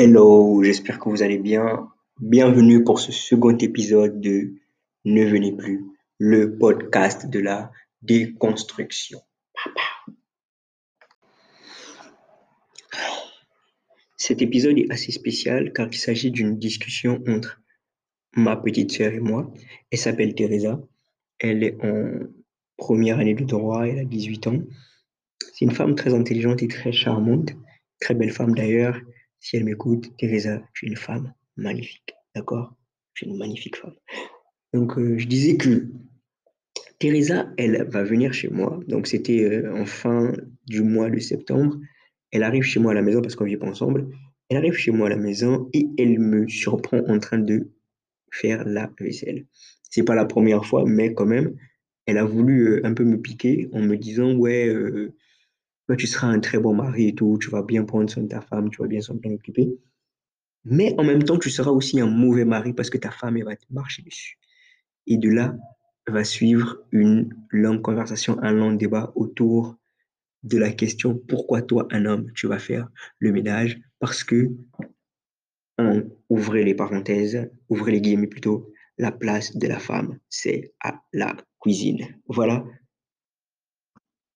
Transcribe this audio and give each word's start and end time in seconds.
Hello, 0.00 0.62
j'espère 0.62 1.00
que 1.00 1.08
vous 1.08 1.24
allez 1.24 1.38
bien. 1.38 1.88
Bienvenue 2.20 2.84
pour 2.84 3.00
ce 3.00 3.10
second 3.10 3.58
épisode 3.58 4.20
de 4.20 4.52
Ne 5.04 5.24
venez 5.24 5.50
plus, 5.50 5.86
le 6.18 6.56
podcast 6.56 7.28
de 7.28 7.40
la 7.40 7.72
déconstruction. 8.02 9.18
Cet 14.16 14.40
épisode 14.40 14.78
est 14.78 14.88
assez 14.92 15.10
spécial 15.10 15.72
car 15.72 15.88
il 15.90 15.98
s'agit 15.98 16.30
d'une 16.30 16.60
discussion 16.60 17.20
entre 17.26 17.60
ma 18.36 18.54
petite 18.54 18.92
sœur 18.92 19.12
et 19.12 19.18
moi. 19.18 19.52
Elle 19.90 19.98
s'appelle 19.98 20.32
Teresa. 20.36 20.80
Elle 21.40 21.64
est 21.64 21.84
en 21.84 22.20
première 22.76 23.18
année 23.18 23.34
de 23.34 23.42
droit, 23.42 23.88
elle 23.88 23.98
a 23.98 24.04
18 24.04 24.46
ans. 24.46 24.62
C'est 25.40 25.64
une 25.64 25.72
femme 25.72 25.96
très 25.96 26.14
intelligente 26.14 26.62
et 26.62 26.68
très 26.68 26.92
charmante, 26.92 27.50
très 27.98 28.14
belle 28.14 28.30
femme 28.30 28.54
d'ailleurs. 28.54 29.00
Si 29.40 29.56
elle 29.56 29.64
m'écoute, 29.64 30.16
Teresa, 30.18 30.62
tu 30.74 30.86
es 30.86 30.88
une 30.88 30.96
femme 30.96 31.32
magnifique, 31.56 32.14
d'accord? 32.34 32.74
Tu 33.14 33.24
es 33.24 33.28
une 33.28 33.36
magnifique 33.36 33.76
femme. 33.76 33.94
Donc, 34.72 34.98
euh, 34.98 35.16
je 35.18 35.26
disais 35.26 35.56
que 35.56 35.88
Teresa, 36.98 37.48
elle 37.56 37.86
va 37.88 38.02
venir 38.02 38.32
chez 38.32 38.48
moi. 38.48 38.80
Donc, 38.88 39.06
c'était 39.06 39.44
euh, 39.44 39.74
en 39.74 39.86
fin 39.86 40.32
du 40.66 40.82
mois 40.82 41.10
de 41.10 41.18
septembre. 41.18 41.78
Elle 42.30 42.42
arrive 42.42 42.64
chez 42.64 42.80
moi 42.80 42.92
à 42.92 42.94
la 42.94 43.02
maison 43.02 43.22
parce 43.22 43.36
qu'on 43.36 43.44
vit 43.44 43.56
pas 43.56 43.68
ensemble. 43.68 44.08
Elle 44.48 44.56
arrive 44.56 44.74
chez 44.74 44.90
moi 44.90 45.06
à 45.06 45.10
la 45.10 45.16
maison 45.16 45.68
et 45.72 45.88
elle 45.98 46.18
me 46.18 46.48
surprend 46.48 46.98
en 47.06 47.18
train 47.18 47.38
de 47.38 47.70
faire 48.32 48.64
la 48.64 48.90
vaisselle. 49.00 49.46
C'est 49.90 50.04
pas 50.04 50.14
la 50.14 50.26
première 50.26 50.64
fois, 50.64 50.84
mais 50.86 51.14
quand 51.14 51.26
même, 51.26 51.54
elle 52.06 52.18
a 52.18 52.24
voulu 52.24 52.68
euh, 52.68 52.80
un 52.84 52.92
peu 52.92 53.04
me 53.04 53.20
piquer 53.20 53.68
en 53.72 53.80
me 53.80 53.96
disant 53.96 54.34
ouais, 54.34 54.68
toi, 55.88 55.96
tu 55.96 56.06
seras 56.06 56.26
un 56.26 56.38
très 56.38 56.58
bon 56.58 56.74
mari 56.74 57.08
et 57.08 57.14
tout, 57.14 57.38
tu 57.40 57.48
vas 57.48 57.62
bien 57.62 57.82
prendre 57.82 58.10
soin 58.10 58.22
de 58.22 58.28
ta 58.28 58.42
femme, 58.42 58.68
tu 58.68 58.82
vas 58.82 58.88
bien 58.88 59.00
s'en 59.00 59.16
occuper. 59.16 59.74
Mais 60.66 60.94
en 60.98 61.04
même 61.04 61.22
temps, 61.22 61.38
tu 61.38 61.48
seras 61.48 61.70
aussi 61.70 61.98
un 61.98 62.06
mauvais 62.06 62.44
mari 62.44 62.74
parce 62.74 62.90
que 62.90 62.98
ta 62.98 63.10
femme, 63.10 63.38
elle 63.38 63.44
va 63.44 63.56
te 63.56 63.64
marcher 63.70 64.02
dessus. 64.02 64.38
Et 65.06 65.16
de 65.16 65.30
là 65.30 65.56
va 66.06 66.24
suivre 66.24 66.76
une 66.92 67.34
longue 67.48 67.80
conversation, 67.80 68.38
un 68.42 68.52
long 68.52 68.74
débat 68.74 69.12
autour 69.14 69.78
de 70.42 70.58
la 70.58 70.72
question 70.72 71.16
pourquoi 71.16 71.62
toi, 71.62 71.88
un 71.90 72.04
homme, 72.04 72.30
tu 72.34 72.46
vas 72.46 72.58
faire 72.58 72.90
le 73.18 73.32
ménage? 73.32 73.80
Parce 73.98 74.22
que, 74.24 74.50
on, 75.78 76.06
ouvrez 76.28 76.64
les 76.64 76.74
parenthèses, 76.74 77.50
ouvrez 77.70 77.92
les 77.92 78.02
guillemets 78.02 78.26
plutôt, 78.26 78.70
la 78.98 79.10
place 79.10 79.56
de 79.56 79.66
la 79.66 79.78
femme, 79.78 80.18
c'est 80.28 80.74
à 80.80 81.00
la 81.14 81.34
cuisine. 81.60 82.14
Voilà, 82.26 82.62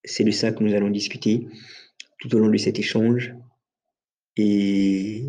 c'est 0.04 0.24
de 0.24 0.30
ça 0.30 0.52
que 0.52 0.62
nous 0.62 0.74
allons 0.74 0.90
discuter 0.90 1.46
tout 2.18 2.34
au 2.34 2.38
long 2.38 2.48
de 2.48 2.56
cet 2.56 2.78
échange. 2.78 3.34
Et 4.36 5.24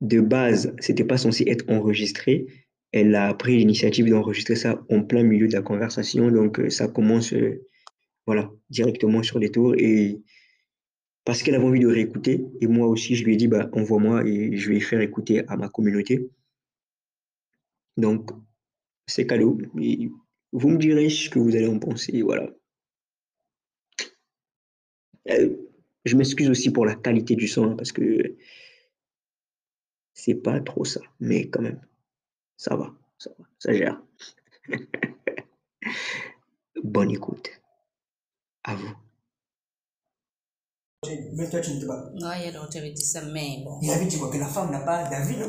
de 0.00 0.20
base, 0.20 0.74
c'était 0.80 1.04
pas 1.04 1.16
censé 1.16 1.44
être 1.46 1.68
enregistré. 1.68 2.46
Elle 2.92 3.14
a 3.14 3.34
pris 3.34 3.56
l'initiative 3.56 4.08
d'enregistrer 4.08 4.54
ça 4.54 4.84
en 4.88 5.02
plein 5.02 5.22
milieu 5.22 5.48
de 5.48 5.52
la 5.52 5.62
conversation, 5.62 6.30
donc 6.30 6.60
euh, 6.60 6.70
ça 6.70 6.86
commence, 6.86 7.32
euh, 7.32 7.66
voilà, 8.26 8.52
directement 8.70 9.22
sur 9.22 9.40
les 9.40 9.50
tours. 9.50 9.74
Et 9.76 10.22
parce 11.24 11.42
qu'elle 11.42 11.56
avait 11.56 11.64
envie 11.64 11.80
de 11.80 11.88
réécouter, 11.88 12.44
et 12.60 12.66
moi 12.66 12.86
aussi, 12.86 13.16
je 13.16 13.24
lui 13.24 13.34
ai 13.34 13.36
dit, 13.36 13.48
bah, 13.48 13.68
envoie-moi 13.72 14.26
et 14.28 14.56
je 14.56 14.70
vais 14.70 14.80
faire 14.80 15.00
écouter 15.00 15.42
à 15.48 15.56
ma 15.56 15.68
communauté. 15.68 16.28
Donc, 17.96 18.30
c'est 19.06 19.26
cadeau. 19.26 19.58
Vous 20.52 20.68
me 20.68 20.78
direz 20.78 21.08
ce 21.08 21.30
que 21.30 21.38
vous 21.38 21.56
allez 21.56 21.66
en 21.66 21.78
penser, 21.78 22.22
voilà. 22.22 22.50
Euh, 25.30 25.56
je 26.04 26.16
m'excuse 26.16 26.50
aussi 26.50 26.70
pour 26.70 26.84
la 26.84 26.94
qualité 26.94 27.34
du 27.36 27.48
son, 27.48 27.70
hein, 27.70 27.74
parce 27.76 27.92
que 27.92 28.36
c'est 30.12 30.34
pas 30.34 30.60
trop 30.60 30.84
ça, 30.84 31.00
mais 31.20 31.48
quand 31.48 31.62
même, 31.62 31.80
ça 32.56 32.76
va, 32.76 32.94
ça 33.18 33.30
va, 33.38 33.44
ça 33.58 33.72
gère. 33.72 34.02
Bonne 36.82 37.10
écoute. 37.10 37.48
À 38.64 38.76
vous. 38.76 38.94
Mais 41.34 41.48
toi, 41.50 41.60
tu 41.60 41.72
ne 41.72 41.80
dis 41.80 41.86
pas. 41.86 42.10
Non, 42.14 42.30
il 42.38 42.46
y 42.46 42.48
a 42.48 42.52
d'autres 42.52 42.70
qui 42.70 42.92
disent 42.92 43.12
ça, 43.12 43.22
mais 43.26 43.62
bon. 43.62 43.78
Il 43.82 43.90
avait 43.90 44.06
dit 44.06 44.18
quoi 44.18 44.30
Que 44.30 44.38
la 44.38 44.46
femme 44.46 44.70
n'a 44.70 44.80
pas 44.80 45.08
d'avis, 45.08 45.36
non 45.36 45.46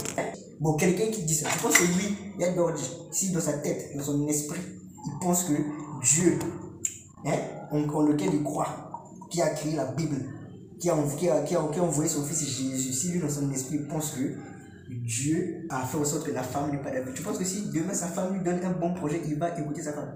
Bon, 0.59 0.75
quelqu'un 0.75 1.09
qui 1.11 1.23
dit 1.23 1.33
ça, 1.35 1.49
je 1.49 1.61
pense 1.61 1.77
que 1.77 1.83
lui, 1.83 2.17
il 2.35 2.41
y 2.41 2.43
a 2.43 2.53
d'autres. 2.53 3.13
Si 3.13 3.31
dans 3.31 3.39
sa 3.39 3.59
tête, 3.59 3.95
dans 3.95 4.03
son 4.03 4.27
esprit, 4.27 4.59
il 4.59 5.19
pense 5.21 5.45
que 5.45 5.53
Dieu, 6.03 6.39
hein, 7.25 7.37
en, 7.71 7.87
en 7.87 8.01
lequel 8.03 8.33
il 8.33 8.43
croit, 8.43 8.84
qui 9.35 9.41
a 9.41 9.49
créé 9.49 9.75
la 9.75 9.85
Bible, 9.85 10.15
qui 10.79 10.89
a, 10.89 10.95
qui 11.17 11.29
a, 11.29 11.41
qui 11.41 11.55
a, 11.55 11.67
qui 11.71 11.79
a 11.79 11.83
envoyé 11.83 12.09
son 12.09 12.23
fils 12.23 12.39
Jésus, 12.45 12.93
si 12.93 13.09
lui, 13.09 13.19
dans 13.19 13.29
son 13.29 13.51
esprit, 13.51 13.79
pense 13.79 14.11
que 14.11 14.33
Dieu 14.89 15.67
a 15.69 15.85
fait 15.85 15.97
en 15.97 16.05
sorte 16.05 16.25
que 16.25 16.31
la 16.31 16.43
femme 16.43 16.71
n'ait 16.71 16.81
pas 16.81 16.91
d'avis. 16.91 17.13
Tu 17.13 17.21
penses 17.21 17.37
que 17.37 17.43
si 17.43 17.69
demain 17.73 17.93
sa 17.93 18.07
femme 18.07 18.33
lui 18.33 18.43
donne 18.43 18.63
un 18.63 18.71
bon 18.71 18.93
projet, 18.93 19.21
il 19.27 19.37
va 19.37 19.49
écouter 19.59 19.81
sa 19.81 19.91
femme? 19.91 20.15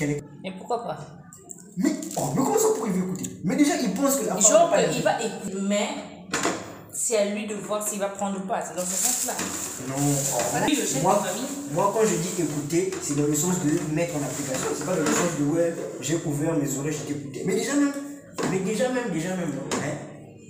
Est... 0.00 0.22
Mais 0.42 0.52
pourquoi 0.56 0.84
pas? 0.84 0.98
Mais, 1.76 1.90
oh, 2.16 2.22
mais 2.34 2.42
comment 2.42 2.58
ça 2.58 2.68
pour 2.74 2.86
il 2.86 2.94
veut 2.94 3.04
écouter? 3.04 3.30
Mais 3.44 3.56
déjà, 3.56 3.76
il 3.76 3.92
pense 3.92 4.16
que 4.16 4.26
la 4.26 4.36
femme 4.36 4.42
n'a 4.42 4.48
Genre, 4.48 4.70
pas 4.70 4.82
il 4.82 5.02
va 5.02 5.22
écouter, 5.22 5.56
mais 5.68 5.88
c'est 6.94 7.18
à 7.18 7.26
lui 7.26 7.46
de 7.46 7.54
voir 7.56 7.86
s'il 7.86 7.98
va 7.98 8.08
prendre 8.08 8.38
ou 8.42 8.46
pas. 8.46 8.62
C'est 8.62 8.74
dans 8.74 8.86
ce 8.86 8.94
sens-là. 8.94 9.34
Non, 9.86 9.94
oh, 9.98 10.38
Voilà, 10.50 10.66
lui, 10.66 10.78
moi, 11.02 11.22
moi, 11.72 11.92
quand 11.94 12.06
je 12.06 12.16
dis 12.16 12.42
écouter, 12.42 12.90
c'est 13.02 13.16
dans 13.16 13.26
le 13.26 13.34
sens 13.34 13.56
de 13.62 13.94
mettre 13.94 14.16
en 14.16 14.22
application. 14.22 14.68
C'est 14.74 14.86
pas 14.86 14.94
dans 14.94 15.02
le 15.02 15.06
sens 15.06 15.38
de 15.38 15.44
ouais, 15.44 15.74
j'ai 16.00 16.18
ouvert 16.24 16.56
mes 16.56 16.78
oreilles, 16.78 16.96
j'ai 17.06 17.14
écouté. 17.14 17.42
Mais 17.44 17.54
déjà 17.54 17.74
même, 17.74 17.92
mais 18.50 18.60
déjà 18.60 18.92
même, 18.92 19.10
déjà 19.12 19.36
même, 19.36 19.50
hein, 19.72 19.98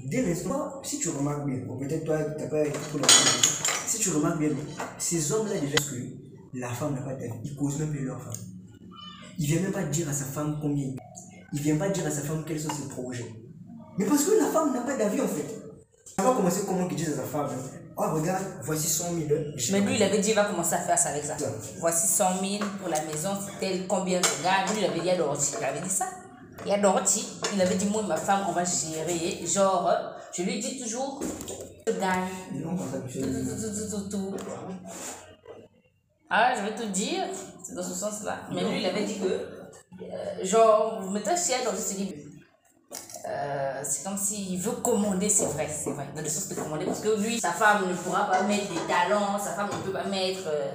dès 0.07 0.23
l'instant, 0.23 0.83
si 0.83 0.99
tu 0.99 1.09
remarques 1.09 1.47
bien, 1.47 1.59
bon, 1.67 1.79
peut-être 1.79 2.05
toi, 2.05 2.19
tu 2.37 2.43
n'as 2.43 2.49
pas 2.49 2.63
été 2.63 2.79
trop 2.79 2.99
dans 2.99 3.07
le 3.07 3.57
si 3.87 3.99
tu 3.99 4.11
remarques 4.11 4.39
bien, 4.39 4.51
ces 4.99 5.33
hommes-là, 5.33 5.59
déjà, 5.61 5.77
que 5.77 6.59
la 6.59 6.69
femme 6.69 6.95
n'a 6.95 7.03
pas 7.03 7.15
d'avis, 7.15 7.39
ils 7.45 7.55
causent 7.55 7.79
même 7.79 7.91
plus 7.91 8.05
leur 8.05 8.21
femme. 8.21 8.33
Il 9.39 9.47
vient 9.47 9.61
même 9.61 9.73
pas 9.73 9.83
dire 9.85 10.09
à 10.09 10.13
sa 10.13 10.25
femme 10.25 10.59
combien. 10.61 10.89
Il 11.53 11.61
vient 11.61 11.77
pas 11.77 11.89
dire 11.91 12.07
à 12.07 12.11
sa 12.11 12.23
femme 12.23 12.45
quels 12.47 12.61
sont 12.61 12.71
ses 12.71 12.89
projets. 12.89 13.33
Mais 13.99 14.07
parce 14.07 14.25
que 14.25 14.33
la 14.39 14.47
femme 14.47 14.73
n'a 14.73 14.81
pas 14.81 14.97
d'avis 14.97 15.21
en 15.21 15.29
fait. 15.29 15.47
Ça 16.17 16.23
va 16.23 16.35
commencer 16.35 16.63
comment 16.67 16.89
qu'il 16.89 16.97
dise 16.97 17.11
à 17.11 17.17
sa 17.17 17.23
femme 17.23 17.49
Oh, 17.99 18.05
regarde, 18.13 18.45
voici 18.63 18.89
100 18.89 19.05
000. 19.15 19.41
Je 19.57 19.67
sais 19.67 19.73
Mais 19.73 19.81
lui, 19.81 19.97
il 19.97 20.03
avait 20.03 20.19
dit, 20.19 20.31
il 20.31 20.35
va 20.35 20.45
commencer 20.45 20.75
à 20.75 20.81
faire 20.81 20.99
ça 20.99 21.11
avec 21.11 21.25
ça. 21.25 21.35
Voici 21.79 22.07
100 22.07 22.25
000 22.41 22.65
pour 22.79 22.91
la 22.91 23.03
maison, 23.05 23.31
c'est 23.41 23.59
tel 23.59 23.87
combien 23.87 24.21
de 24.21 24.27
gars. 24.45 24.71
Lui, 24.71 24.81
il 24.81 24.85
avait 24.85 25.01
dit. 25.01 25.07
Il 25.59 25.65
avait 25.65 25.81
dit 25.81 25.89
ça. 25.89 26.05
Et 26.65 26.73
à 26.73 26.79
Dorothy, 26.79 27.27
il 27.55 27.61
avait 27.61 27.75
dit, 27.75 27.87
moi 27.87 28.03
et 28.03 28.07
ma 28.07 28.17
femme, 28.17 28.47
on 28.49 28.53
va 28.53 28.65
gérer. 28.65 29.47
Genre, 29.47 29.91
je 30.33 30.43
lui 30.43 30.59
dis 30.59 30.81
toujours, 30.81 31.21
je 31.87 31.93
gagne. 31.93 32.29
Tout, 32.53 33.21
tout, 33.21 33.27
tout, 33.27 33.91
tout, 33.91 34.09
tout, 34.09 34.37
tout. 34.37 34.37
Ah, 36.29 36.55
je 36.57 36.63
vais 36.63 36.75
te 36.75 36.83
dire, 36.85 37.25
c'est 37.63 37.75
dans 37.75 37.83
ce 37.83 37.95
sens-là. 37.95 38.39
Mais 38.53 38.65
lui, 38.65 38.81
il 38.81 38.87
avait 38.87 39.05
dit 39.05 39.19
que, 39.19 39.27
euh, 39.27 40.45
genre, 40.45 41.03
maintenant, 41.03 41.37
si 41.37 41.53
elle 41.53 41.65
dans 41.65 41.77
ce 41.77 41.95
livre, 41.95 42.15
euh, 43.29 43.83
c'est 43.85 44.05
comme 44.05 44.17
s'il 44.17 44.59
veut 44.59 44.73
commander, 44.73 45.29
c'est 45.29 45.47
vrai, 45.47 45.69
c'est 45.69 45.91
vrai, 45.93 46.09
dans 46.15 46.23
le 46.23 46.29
sens 46.29 46.49
de 46.49 46.55
commander, 46.55 46.85
parce 46.85 47.01
que 47.01 47.21
lui, 47.21 47.41
sa 47.41 47.53
femme 47.53 47.89
ne 47.89 47.95
pourra 47.95 48.31
pas 48.31 48.43
mettre 48.43 48.69
des 48.69 48.81
talons, 48.89 49.39
sa 49.39 49.53
femme 49.53 49.69
ne 49.69 49.83
peut 49.85 49.93
pas 49.93 50.05
mettre 50.05 50.49
euh, 50.49 50.73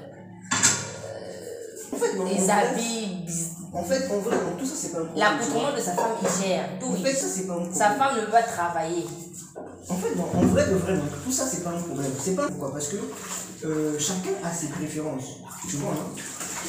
non, 2.17 2.25
des 2.25 2.49
habits, 2.49 3.25
En 3.73 3.83
fait, 3.83 4.07
en 4.11 4.19
vrai, 4.19 4.35
tout 4.59 4.65
ça, 4.65 4.73
c'est 4.75 4.91
pas 4.91 4.99
un 4.99 5.05
problème. 5.05 5.23
l'accoutrement 5.37 5.73
de 5.75 5.79
sa 5.81 5.93
femme, 5.93 6.11
il 6.21 6.45
gère 6.47 6.79
tout. 6.79 6.87
En 6.87 6.95
fait, 6.95 7.13
ça, 7.13 7.27
c'est 7.27 7.47
pas 7.47 7.53
un 7.53 7.55
problème. 7.57 7.73
Sa 7.73 7.89
femme 7.91 8.15
ne 8.17 8.25
peut 8.25 8.31
pas 8.31 8.43
travailler. 8.43 9.05
En 9.89 9.95
fait, 9.95 10.15
non, 10.15 10.25
en 10.35 10.41
vrai, 10.47 10.69
de 10.69 10.75
vrai, 10.75 10.93
non, 10.95 11.03
tout 11.23 11.31
ça, 11.31 11.45
c'est 11.45 11.63
pas 11.63 11.69
un 11.71 11.81
problème. 11.81 12.11
C'est 12.19 12.35
pas 12.35 12.47
pourquoi? 12.47 12.71
Parce 12.73 12.89
que 12.89 12.97
euh, 13.65 13.97
chacun 13.99 14.31
a 14.43 14.51
ses 14.51 14.67
préférences. 14.67 15.37
Tu 15.69 15.77
vois, 15.77 15.91
hein 15.91 16.21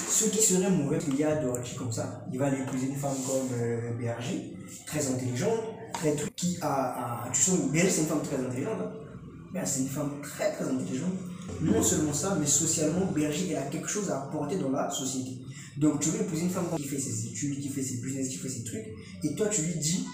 Ce 0.09 0.25
qui 0.27 0.41
serait 0.43 0.71
mauvais, 0.71 0.99
qu'il 0.99 1.17
y 1.17 1.25
a 1.25 1.37
Dorothy 1.37 1.75
comme 1.77 1.91
ça. 1.93 2.25
Il 2.33 2.39
va 2.39 2.47
aller 2.47 2.59
épouser 2.59 2.87
une 2.87 2.97
femme 2.97 3.17
comme 3.27 3.49
euh, 3.61 3.93
BRG, 3.99 4.55
très 4.87 5.07
intelligente, 5.09 5.61
très 5.95 6.15
truc, 6.15 6.35
qui 6.37 6.59
a. 6.63 7.25
a- 7.27 7.31
tu 7.33 7.41
sais, 7.43 7.53
BRG, 7.73 7.91
c'est 7.91 8.01
une 8.03 8.07
femme 8.09 8.23
très 8.23 8.37
intelligente. 8.45 8.79
Hein 8.81 8.93
Ben, 9.53 9.67
c'est 9.67 9.81
une 9.81 9.89
femme 9.89 10.21
très 10.23 10.53
très 10.53 10.65
intelligente. 10.65 11.13
Non 11.61 11.83
seulement 11.83 12.13
ça, 12.13 12.37
mais 12.39 12.47
socialement, 12.47 13.07
Berger, 13.15 13.51
elle 13.51 13.57
a 13.59 13.63
quelque 13.63 13.89
chose 13.89 14.11
à 14.11 14.23
apporter 14.25 14.57
dans 14.57 14.71
la 14.71 14.91
société. 14.91 15.39
Donc, 15.79 16.01
tu 16.01 16.11
veux 16.11 16.21
épouser 16.21 16.43
une 16.43 16.51
femme 16.51 16.67
qui 16.77 16.85
fait 16.85 16.99
ses 16.99 17.27
études, 17.29 17.61
qui 17.61 17.69
fait 17.69 17.83
ses 17.83 17.97
business, 17.99 18.29
qui 18.29 18.37
fait 18.37 18.49
ses 18.49 18.65
trucs, 18.65 18.87
et 19.25 19.35
toi, 19.35 19.47
tu 19.49 19.63
lui 19.63 19.75
dis, 19.79 20.07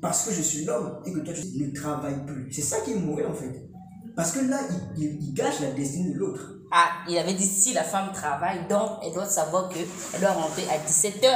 parce 0.00 0.24
que 0.26 0.32
je 0.34 0.40
suis 0.42 0.64
l'homme, 0.64 0.98
et 1.06 1.12
que 1.12 1.20
toi, 1.20 1.34
tu 1.34 1.42
ne 1.62 1.70
travailles 1.74 2.24
plus. 2.26 2.48
C'est 2.52 2.62
ça 2.62 2.80
qui 2.80 2.92
est 2.92 2.96
mauvais, 2.96 3.24
en 3.26 3.34
fait. 3.34 3.68
Parce 4.16 4.32
que 4.32 4.40
là, 4.40 4.60
il, 4.96 5.02
il- 5.04 5.18
il 5.22 5.34
gâche 5.34 5.60
la 5.60 5.70
destinée 5.72 6.12
de 6.14 6.18
l'autre. 6.18 6.54
Ah, 6.72 6.88
il 7.08 7.16
avait 7.18 7.34
dit 7.34 7.44
si 7.46 7.72
la 7.72 7.82
femme 7.82 8.12
travaille, 8.12 8.68
donc 8.68 8.90
elle 9.04 9.12
doit 9.12 9.26
savoir 9.26 9.68
qu'elle 9.68 9.86
doit 10.20 10.30
rentrer 10.32 10.62
à 10.68 10.78
17h. 10.78 11.26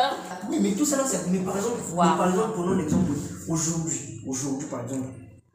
Oui, 0.48 0.58
mais 0.62 0.72
tout 0.72 0.84
ça 0.84 0.96
là, 0.98 1.04
c'est. 1.06 1.28
Mais 1.30 1.38
par 1.40 1.56
exemple, 1.56 1.80
Wow. 1.92 2.02
mais 2.04 2.16
par 2.16 2.30
exemple 2.30 2.50
prenons 2.54 2.74
l'exemple 2.74 3.10
aujourd'hui. 3.48 4.20
Aujourd'hui, 4.28 4.68
par 4.68 4.82
exemple, 4.84 5.08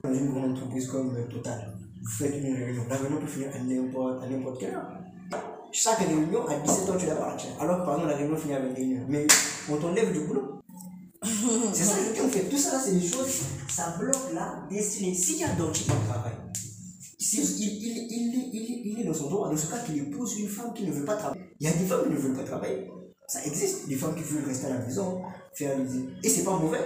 dans 0.04 0.14
une 0.14 0.32
grande 0.32 0.52
entreprise 0.52 0.88
comme 0.88 1.16
Total, 1.30 1.78
vous 2.02 2.10
faites 2.10 2.36
une 2.36 2.56
réunion. 2.56 2.84
La 2.90 2.98
réunion 2.98 3.20
peut 3.20 3.28
finir 3.28 3.50
à 3.54 3.60
n'importe, 3.60 4.24
à 4.24 4.28
n'importe 4.28 4.60
quelle 4.60 4.74
heure. 4.74 4.90
Chaque 5.72 6.00
réunion, 6.00 6.48
à 6.48 6.56
17h, 6.56 6.98
tu 6.98 7.06
la 7.06 7.16
partir. 7.16 7.50
Alors 7.60 7.80
que 7.80 7.86
par 7.86 7.96
exemple, 7.96 8.12
la 8.12 8.18
réunion 8.18 8.38
finit 8.38 8.54
à 8.54 8.62
21h. 8.62 9.06
Mais 9.08 9.28
on 9.70 9.78
t'enlève 9.78 10.12
du 10.14 10.22
boulot. 10.22 10.62
c'est 11.74 11.84
ça 11.84 11.96
que 12.16 12.26
en 12.26 12.30
fait. 12.30 12.50
Tout 12.50 12.58
ça 12.58 12.80
c'est 12.80 12.94
des 12.94 13.06
choses, 13.06 13.42
ça 13.68 13.96
bloque 14.00 14.34
la 14.34 14.66
destinée. 14.70 15.14
S'il 15.14 15.38
y 15.40 15.44
a 15.44 15.50
d'autres 15.50 15.74
qui 15.74 15.86
travaillent, 15.86 16.32
il, 17.20 17.40
il, 17.40 18.50
il, 18.54 18.92
il 18.92 19.02
est 19.02 19.04
dans 19.04 19.14
son 19.14 19.30
droit, 19.30 19.50
dans 19.50 19.58
ce 19.58 19.68
cas 19.68 19.80
qu'il 19.80 19.98
épouse 19.98 20.40
une 20.40 20.48
femme 20.48 20.74
qui 20.74 20.86
ne 20.86 20.92
veut 20.92 21.06
pas 21.06 21.16
travailler. 21.16 21.42
Il 21.60 21.68
y 21.68 21.70
a 21.70 21.74
des 21.74 21.86
femmes 21.86 22.04
qui 22.04 22.14
ne 22.14 22.18
veulent 22.18 22.38
pas 22.38 22.44
travailler. 22.44 22.90
Ça 23.28 23.44
existe. 23.46 23.88
Des 23.88 23.96
femmes 23.96 24.16
qui 24.16 24.24
veulent 24.24 24.46
rester 24.46 24.68
à 24.68 24.70
la 24.70 24.80
maison, 24.80 25.22
faire 25.54 25.78
les... 25.78 26.28
Et 26.28 26.30
c'est 26.30 26.44
pas 26.44 26.58
mauvais. 26.58 26.80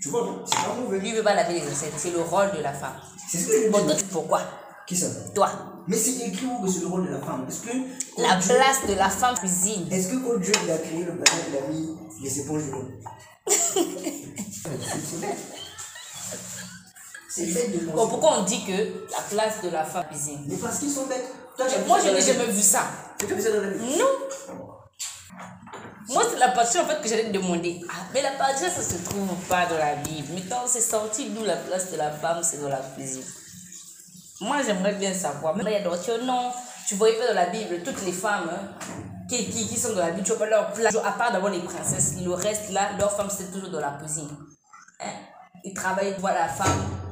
Tu 0.00 0.08
vois, 0.08 0.22
non 0.22 0.44
C'est 0.46 0.56
pas 0.56 0.74
mauvais. 0.80 0.98
Lui 0.98 1.12
ne 1.12 1.16
veut 1.18 1.22
pas 1.22 1.34
laver 1.34 1.54
les 1.60 1.66
assiettes, 1.66 1.92
c'est 1.96 2.10
le 2.10 2.20
rôle 2.22 2.52
de 2.56 2.62
la 2.62 2.72
femme. 2.72 2.94
C'est 3.30 3.38
ce 3.38 3.46
que 3.46 3.62
je 3.64 3.68
Bon, 3.70 3.78
dis. 3.80 3.86
toi, 3.86 3.96
pourquoi 4.12 4.40
Qui 4.86 4.96
ça? 4.96 5.06
Toi, 5.34 5.50
Mais 5.86 5.96
c'est 5.96 6.26
écrit 6.26 6.46
où 6.46 6.62
que 6.64 6.70
c'est 6.70 6.80
le 6.80 6.86
rôle 6.88 7.06
de 7.06 7.12
la 7.12 7.20
femme? 7.20 7.46
Est-ce 7.48 7.60
que. 7.60 8.22
la 8.22 8.36
Dieu- 8.36 8.54
place 8.54 8.86
de 8.88 8.94
la 8.94 9.08
femme 9.10 9.34
cuisine. 9.38 9.86
Est-ce 9.90 10.08
que 10.08 10.16
quand 10.16 10.38
Dieu 10.40 10.52
il 10.64 10.70
a 10.70 10.78
créé 10.78 11.04
le 11.04 11.16
planète, 11.16 11.44
il 11.50 11.56
a 11.56 11.68
mis 11.72 11.96
les 12.22 12.40
éponges 12.40 12.66
de 12.66 12.70
l'eau 12.72 12.84
C'est. 13.48 14.70
C'est 17.28 17.46
bête 17.46 17.72
de 17.86 17.90
Bon, 17.90 18.06
pourquoi 18.08 18.38
on 18.38 18.42
dit 18.44 18.64
que 18.64 18.72
la 19.10 19.20
place 19.28 19.60
de 19.62 19.68
la 19.70 19.84
femme 19.84 20.04
cuisine? 20.08 20.44
Mais 20.48 20.56
parce 20.56 20.78
qu'ils 20.78 20.90
sont 20.90 21.06
bêtes. 21.06 21.28
Toi, 21.56 21.66
Moi, 21.86 21.98
la 21.98 22.20
jamais 22.20 22.46
vu 22.46 22.62
ça. 22.62 22.82
Tu 23.18 23.26
vu 23.26 23.40
ça 23.42 23.50
dans 23.52 23.60
la 23.62 23.68
Bible 23.70 23.84
Non. 23.98 24.06
Moi, 26.08 26.22
c'est 26.30 26.38
la 26.38 26.48
partie 26.48 26.78
en 26.78 26.84
fait 26.84 27.00
que 27.00 27.08
j'allais 27.08 27.24
te 27.24 27.32
demander. 27.32 27.80
Ah, 27.88 28.02
mais 28.12 28.22
la 28.22 28.32
partie, 28.32 28.64
ça 28.64 28.82
se 28.82 29.02
trouve 29.04 29.34
pas 29.48 29.66
dans 29.66 29.78
la 29.78 29.96
Bible. 29.96 30.28
Mais 30.34 30.42
quand 30.42 30.62
c'est 30.66 30.80
sorti 30.80 31.30
d'où 31.30 31.44
la 31.44 31.56
place 31.56 31.90
de 31.92 31.96
la 31.96 32.10
femme, 32.10 32.42
c'est 32.42 32.60
dans 32.60 32.68
la 32.68 32.80
cuisine. 32.94 33.24
Moi, 34.40 34.58
j'aimerais 34.64 34.94
bien 34.94 35.14
savoir. 35.14 35.56
Mais 35.56 35.64
il 35.64 35.72
y 35.72 35.76
a 35.76 35.80
d'autres 35.80 36.24
non. 36.24 36.52
Tu 36.86 36.96
voyais 36.96 37.16
pas 37.16 37.28
dans 37.28 37.34
la 37.34 37.46
Bible 37.46 37.82
toutes 37.82 38.04
les 38.04 38.12
femmes 38.12 38.50
hein, 38.52 38.86
qui, 39.28 39.48
qui, 39.48 39.66
qui 39.66 39.78
sont 39.78 39.94
dans 39.94 40.00
la 40.00 40.10
Bible, 40.10 40.22
tu 40.22 40.32
vois 40.32 40.40
pas 40.40 40.50
leur 40.50 40.72
place. 40.72 40.94
À 40.96 41.12
part 41.12 41.32
d'abord 41.32 41.48
les 41.48 41.60
princesses, 41.60 42.16
le 42.22 42.34
reste 42.34 42.70
là, 42.70 42.90
leur 42.98 43.10
femme 43.10 43.30
c'était 43.30 43.50
toujours 43.52 43.70
dans 43.70 43.80
la 43.80 43.92
cuisine. 43.92 44.28
Hein? 45.00 45.06
Ils 45.64 45.72
travaillaient, 45.72 46.12
voir 46.18 46.34
la 46.34 46.46
femme. 46.46 47.03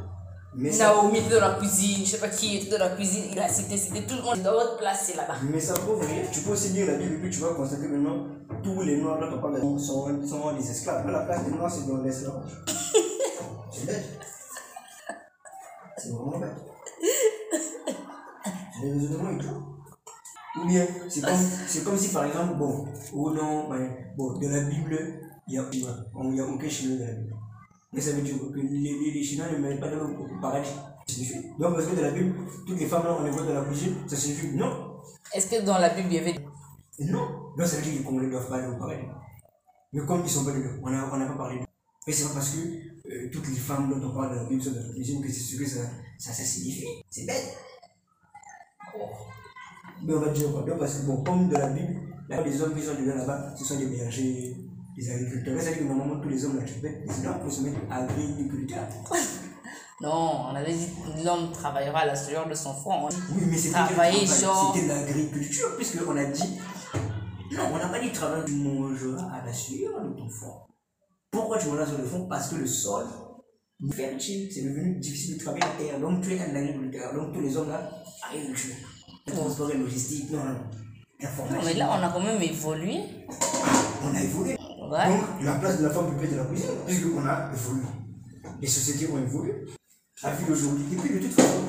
Mais 0.55 0.71
ça, 0.71 0.89
Naomi 0.89 1.19
était 1.19 1.35
dans 1.35 1.41
la 1.41 1.55
cuisine, 1.55 2.05
je 2.05 2.11
sais 2.11 2.19
pas 2.19 2.29
qui 2.29 2.59
était 2.59 2.77
dans 2.77 2.85
la 2.85 2.91
cuisine, 2.91 3.25
il 3.33 3.39
a 3.39 3.49
cité, 3.49 3.79
c'était 3.79 4.03
tout 4.03 4.17
le 4.17 4.23
monde. 4.23 4.43
Dans 4.43 4.53
votre 4.53 4.77
place, 4.77 5.05
c'est 5.07 5.17
là-bas. 5.17 5.37
mais 5.51 5.59
ça 5.59 5.73
prouve. 5.75 6.05
Tu 6.31 6.41
peux 6.41 6.51
aussi 6.51 6.71
lire 6.71 6.89
la 6.89 6.95
Bible 6.95 7.15
et 7.15 7.19
puis 7.19 7.31
tu 7.31 7.41
vas 7.41 7.55
constater 7.55 7.87
que 7.87 7.89
maintenant, 7.93 8.27
tous 8.63 8.83
les 8.83 9.01
noirs 9.01 9.19
dont 9.19 9.35
on 9.35 9.41
parle 9.41 9.61
sont, 9.61 9.79
sont, 9.79 10.27
sont 10.27 10.53
des 10.53 10.71
esclaves. 10.71 11.05
Mais 11.07 11.13
la 11.13 11.21
place 11.21 11.45
des 11.45 11.53
noirs, 11.53 11.71
c'est 11.71 11.87
dans 11.87 12.03
l'esclavage. 12.03 12.51
c'est 13.73 13.87
bête. 13.87 14.05
C'est 15.97 16.11
vraiment 16.11 16.39
bête. 16.39 16.51
C'est 18.75 18.87
des 18.87 18.93
raisonnements 18.93 19.31
et 19.31 19.39
tout. 19.39 20.61
Ou 20.61 20.67
bien, 20.67 20.87
c'est 21.09 21.23
comme, 21.23 21.35
c'est 21.67 21.83
comme 21.85 21.97
si 21.97 22.13
par 22.13 22.25
exemple, 22.27 22.57
bon, 22.59 22.85
au 23.15 23.31
nom, 23.31 23.71
ouais, 23.71 24.13
bon, 24.19 24.39
de 24.39 24.49
la 24.49 24.61
Bible, 24.61 24.99
il 25.49 25.55
y 25.55 25.59
a, 25.59 25.63
y 25.73 26.41
a 26.41 26.45
aucun 26.45 26.69
Chinois 26.69 26.99
dans 26.99 27.07
la 27.07 27.13
Bible. 27.13 27.37
Mais 27.93 28.01
ça 28.01 28.13
veut 28.13 28.23
dire 28.23 28.37
que 28.39 28.59
les, 28.59 29.13
les, 29.13 29.23
Chinois 29.23 29.47
ne 29.53 29.59
mettent 29.59 29.81
pas 29.81 29.89
dans 29.89 30.09
le 30.09 30.41
paradis. 30.41 30.71
Donc, 31.59 31.75
parce 31.75 31.87
que 31.87 31.97
dans 31.97 32.03
la 32.03 32.11
Bible, 32.11 32.35
toutes 32.67 32.79
les 32.79 32.87
femmes 32.87 33.05
là, 33.05 33.17
on 33.19 33.25
les 33.25 33.31
voit 33.31 33.43
dans 33.43 33.55
la 33.55 33.65
cuisine, 33.65 33.97
ça 34.07 34.17
suffit. 34.17 34.55
Non. 34.55 35.01
Est-ce 35.35 35.49
que 35.49 35.65
dans 35.65 35.79
la 35.79 35.91
Bible, 35.91 36.09
il 36.11 36.15
y 36.15 36.19
avait. 36.19 36.35
Non. 37.01 37.53
Donc, 37.57 37.67
ça 37.67 37.77
veut 37.77 37.83
dire 37.83 37.93
que 37.93 37.99
les 37.99 38.05
Congolais 38.05 38.27
ne 38.27 38.33
doivent 38.33 38.49
pas 38.49 38.57
aller 38.57 38.75
au 38.75 38.79
paradis. 38.79 39.03
Mais 39.93 40.01
comme 40.07 40.21
ils 40.21 40.25
ne 40.25 40.29
sont 40.29 40.45
pas 40.45 40.53
dedans, 40.53 40.71
on 40.83 40.91
n'a 40.91 41.11
on 41.13 41.17
n'a 41.19 41.27
pas 41.27 41.35
parlé 41.35 41.59
d'eux. 41.59 41.67
Mais 42.07 42.13
c'est 42.13 42.25
pas 42.29 42.35
parce 42.35 42.51
que 42.51 42.59
euh, 43.09 43.31
toutes 43.31 43.49
les 43.49 43.57
femmes 43.57 43.91
dont 43.91 44.09
on 44.09 44.15
parle 44.15 44.35
dans 44.35 44.43
la 44.43 44.49
Bible 44.49 44.63
sont 44.63 44.71
dans 44.71 44.87
la 44.87 44.93
cuisine 44.95 45.23
que 45.23 45.31
c'est 45.31 45.41
ce 45.41 45.57
que 45.57 45.67
ça, 45.69 45.81
ça, 46.19 46.33
ça 46.33 46.43
signifie. 46.43 46.87
C'est 47.11 47.27
bête. 47.27 47.57
Mais 50.05 50.15
on 50.15 50.21
va 50.21 50.29
dire 50.31 50.51
quoi? 50.51 50.63
Donc, 50.63 50.79
parce 50.79 50.99
que, 50.99 51.07
bon, 51.07 51.23
comme 51.23 51.49
de 51.49 51.57
la 51.57 51.69
Bible, 51.69 52.01
là, 52.29 52.43
les 52.43 52.63
hommes 52.63 52.75
qui 52.75 52.83
sont 52.83 52.95
dedans 52.95 53.15
là-bas, 53.17 53.55
ce 53.57 53.65
sont 53.65 53.79
des 53.79 53.87
bergers, 53.87 54.57
des 54.97 55.11
agriculteurs. 55.11 55.59
Dire 55.59 55.79
que 55.79 55.85
normalement, 55.85 56.21
tous 56.21 56.29
les 56.29 56.45
hommes 56.45 56.59
là, 56.59 56.65
tu 56.65 56.75
fais, 56.75 57.05
les 57.07 57.27
hommes 57.27 57.41
pour 57.41 57.53
se 57.53 57.63
mettre 57.63 57.79
agriculteurs. 57.91 58.89
Non, 60.01 60.47
on 60.51 60.55
avait 60.57 60.73
dit 60.73 60.89
que 60.89 61.25
l'homme 61.25 61.53
travaillera 61.53 62.01
à 62.01 62.07
la 62.07 62.17
sueur 62.17 62.49
de 62.49 62.55
son 62.55 62.75
front. 62.75 63.09
Oui, 63.09 63.43
mais 63.47 63.57
c'était 63.57 63.75
Travailler, 63.75 64.27
genre. 64.27 64.75
C'était 64.75 64.89
l'agriculture, 64.89 65.77
puisqu'on 65.77 66.17
a 66.17 66.25
dit. 66.25 66.59
Non, 67.53 67.65
on 67.73 67.79
n'a 67.79 67.87
pas 67.89 68.01
dit 68.01 68.11
travail, 68.11 68.43
tu 68.45 68.55
mangeras 68.55 69.31
à 69.33 69.47
la 69.47 69.53
sueur 69.53 70.03
de 70.03 70.19
ton 70.19 70.29
front. 70.29 70.63
Pourquoi 71.31 71.59
tu 71.59 71.69
mangeras 71.69 71.87
sur 71.87 71.99
le 71.99 72.05
fond 72.05 72.27
Parce 72.27 72.49
que 72.49 72.57
le 72.57 72.67
sol 72.67 73.07
est 73.81 73.95
fertile, 73.95 74.51
c'est 74.53 74.63
devenu 74.63 74.99
difficile 74.99 75.39
de 75.39 75.45
travailler 75.45 75.65
la 75.67 75.85
terre. 75.85 76.01
Donc 76.01 76.21
tu 76.23 76.35
es 76.35 76.41
un 76.41 76.57
agriculteur. 76.57 77.15
Donc 77.15 77.33
tous 77.33 77.41
les 77.41 77.57
hommes 77.57 77.69
là, 77.69 77.89
agriculture. 78.29 78.75
Transport 79.27 79.71
et 79.71 79.79
logistique, 79.79 80.33
non, 80.33 80.45
non. 80.45 80.59
Non, 81.23 81.63
mais 81.65 81.75
là, 81.75 81.89
on 81.97 82.03
a 82.03 82.11
quand 82.11 82.21
même 82.21 82.43
évolué. 82.43 82.99
On 84.05 84.13
a 84.13 84.21
évolué. 84.21 84.57
Ouais. 84.93 85.09
Donc 85.09 85.25
la 85.43 85.55
place 85.55 85.79
de 85.79 85.85
la 85.87 85.91
femme 85.91 86.15
peut 86.15 86.23
être 86.23 86.37
dans 86.37 86.43
la 86.43 86.49
cuisine, 86.51 86.69
puisqu'on 86.87 87.25
a 87.25 87.51
évolué. 87.51 87.87
Les 88.61 88.69
sociétés 88.69 89.11
ont 89.11 89.19
évolué. 89.19 89.65
À 90.23 90.33
vu 90.33 90.45
d'aujourd'hui. 90.45 90.85
Et 90.93 90.97
puis 90.97 91.15
de 91.15 91.19
toute 91.19 91.33
façon, 91.33 91.63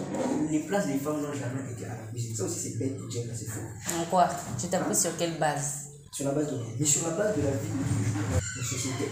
les 0.51 0.59
places 0.59 0.87
des 0.87 0.97
femmes 0.97 1.21
n'ont 1.21 1.33
jamais 1.33 1.71
été 1.71 1.85
à 1.85 1.95
la 1.95 2.07
cuisine. 2.11 2.35
Ça 2.35 2.43
aussi 2.43 2.59
c'est 2.59 2.77
bête 2.77 2.97
de 2.97 3.07
dire, 3.07 3.23
c'est 3.33 3.45
faux. 3.45 3.61
En 3.97 4.03
quoi? 4.09 4.27
Tu 4.59 4.67
t'appuies 4.67 4.95
sur 4.95 5.15
quelle 5.15 5.39
base? 5.39 5.87
Sur 6.11 6.25
la 6.25 6.31
base 6.33 6.51
de 6.51 6.59
Mais 6.77 6.85
sur 6.85 7.07
la 7.07 7.15
base 7.15 7.37
de 7.37 7.43
la 7.43 7.51
vie 7.51 7.69
de 7.69 7.83
tous 7.83 7.97
les 7.97 8.11
jours, 8.11 8.41
de 8.55 8.61
la 8.61 8.67
société. 8.67 9.09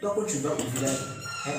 Toi, 0.00 0.12
quand 0.16 0.24
tu 0.24 0.38
vas 0.38 0.50
au 0.52 0.70
village, 0.74 0.98
hein, 1.46 1.50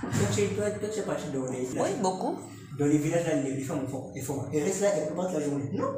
toi, 0.00 0.28
tu 0.34 0.40
es, 0.40 0.48
toi, 0.48 0.70
toi, 0.70 0.88
tu 0.88 0.98
es 0.98 1.02
parti 1.02 1.24
dans 1.30 1.44
les 1.52 1.66
villages. 1.66 1.90
Oui, 1.92 2.00
beaucoup. 2.00 2.38
Dans 2.78 2.86
les 2.86 2.98
villages, 2.98 3.26
là, 3.26 3.34
les, 3.42 3.60
femmes 3.60 3.86
font, 3.86 4.12
elles 4.16 4.22
font. 4.22 4.46
Elles 4.52 4.64
restent 4.64 4.80
là, 4.80 4.94
elles 4.96 5.06
préparent 5.08 5.32
la 5.32 5.40
journée. 5.40 5.70
Non. 5.74 5.92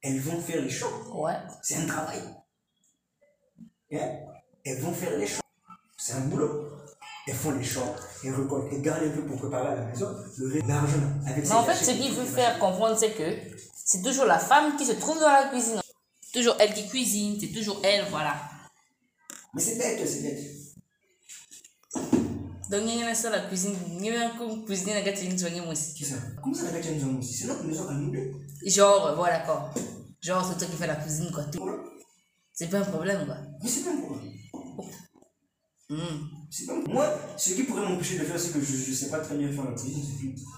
Elles 0.00 0.20
vont 0.20 0.40
faire 0.40 0.62
les 0.62 0.70
champs. 0.70 0.86
Ouais. 1.14 1.34
C'est 1.62 1.76
un 1.76 1.86
travail. 1.86 2.22
Hein? 3.92 4.33
Elles 4.64 4.80
vont 4.80 4.92
faire 4.92 5.16
les 5.18 5.26
champs. 5.26 5.42
C'est 5.96 6.14
un 6.14 6.20
boulot. 6.20 6.70
Elles 7.26 7.34
font 7.34 7.52
les 7.52 7.64
champs, 7.64 7.94
elles 8.22 8.34
récoltent, 8.34 8.68
elles 8.70 8.82
gardent 8.82 9.04
un 9.04 9.10
peu 9.10 9.24
pour 9.24 9.38
préparer 9.38 9.68
à 9.68 9.74
la 9.76 9.84
maison 9.86 10.14
l'argent. 10.66 10.98
Avec 11.26 11.44
Mais 11.44 11.52
en 11.52 11.64
fait, 11.64 11.74
ce 11.74 11.90
qu'il 11.92 12.12
veut 12.12 12.26
faire 12.26 12.58
comprendre, 12.58 12.98
c'est 12.98 13.12
que 13.12 13.38
c'est 13.82 14.02
toujours 14.02 14.26
la 14.26 14.38
femme 14.38 14.76
qui 14.76 14.84
se 14.84 14.92
trouve 14.92 15.18
dans 15.18 15.30
la 15.30 15.48
cuisine. 15.48 15.80
Toujours 16.34 16.54
elle 16.58 16.74
qui 16.74 16.86
cuisine, 16.86 17.38
c'est 17.40 17.48
toujours 17.48 17.80
elle, 17.82 18.04
voilà. 18.10 18.34
Mais 19.54 19.62
c'est 19.62 19.78
bête, 19.78 20.06
c'est 20.06 20.20
bête. 20.20 20.40
Donc, 22.70 22.82
il 22.86 22.98
y 22.98 23.02
a 23.04 23.14
ça 23.14 23.30
la 23.30 23.40
cuisine. 23.40 23.74
Il 23.98 24.04
y 24.04 24.10
a 24.10 24.26
un 24.26 24.64
cuisine 24.66 24.92
qui 25.02 25.08
a 25.08 25.22
une 25.22 25.38
soignée 25.38 25.62
aussi. 25.62 25.94
Qui 25.94 26.04
ça 26.04 26.16
Comment 26.42 26.54
ça, 26.54 26.64
la 26.72 26.80
gâte 26.80 26.90
nous 27.00 27.18
aussi? 27.20 27.32
C'est 27.32 27.46
notre 27.46 27.64
maison 27.64 27.88
à 27.88 27.94
nous 27.94 28.10
deux. 28.10 28.32
Genre, 28.66 29.06
euh, 29.06 29.14
voilà, 29.14 29.38
d'accord. 29.38 29.72
Genre, 30.20 30.44
c'est 30.44 30.58
toi 30.58 30.66
qui 30.66 30.76
fais 30.76 30.86
la 30.86 30.96
cuisine, 30.96 31.30
quoi. 31.32 31.44
tout. 31.44 31.66
C'est 32.52 32.68
pas 32.68 32.78
un 32.78 32.84
problème, 32.84 33.24
quoi. 33.24 33.36
Mais 33.62 33.68
c'est 33.68 33.84
pas 33.84 33.90
un 33.92 34.00
problème. 34.00 34.32
C'est 36.50 36.66
pas 36.66 36.74
Moi, 36.88 37.06
ce 37.36 37.50
qui 37.54 37.62
pourrait 37.64 37.82
m'empêcher 37.88 38.18
de 38.18 38.24
faire, 38.24 38.38
c'est 38.40 38.52
que 38.52 38.60
je 38.64 38.90
ne 38.90 38.94
sais 38.94 39.08
pas 39.10 39.18
très 39.18 39.36
bien 39.36 39.50
faire 39.52 39.64
la 39.64 39.72
cuisine, 39.72 40.02
c'est 40.04 40.26
tout. 40.34 40.50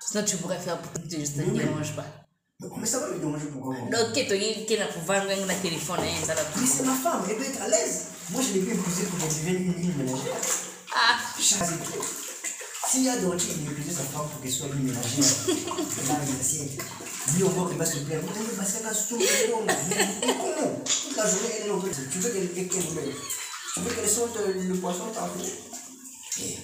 Sinon, 0.00 0.24
tu 0.24 0.36
pourrais 0.38 0.58
faire 0.58 0.78
pour 0.78 0.92
que 0.92 0.98
Oui, 1.42 1.50
oui. 1.52 1.58
dérange 1.64 1.96
pas. 1.96 2.06
Mais 2.78 2.86
ça 2.86 3.00
va 3.00 3.08
me 3.10 3.18
déranger 3.18 3.46
pourquoi 3.52 3.74
moi 3.74 3.88
Donc, 3.90 4.14
là 4.78 4.86
pour 4.86 5.02
vendre 5.02 5.28
un 5.30 5.54
téléphone, 5.60 5.98
hein, 6.00 6.24
ça 6.26 6.34
la 6.34 6.42
Mais 6.58 6.66
c'est 6.66 6.84
ma 6.84 6.94
femme, 6.94 7.22
elle 7.28 7.36
doit 7.36 7.44
être 7.46 7.62
à 7.62 7.68
l'aise. 7.68 8.06
Moi, 8.30 8.40
je 8.42 8.54
l'ai 8.54 8.60
pas 8.60 8.72
épousée 8.72 9.04
pour 9.04 9.18
qu'elle 9.18 9.28
devienne 9.28 9.62
une 9.62 9.74
ligne 9.82 9.94
ménagère. 9.98 10.36
Ah, 10.94 11.18
Chasse 11.38 11.70
et 11.70 11.84
tout. 11.84 12.02
S'il 12.88 13.02
y 13.04 13.08
a 13.08 13.18
Dorothy, 13.18 13.48
il 13.60 13.70
épousait 13.70 13.90
sa 13.92 14.02
femme 14.04 14.26
pour 14.30 14.40
qu'elle 14.40 14.50
soit 14.52 14.68
une 14.68 14.84
ménagère. 14.84 15.24
Une 15.48 16.40
assiette. 16.40 16.80
Lui 17.36 17.42
encore, 17.44 17.68
il 17.72 17.78
va 17.78 17.84
se 17.84 17.98
plaindre. 17.98 18.22
Oh, 18.26 18.38
mais 18.40 18.56
parce 18.56 18.72
qu'elle 18.72 18.86
a 18.86 18.94
le 19.46 19.52
nom. 19.52 19.62
Mais 19.66 20.34
comment? 20.34 20.82
Toute 20.84 21.16
la 21.16 21.26
journée, 21.28 21.48
elle 21.60 21.66
est 21.66 21.70
en 21.70 21.78
train 21.78 21.88
de- 21.88 22.10
Tu 22.10 22.18
veux 22.20 22.30
qu'elle 22.30 22.48
qu'elle 22.54 22.68
qu'elle 23.84 24.08
sorte 24.08 24.36
euh, 24.38 24.54
le 24.54 24.74
poisson 24.74 25.04
coup 25.04 25.42
Eh. 26.40 26.58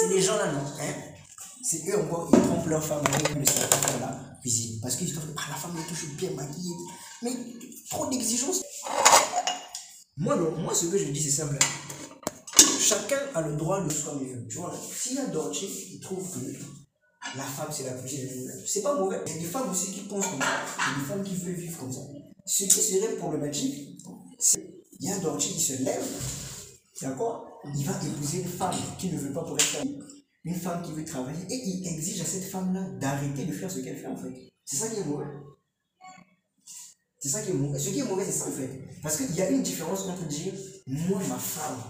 C'est 0.00 0.08
les 0.08 0.20
gens 0.22 0.36
là, 0.36 0.52
non 0.52 0.60
hein? 0.60 0.94
C'est 1.62 1.88
eux 1.88 2.00
encore, 2.00 2.28
ils 2.32 2.40
trompent 2.40 2.66
leur 2.66 2.84
femme 2.84 3.04
avec 3.06 3.34
le 3.34 3.44
faire 3.44 3.68
la 4.00 4.38
cuisine. 4.40 4.80
Parce 4.82 4.96
qu'ils 4.96 5.12
trouvent 5.12 5.32
ah, 5.36 5.42
la 5.50 5.54
femme 5.54 5.76
est 5.78 5.88
toujours 5.88 6.10
bien 6.16 6.30
maquillée. 6.32 6.74
Mais 7.22 7.32
trop 7.88 8.06
d'exigences. 8.10 8.62
Moi, 10.16 10.36
non, 10.36 10.56
moi, 10.58 10.74
ce 10.74 10.86
que 10.86 10.98
je 10.98 11.04
dis, 11.04 11.22
c'est 11.22 11.42
simple. 11.42 11.58
Chacun 12.80 13.20
a 13.34 13.40
le 13.42 13.56
droit 13.56 13.80
de 13.80 13.88
veut. 13.88 14.46
Tu 14.48 14.58
vois, 14.58 14.74
s'il 14.92 15.14
y 15.14 15.18
a 15.18 15.26
Dolce, 15.26 15.62
il 15.62 16.00
trouve 16.00 16.28
que 16.30 16.44
la 17.36 17.44
femme, 17.44 17.68
c'est 17.70 17.84
la 17.84 17.92
cuisine. 17.92 18.52
C'est 18.66 18.82
pas 18.82 18.94
mauvais. 18.96 19.20
Il 19.26 19.32
y 19.32 19.36
a 19.36 19.38
des 19.40 19.48
femmes 19.48 19.70
aussi 19.70 19.92
qui 19.92 20.00
pensent 20.00 20.26
comme 20.26 20.40
ça. 20.40 20.46
Il 20.78 20.92
y 20.92 20.96
a 20.96 20.98
des 21.00 21.06
femmes 21.06 21.24
qui 21.24 21.36
veulent 21.36 21.54
vivre 21.54 21.78
comme 21.78 21.92
ça. 21.92 22.00
Ce 22.44 22.64
qui 22.64 22.70
serait 22.70 23.14
problématique, 23.14 23.98
il 25.00 25.08
y 25.08 25.12
a 25.12 25.18
Dolce 25.18 25.46
qui 25.46 25.60
se 25.60 25.82
lève, 25.82 26.04
d'accord? 27.00 27.60
Il 27.74 27.84
va 27.84 27.92
épouser 28.04 28.40
une 28.40 28.48
femme 28.48 28.74
qui 28.98 29.10
ne 29.10 29.18
veut 29.18 29.32
pas 29.32 29.44
pour 29.44 29.56
lui. 29.56 30.00
Une 30.44 30.58
femme 30.58 30.82
qui 30.82 30.92
veut 30.92 31.04
travailler 31.04 31.44
et 31.48 31.54
il 31.54 31.86
exige 31.86 32.20
à 32.20 32.24
cette 32.24 32.50
femme-là 32.50 32.88
d'arrêter 32.98 33.44
de 33.44 33.52
faire 33.52 33.70
ce 33.70 33.78
qu'elle 33.78 33.98
fait 33.98 34.08
en 34.08 34.16
fait. 34.16 34.52
C'est 34.64 34.76
ça 34.76 34.88
qui 34.88 35.00
est 35.00 35.04
mauvais. 35.04 35.30
C'est 37.20 37.28
ça 37.28 37.42
qui 37.42 37.50
est 37.50 37.54
mauvais. 37.54 37.78
Ce 37.78 37.90
qui 37.90 38.00
est 38.00 38.04
mauvais, 38.04 38.24
c'est 38.24 38.32
ça 38.32 38.48
en 38.48 38.50
fait. 38.50 38.82
Parce 39.02 39.18
qu'il 39.18 39.32
y 39.36 39.42
a 39.42 39.50
une 39.50 39.62
différence 39.62 40.02
entre 40.08 40.26
dire 40.26 40.52
moi, 40.86 41.20
ma 41.28 41.38
femme, 41.38 41.80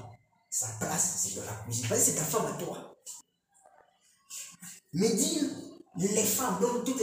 sa 0.50 0.68
place, 0.78 1.22
c'est 1.22 1.36
dans 1.36 1.46
la 1.46 1.54
cuisine. 1.64 1.86
Parce 1.88 2.00
que 2.02 2.06
c'est 2.10 2.16
ta 2.16 2.24
femme 2.24 2.46
à 2.46 2.62
toi. 2.62 2.94
Mais 4.92 5.14
dire 5.14 5.44
les 5.96 6.22
femmes, 6.22 6.60
donc, 6.60 6.84
donc 6.84 6.94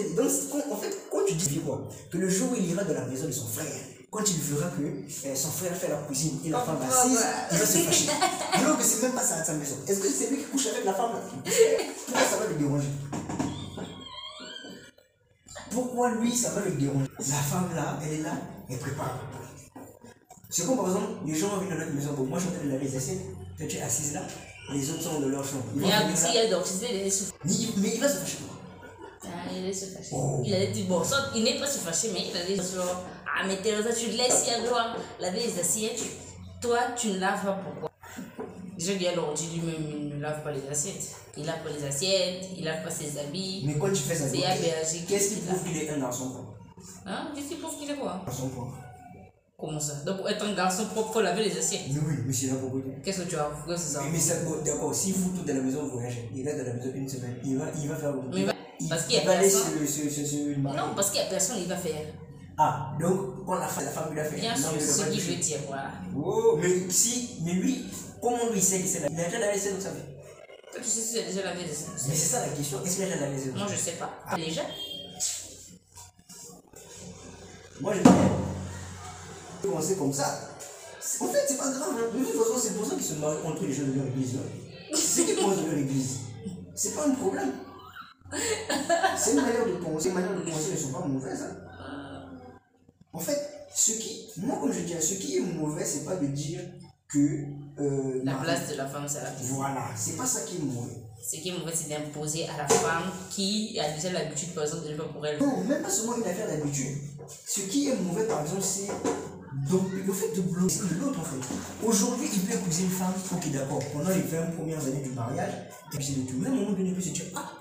en 0.71 0.77
fait, 0.77 0.97
quand 1.11 1.25
tu 1.25 1.33
dis 1.33 1.59
quoi? 1.59 1.89
Que 2.11 2.17
le 2.19 2.29
jour 2.29 2.51
où 2.51 2.55
il 2.55 2.69
ira 2.69 2.83
dans 2.83 2.93
la 2.93 3.07
maison 3.07 3.25
de 3.25 3.31
son 3.31 3.47
frère, 3.47 3.85
quand 4.11 4.23
il 4.27 4.37
verra 4.37 4.69
que 4.71 4.81
euh, 4.81 5.35
son 5.35 5.49
frère 5.49 5.75
fait 5.75 5.87
la 5.87 5.97
cuisine 5.97 6.39
et 6.45 6.49
la 6.49 6.59
femme 6.59 6.79
assise, 6.81 7.19
il 7.51 7.57
va 7.57 7.65
se 7.65 7.77
fâcher. 7.77 8.09
Alors 8.53 8.77
que 8.77 8.83
c'est 8.83 9.03
même 9.03 9.11
pas 9.13 9.21
ça 9.21 9.35
à 9.35 9.43
sa 9.43 9.53
maison. 9.53 9.75
Est-ce 9.87 9.99
que 9.99 10.07
c'est 10.07 10.29
lui 10.31 10.37
qui 10.37 10.45
couche 10.45 10.67
avec 10.67 10.85
la 10.85 10.93
femme 10.93 11.11
là? 11.13 11.19
Pourquoi 12.05 12.25
ça 12.25 12.37
va 12.37 12.47
le 12.47 12.55
déranger 12.55 12.87
Pourquoi 15.71 16.11
lui, 16.15 16.35
ça 16.35 16.49
va 16.51 16.61
le 16.61 16.71
déranger 16.71 17.09
La 17.19 17.35
femme 17.35 17.69
là, 17.75 17.99
elle 18.03 18.19
est 18.19 18.23
là, 18.23 18.33
elle 18.69 18.77
prépare. 18.79 19.19
C'est 20.49 20.65
comme 20.65 20.77
par 20.77 20.87
exemple, 20.87 21.07
les 21.27 21.35
gens 21.35 21.59
viennent 21.59 21.77
dans 21.77 21.85
notre 21.85 21.93
maison. 21.93 22.13
Bon, 22.13 22.23
moi, 22.23 22.39
je 22.39 22.45
suis 22.45 22.53
en 22.53 22.57
train 22.57 22.65
de 22.65 22.71
laver 22.71 22.85
les 22.85 22.97
assiettes. 22.97 23.21
Toi, 23.57 23.67
tu 23.67 23.77
es 23.77 23.81
assise 23.81 24.13
là. 24.13 24.21
Les 24.73 24.89
autres 24.89 25.03
sont 25.03 25.19
dans 25.19 25.27
leur 25.27 25.43
chambre. 25.43 25.65
Mais 25.75 25.85
si 26.15 26.23
là. 26.23 26.31
il 26.33 26.37
a 26.39 26.49
d'orchestre, 26.49 26.85
il 26.89 26.97
est 26.97 27.09
souffert. 27.09 27.35
Mais 27.43 27.89
il- 27.93 27.99
va 28.01 28.09
se 28.09 28.17
fâcher. 28.17 28.37
Ah, 29.23 29.27
il 29.51 29.57
allait 29.63 29.73
se 29.73 29.85
fâcher. 29.85 30.09
Oh. 30.13 30.41
Il 30.43 30.53
allait 30.53 30.71
dire, 30.71 30.85
bon, 30.87 31.01
il 31.35 31.43
n'est 31.43 31.59
pas 31.59 31.67
se 31.67 31.79
fâcher, 31.79 32.09
mais 32.13 32.21
il 32.29 32.37
allait 32.37 32.55
dire, 32.55 32.63
genre, 32.63 33.03
ah, 33.41 33.45
mais 33.47 33.57
Teresa, 33.57 33.93
tu 33.93 34.07
laisses 34.11 34.47
Yadroa 34.47 34.95
laver 35.19 35.39
les 35.39 35.59
assiettes. 35.59 36.01
Toi, 36.61 36.79
tu 36.97 37.09
ne 37.11 37.19
laves 37.19 37.43
pas 37.45 37.59
pourquoi? 37.63 37.89
Déjà, 38.77 38.93
il 38.93 39.01
y 39.01 39.07
a 39.07 39.15
l'ordi 39.15 39.47
lui-même, 39.53 39.85
il 39.89 40.09
ne 40.15 40.21
lave 40.21 40.43
pas 40.43 40.51
les 40.51 40.67
assiettes. 40.69 41.15
Il 41.37 41.45
lave 41.45 41.61
pas 41.63 41.69
les 41.69 41.85
assiettes, 41.85 42.45
il 42.57 42.63
lave 42.65 42.83
pas 42.83 42.89
ses 42.91 43.17
habits. 43.19 43.63
Mais 43.65 43.75
quand 43.77 43.89
tu 43.89 44.01
fais 44.03 44.15
ça, 44.15 44.25
C'est 44.27 45.05
qu'est-ce 45.07 45.35
qui 45.35 45.41
prouve 45.41 45.63
qu'il 45.63 45.77
est 45.77 45.89
un 45.89 45.99
garçon 45.99 46.29
propre 46.31 46.53
Hein? 47.05 47.31
Qu'est-ce 47.35 47.47
qu'il 47.47 47.59
prouve 47.59 47.77
qu'il 47.77 47.89
est 47.91 47.95
quoi? 47.95 48.21
Garçon 48.25 48.49
propre. 48.49 48.73
Comment 49.57 49.79
ça? 49.79 49.95
Donc, 50.05 50.17
pour 50.17 50.29
être 50.29 50.45
un 50.45 50.53
garçon 50.53 50.85
propre, 50.85 51.11
faut 51.13 51.21
laver 51.21 51.43
les 51.43 51.57
assiettes. 51.57 51.81
Mais 51.91 51.99
oui, 51.99 52.13
mais 52.25 52.31
c'est 52.33 52.47
la 52.47 52.55
propriété. 52.55 52.91
Qu'est-ce 53.03 53.21
que 53.23 53.29
tu 53.29 53.35
as 53.35 53.49
que 53.67 53.75
c'est 53.75 53.93
ça? 53.93 54.01
Mais 54.09 54.17
ça, 54.19 54.35
bon, 54.45 54.61
d'accord, 54.63 54.95
si 54.95 55.11
vous 55.11 55.31
tous 55.37 55.43
dans 55.45 55.53
la 55.55 55.61
maison 55.61 55.85
voyagez, 55.87 56.29
il 56.33 56.45
reste 56.45 56.59
dans 56.59 56.63
la 56.67 56.73
maison 56.73 56.91
une 56.95 57.09
semaine, 57.09 57.35
il 57.43 57.57
va, 57.57 57.65
il 57.81 57.89
va 57.89 57.95
faire 57.97 58.13
Mais 58.13 58.39
il 58.39 58.45
va- 58.45 58.53
il, 58.79 58.87
parce 58.87 59.03
qu'il 59.05 59.15
y 59.15 59.17
a 59.17 59.21
il 59.23 59.27
personne. 59.27 59.61
Non, 60.63 60.95
parce 60.95 61.11
qu'il 61.11 61.19
n'y 61.19 61.27
a 61.27 61.29
personne, 61.29 61.57
il 61.59 61.67
va 61.67 61.75
faire. 61.75 62.05
Ah, 62.61 62.91
donc 62.99 63.45
quand 63.45 63.55
la 63.55 63.67
femme, 63.67 63.85
la 63.85 63.91
femme 63.91 64.11
lui 64.13 64.19
a 64.19 64.25
fait. 64.25 64.35
Bien 64.35 64.53
sûr, 64.55 64.71
il 64.75 64.81
ce 64.81 65.03
qu'il 65.05 65.21
veut 65.21 65.35
dire, 65.37 65.59
voilà. 65.67 65.91
Oh, 66.15 66.57
mais 66.61 66.89
si, 66.89 67.39
mais 67.45 67.53
lui, 67.53 67.85
comment 68.21 68.49
lui 68.51 68.59
il 68.59 68.61
sait 68.63 68.81
que 68.81 68.87
c'est 68.87 68.99
là 68.99 69.07
Il 69.09 69.17
a 69.19 69.25
déjà 69.25 69.39
lavé 69.39 69.57
ses 69.57 69.71
dans 69.73 69.79
sa 69.81 69.91
vie. 69.91 70.01
Toi, 70.71 70.81
tu 70.83 70.89
sais 70.89 71.01
si 71.01 71.13
tu 71.13 71.19
as 71.19 71.23
déjà 71.23 71.49
assiettes 71.49 71.87
Mais 72.09 72.15
c'est 72.15 72.27
ça 72.27 72.41
la 72.45 72.49
question, 72.49 72.83
est-ce 72.83 72.95
qu'il 72.95 73.03
a 73.05 73.07
déjà 73.07 73.19
lavé 73.21 73.39
ses 73.39 73.51
Moi, 73.51 73.65
je 73.71 73.75
sais 73.77 73.93
pas. 73.93 74.09
Déjà 74.35 74.61
Moi 77.79 77.93
je 77.93 78.01
bien 78.01 78.11
commencer 79.63 79.95
comme 79.95 80.11
ça? 80.13 80.49
En 81.21 81.27
fait, 81.27 81.45
c'est 81.47 81.57
pas 81.57 81.69
grave. 81.69 81.89
hein. 81.97 82.17
De 82.17 82.25
toute 82.25 82.33
façon, 82.43 82.59
c'est 82.61 82.75
pour 82.75 82.85
ça 82.85 82.95
qu'ils 82.95 83.03
se 83.05 83.13
marient 83.13 83.37
entre 83.45 83.63
les 83.63 83.73
gens 83.73 83.83
de 83.83 83.93
leur 83.93 84.05
église. 84.07 84.35
là. 84.35 84.41
C'est 84.93 85.23
qui 85.25 85.33
pensent 85.33 85.61
de 85.63 85.69
leur 85.69 85.77
église. 85.79 86.19
C'est 86.75 86.93
pas 86.93 87.05
un 87.07 87.11
problème. 87.11 87.53
C'est 89.17 89.31
une 89.31 89.41
manière 89.41 89.65
de 89.65 89.71
penser. 89.83 90.09
Les 90.09 90.13
manières 90.15 90.35
de 90.35 90.49
penser 90.51 90.71
ne 90.73 90.77
sont 90.77 90.91
pas 90.91 91.05
mauvaises. 91.07 91.41
hein. 91.41 91.68
En 93.19 93.21
fait, 93.21 93.39
ce 93.75 93.91
qui, 93.91 94.27
moi, 94.37 94.57
comme 94.61 94.71
je 94.71 94.79
dis, 94.79 94.93
ce 95.01 95.15
qui 95.15 95.37
est 95.37 95.41
mauvais, 95.41 95.83
c'est 95.85 96.05
pas 96.05 96.15
de 96.15 96.25
dire 96.27 96.61
que. 97.07 97.43
euh, 97.79 98.21
La 98.23 98.35
place 98.35 98.69
de 98.71 98.75
la 98.75 98.87
femme, 98.87 99.05
c'est 99.07 99.21
la 99.21 99.31
cuisine. 99.31 99.55
Voilà, 99.57 99.85
c'est 99.95 100.15
pas 100.15 100.25
ça 100.25 100.41
qui 100.41 100.55
est 100.55 100.59
mauvais. 100.59 100.95
Ce 101.21 101.35
qui 101.35 101.49
est 101.49 101.57
mauvais, 101.59 101.73
c'est 101.75 101.89
d'imposer 101.89 102.47
à 102.47 102.57
la 102.57 102.67
femme 102.67 103.11
qui 103.29 103.77
a 103.79 103.91
déjà 103.93 104.11
l'habitude, 104.13 104.53
par 104.55 104.63
exemple, 104.63 104.85
de 104.87 104.93
ne 104.93 104.97
pas 104.97 105.03
pour 105.03 105.25
elle. 105.27 105.37
Non, 105.39 105.63
même 105.65 105.81
pas 105.83 105.89
seulement 105.89 106.15
une 106.15 106.23
affaire 106.23 106.47
d'habitude. 106.47 106.95
Ce 107.45 107.59
qui 107.61 107.89
est 107.89 107.95
mauvais, 107.97 108.23
par 108.25 108.41
exemple, 108.41 108.63
c'est 108.63 108.87
donc, 109.69 109.91
le 109.91 110.13
fait 110.13 110.33
de 110.35 110.41
bloquer 110.41 110.79
l'autre, 111.01 111.19
en 111.19 111.23
fait. 111.23 111.85
Aujourd'hui, 111.85 112.27
il 112.33 112.39
peut 112.41 112.53
épouser 112.53 112.83
une 112.83 112.89
femme, 112.89 113.13
ok, 113.33 113.51
d'accord, 113.51 113.79
pendant 113.91 114.09
les 114.09 114.21
20 114.21 114.55
premières 114.55 114.79
années 114.85 115.01
du 115.03 115.09
mariage, 115.11 115.53
et 115.93 115.97
puis 115.97 116.05
c'est 116.05 116.13
tout. 116.31 116.37
Même 116.37 116.53
au 116.53 116.61
moment 116.61 116.71
donné, 116.71 116.89
il 116.89 116.95
peut 116.95 117.01
se 117.01 117.09
dire, 117.09 117.25
ah, 117.35 117.51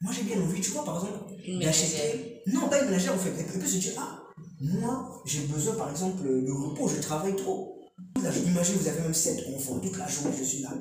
moi 0.00 0.12
j'ai 0.12 0.22
bien 0.24 0.40
envie, 0.42 0.60
tu 0.60 0.70
vois, 0.70 0.84
par 0.84 0.96
exemple, 0.96 1.18
Une 1.46 1.60
d'acheter. 1.60 2.42
Non, 2.46 2.68
pas 2.68 2.80
une 2.80 2.86
ménagère, 2.86 3.14
en 3.14 3.18
fait. 3.18 3.32
Elle 3.38 3.60
peut 3.60 3.66
se 3.66 3.76
dire, 3.76 3.92
ah, 3.98 4.18
moi, 4.64 5.22
j'ai 5.24 5.46
besoin, 5.46 5.74
par 5.74 5.90
exemple, 5.90 6.24
de 6.24 6.50
repos, 6.50 6.88
je 6.88 7.00
travaille 7.00 7.36
trop. 7.36 7.78
Imaginez, 8.16 8.78
vous 8.78 8.88
avez 8.88 9.00
même 9.02 9.14
7 9.14 9.44
enfants, 9.54 9.78
toute 9.78 9.98
la 9.98 10.08
journée, 10.08 10.34
je 10.36 10.44
suis 10.44 10.62
là. 10.62 10.72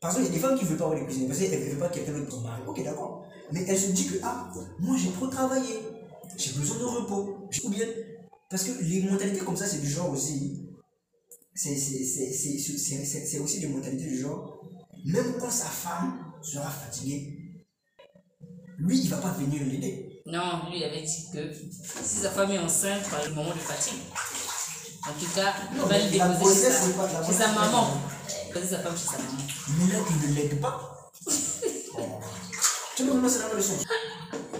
Par 0.00 0.10
exemple, 0.10 0.26
il 0.26 0.32
y 0.32 0.38
a 0.38 0.40
des 0.40 0.46
femmes 0.46 0.58
qui 0.58 0.64
ne 0.64 0.70
veulent 0.70 0.78
pas 0.78 0.90
aller 0.90 1.04
cuisiner 1.04 1.26
parce 1.26 1.38
qu'elles 1.38 1.60
ne 1.60 1.70
veulent 1.70 1.78
pas 1.78 1.88
que 1.88 1.94
quelqu'un 1.94 2.12
d'autre 2.12 2.36
se 2.36 2.42
marie. 2.42 2.62
Ok, 2.66 2.82
d'accord. 2.82 3.24
Mais 3.52 3.64
elle 3.68 3.78
se 3.78 3.90
dit 3.90 4.06
que, 4.06 4.18
ah, 4.22 4.52
moi 4.78 4.96
j'ai 4.96 5.10
trop 5.10 5.26
travaillé, 5.26 5.80
j'ai 6.36 6.52
besoin 6.52 6.78
de 6.78 6.84
repos. 6.84 7.48
Ou 7.64 7.68
bien, 7.68 7.86
parce 8.48 8.64
que 8.64 8.82
les 8.82 9.02
mentalités 9.02 9.38
comme 9.44 9.56
ça, 9.56 9.66
c'est 9.66 9.80
du 9.80 9.88
genre 9.88 10.10
aussi. 10.10 10.68
C'est 11.54 13.38
aussi 13.38 13.60
des 13.60 13.68
mentalités 13.68 14.04
du 14.04 14.18
genre. 14.18 14.64
Même 15.04 15.34
quand 15.38 15.50
sa 15.50 15.66
femme 15.66 16.32
sera 16.42 16.70
fatiguée, 16.70 17.66
lui, 18.78 18.98
il 18.98 19.04
ne 19.04 19.10
va 19.10 19.18
pas 19.18 19.32
venir 19.32 19.62
l'aider. 19.64 20.11
Non, 20.26 20.62
lui, 20.70 20.78
il 20.78 20.84
avait 20.84 21.02
dit 21.02 21.26
que 21.32 21.52
si 21.52 22.16
sa 22.22 22.30
femme 22.30 22.52
est 22.52 22.58
enceinte 22.58 23.08
par 23.10 23.22
le 23.24 23.30
moment 23.34 23.50
de 23.50 23.58
fatigue, 23.58 23.98
en 25.08 25.12
tout 25.18 25.26
cas, 25.34 25.52
il 25.72 25.78
Non, 25.78 25.86
va 25.86 25.98
mais 25.98 26.10
le 26.10 26.18
la 26.18 26.28
déposer 26.28 26.66
chez 26.66 27.32
sa, 27.32 27.46
la 27.48 27.52
maman. 27.52 27.88
sa 28.54 28.78
femme 28.78 28.96
chez 28.96 29.06
sa 29.06 29.18
maman. 29.18 29.42
Mais 29.78 29.92
là, 29.92 29.98
il 30.08 30.30
ne 30.30 30.34
l'aide 30.36 30.60
pas. 30.60 31.10
tu 32.96 33.02
vois 33.04 33.12
comment 33.14 33.28
c'est 33.28 33.38
la 33.40 33.52
leçon 33.54 33.74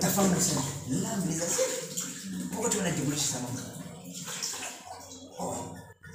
Ta 0.00 0.09
femme 0.09 0.35
aussi, 0.37 0.54
lave 0.90 1.28
les 1.28 1.40
assiettes. 1.42 2.50
Pourquoi 2.50 2.69
tu 2.71 2.78
vas 2.78 2.85
la 2.85 2.90
débrouiller 2.90 3.19
chez 3.19 3.33
sa 3.35 3.38
maman? 3.38 3.49
Oh, 5.38 5.54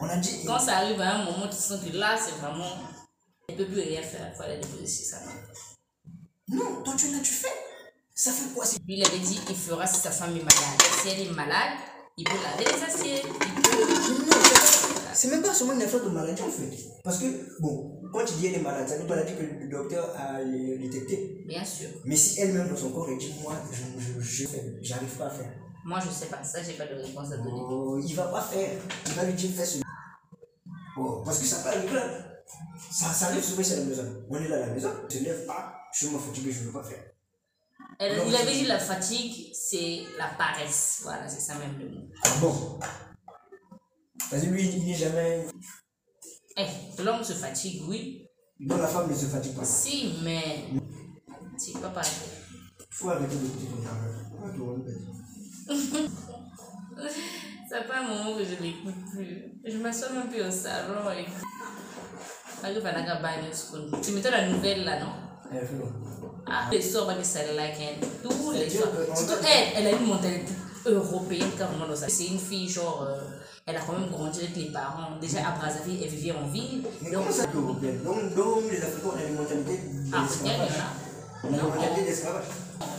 On 0.01 0.09
a 0.09 0.17
dit. 0.17 0.43
Quand 0.45 0.59
ça 0.59 0.77
arrive 0.77 0.99
à 0.99 1.15
un 1.15 1.23
moment, 1.25 1.47
tu 1.47 1.55
sens 1.55 1.79
que 1.81 1.95
là, 1.95 2.17
c'est 2.17 2.35
vraiment. 2.41 2.71
Elle 3.47 3.55
ne 3.55 3.63
peut 3.63 3.71
plus 3.71 3.81
rien 3.81 4.01
faire, 4.01 4.29
il 4.29 4.35
faut 4.35 4.43
aller 4.43 4.57
déposer 4.57 4.85
chez 4.85 5.03
sa 5.05 5.19
maman. 5.21 5.31
Non, 6.49 6.83
toi 6.83 6.93
tu 6.97 7.07
l'as, 7.11 7.19
tu 7.21 7.31
fais. 7.31 7.47
Ça 8.17 8.31
fait 8.31 8.51
quoi 8.55 8.65
Lui, 8.87 8.97
il 8.97 9.05
avait 9.05 9.19
dit 9.19 9.35
qu'il 9.45 9.55
fera 9.55 9.85
si 9.85 9.99
sa 9.99 10.09
femme 10.09 10.31
est 10.31 10.39
malade. 10.39 10.81
Si 11.03 11.09
elle 11.09 11.27
est 11.27 11.31
malade, 11.31 11.77
il 12.17 12.23
peut 12.23 12.31
laver 12.41 12.65
les 12.65 12.83
assiettes. 12.83 13.23
Il 13.23 13.61
peut. 13.61 13.93
C'est 15.13 15.29
pas- 15.29 15.35
même 15.35 15.43
pas 15.43 15.53
seulement 15.53 15.73
une 15.73 15.83
affaire 15.83 16.03
de 16.03 16.09
maladie 16.09 16.41
en 16.41 16.49
fait. 16.49 16.67
Parce 17.03 17.19
que, 17.19 17.61
bon, 17.61 18.01
quand 18.11 18.25
tu 18.25 18.33
dis 18.35 18.47
elle 18.47 18.55
est 18.55 18.61
malade, 18.63 18.89
ça 18.89 18.97
veut 18.97 19.05
pas 19.05 19.21
dire 19.21 19.37
que 19.37 19.43
le 19.43 19.69
docteur 19.69 20.15
a 20.17 20.43
détecté. 20.43 21.43
Bien 21.47 21.63
sûr. 21.63 21.89
Mais 22.05 22.15
si 22.15 22.39
elle-même 22.41 22.69
dans 22.69 22.75
son 22.75 22.89
corps, 22.89 23.07
elle 23.11 23.19
dit 23.19 23.35
Moi, 23.43 23.53
je, 23.71 24.01
je, 24.01 24.19
je 24.19 24.47
fais, 24.47 24.63
j'arrive 24.81 25.15
pas 25.15 25.25
à 25.27 25.29
faire. 25.29 25.51
Moi, 25.85 25.99
je 26.03 26.09
sais 26.09 26.25
pas. 26.25 26.43
Ça, 26.43 26.63
j'ai 26.63 26.73
pas 26.73 26.87
de 26.87 26.95
réponse 26.95 27.31
à 27.31 27.37
donner. 27.37 27.51
Oh, 27.53 27.99
il 28.03 28.15
va 28.15 28.23
pas 28.29 28.41
faire. 28.41 28.71
Il 29.05 29.11
va 29.13 29.25
lui 29.25 29.33
dire 29.33 29.51
Fais 29.55 29.65
ce. 29.65 29.77
Oh, 30.97 31.21
parce 31.23 31.37
que 31.37 31.45
ça 31.45 31.57
peut 31.57 31.69
arriver. 31.69 31.93
là. 31.93 32.01
Ça, 32.91 33.13
ça 33.13 33.27
arrive 33.27 33.43
souvent 33.43 33.61
à 33.61 33.75
la 33.79 33.85
maison. 33.85 34.23
On 34.27 34.37
est 34.37 34.47
là 34.47 34.55
à 34.55 34.59
la 34.61 34.67
maison, 34.73 34.89
on 35.05 35.09
se 35.09 35.19
lève, 35.23 35.45
ah, 35.49 35.75
je 35.93 36.07
suis 36.07 36.15
fatigué, 36.17 36.51
je 36.51 36.63
veux 36.63 36.71
pas 36.71 36.81
faire. 36.83 37.03
Non, 37.99 38.25
il 38.27 38.35
avait 38.35 38.53
dit 38.53 38.65
la 38.65 38.77
fatigue, 38.79 39.51
c'est 39.53 40.03
la 40.17 40.27
paresse. 40.27 40.99
Voilà, 41.03 41.27
c'est 41.27 41.39
ça 41.39 41.55
même 41.55 41.79
le 41.79 41.89
mot. 41.89 42.07
Ah 42.23 42.29
bon? 42.39 42.79
Parce 44.29 44.43
que 44.43 44.49
lui, 44.49 44.67
il 44.69 44.85
n'est 44.85 44.93
jamais. 44.93 45.47
Eh, 46.57 47.01
l'homme 47.03 47.23
se 47.23 47.33
fatigue, 47.33 47.83
oui. 47.87 48.27
Non, 48.59 48.77
la 48.77 48.87
femme 48.87 49.09
ne 49.09 49.15
se 49.15 49.25
fatigue 49.25 49.55
pas. 49.55 49.65
Si, 49.65 50.15
mais 50.23 50.65
c'est 51.57 51.79
pas 51.79 51.89
pareil. 51.89 52.11
faut 52.91 53.09
arrêter 53.09 53.35
toi, 54.55 54.75
répète. 54.75 55.01
Ça 57.69 57.83
fait 57.83 57.93
un 57.93 58.07
moment 58.07 58.37
que 58.37 58.45
je 58.45 58.61
l'écoute 58.61 58.95
plus. 59.11 59.59
Je 59.65 59.77
m'assois 59.77 60.09
même 60.11 60.29
plus 60.29 60.41
au 60.41 60.51
salon 60.51 61.11
et 61.11 61.25
Tu 64.01 64.11
mettais 64.11 64.31
la 64.31 64.47
nouvelle 64.49 64.83
là, 64.85 64.99
non? 64.99 65.26
Ah, 66.49 66.69
les 66.71 66.81
soirs, 66.81 67.07
like 67.07 67.75
elle. 67.79 68.07
Tous 68.23 68.51
les 68.51 68.69
soirs. 68.69 68.89
Surtout 69.15 69.33
elle, 69.43 69.67
elle 69.75 69.87
a 69.93 69.97
une 69.97 70.07
mentalité 70.07 70.53
européenne 70.85 71.49
carrément 71.57 71.87
dans. 71.87 71.95
C'est 72.07 72.25
une 72.27 72.39
fille, 72.39 72.69
genre, 72.69 73.05
euh, 73.07 73.19
elle 73.65 73.75
a 73.75 73.79
quand 73.81 73.93
même 73.93 74.09
grandi 74.09 74.39
avec 74.39 74.55
les 74.55 74.71
parents. 74.71 75.17
Déjà 75.19 75.39
à 75.39 75.51
Brazzaville, 75.57 75.99
elle 76.03 76.09
vivait 76.09 76.35
en 76.37 76.47
ville. 76.47 76.83
Mais 77.01 77.11
Donc, 77.11 77.25
ça 77.31 77.43
européenne 77.53 77.99
Donc, 78.03 78.33
donc, 78.35 78.63
les 78.71 78.77
Africains, 78.77 79.09
on 79.13 79.17
a 79.19 79.23
une 79.23 79.35
mentalité 79.35 79.79
Ah, 80.13 80.23
africaine, 80.23 80.53
il 80.53 80.57
y 80.57 80.61
en 80.61 80.65
d'esclavage. 80.65 80.79
a. 80.79 81.47
On 81.47 81.53
a 81.53 81.57
une 81.57 81.63
mentalité 81.75 82.01
d'esclavage. 82.09 82.43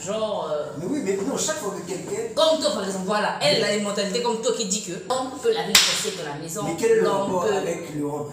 Genre, 0.05 0.51
euh, 0.53 0.65
Mais 0.79 0.87
oui, 0.87 1.01
mais 1.05 1.17
non, 1.17 1.37
chaque 1.39 1.57
fois 1.57 1.73
que 1.75 1.87
quelqu'un. 1.89 2.35
comme 2.35 2.61
toi 2.61 2.71
par 2.73 2.85
exemple, 2.85 3.07
voilà, 3.07 3.39
elle 3.41 3.63
a 3.63 3.75
une 3.77 3.85
mentalité 3.85 4.23
comme 4.23 4.41
toi 4.43 4.53
qui 4.57 4.67
dit 4.67 4.83
que 4.83 4.93
on 5.09 5.39
peut 5.39 5.53
laver 5.53 5.69
les 5.69 5.73
assiettes 5.73 6.19
dans 6.19 6.33
la 6.33 6.39
maison. 6.39 6.63
Mais 6.65 6.75
quel 6.79 6.91
est 6.91 6.95
le 6.97 7.03
l'homme 7.03 7.17
rapport 7.23 7.45
peut- 7.47 7.55
avec 7.55 7.95
l'Europe? 7.97 8.33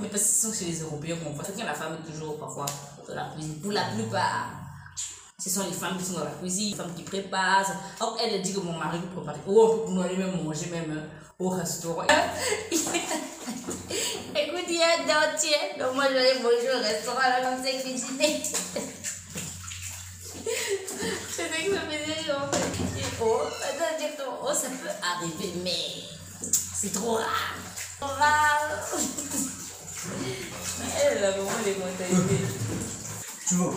Mais 0.00 0.08
parce 0.08 0.22
que 0.24 0.28
ce 0.28 0.46
sont 0.48 0.52
chez 0.52 0.64
les 0.66 0.80
Européens 0.82 1.16
qu'on 1.24 1.30
voit. 1.30 1.44
Quelqu'un, 1.44 1.64
la 1.66 1.72
femme 1.74 1.96
est 2.06 2.12
toujours 2.12 2.36
parfois 2.36 2.66
la 3.12 3.24
cuisine. 3.34 3.60
Pour 3.60 3.72
la 3.72 3.84
plupart, 3.84 4.50
ce 5.38 5.50
sont 5.50 5.66
les 5.66 5.72
femmes 5.72 5.98
qui 5.98 6.04
sont 6.04 6.14
dans 6.14 6.24
la 6.24 6.30
cuisine, 6.30 6.70
les 6.70 6.76
femmes 6.76 6.94
qui 6.94 7.02
préparent. 7.02 7.70
Or, 8.00 8.16
elle 8.22 8.40
dit 8.40 8.54
que 8.54 8.60
mon 8.60 8.78
mari 8.78 8.98
peut 8.98 9.20
préparer. 9.20 9.40
Oh, 9.46 9.84
on 9.88 9.94
peut 9.96 10.02
aller 10.02 10.16
même 10.16 10.42
manger 10.42 10.66
même 10.66 10.90
euh, 10.96 11.06
au 11.44 11.48
restaurant. 11.50 12.02
Écoute, 14.36 14.64
il 14.68 14.76
y 14.76 14.82
a 14.82 14.98
dentier. 14.98 15.78
Donc, 15.78 15.94
moi, 15.94 16.04
je 16.08 16.14
vais 16.14 16.30
aller 16.30 16.40
manger 16.40 16.70
au 16.74 16.82
restaurant 16.82 17.20
là, 17.20 17.42
comme 17.42 17.62
c'est 17.64 17.82
cuisiner. 17.82 18.42
C'est 21.30 21.42
ça 21.42 21.56
que 21.58 21.74
ça 21.74 21.84
me 21.84 21.90
dit. 21.90 23.00
Et 23.00 23.04
Oh, 23.20 23.40
attends, 23.62 23.96
directement. 23.98 24.38
Oh, 24.42 24.52
ça 24.52 24.68
peut 24.68 24.88
arriver, 25.02 25.52
mais 25.62 26.04
c'est 26.40 26.92
trop 26.92 27.14
rare. 27.14 27.54
Trop 28.00 28.08
rare. 28.08 28.70
Elle 31.02 31.24
a 31.24 31.30
vraiment 31.30 31.50
les 31.64 31.74
mentalités. 31.76 32.44
Tu 33.48 33.54
vois 33.56 33.74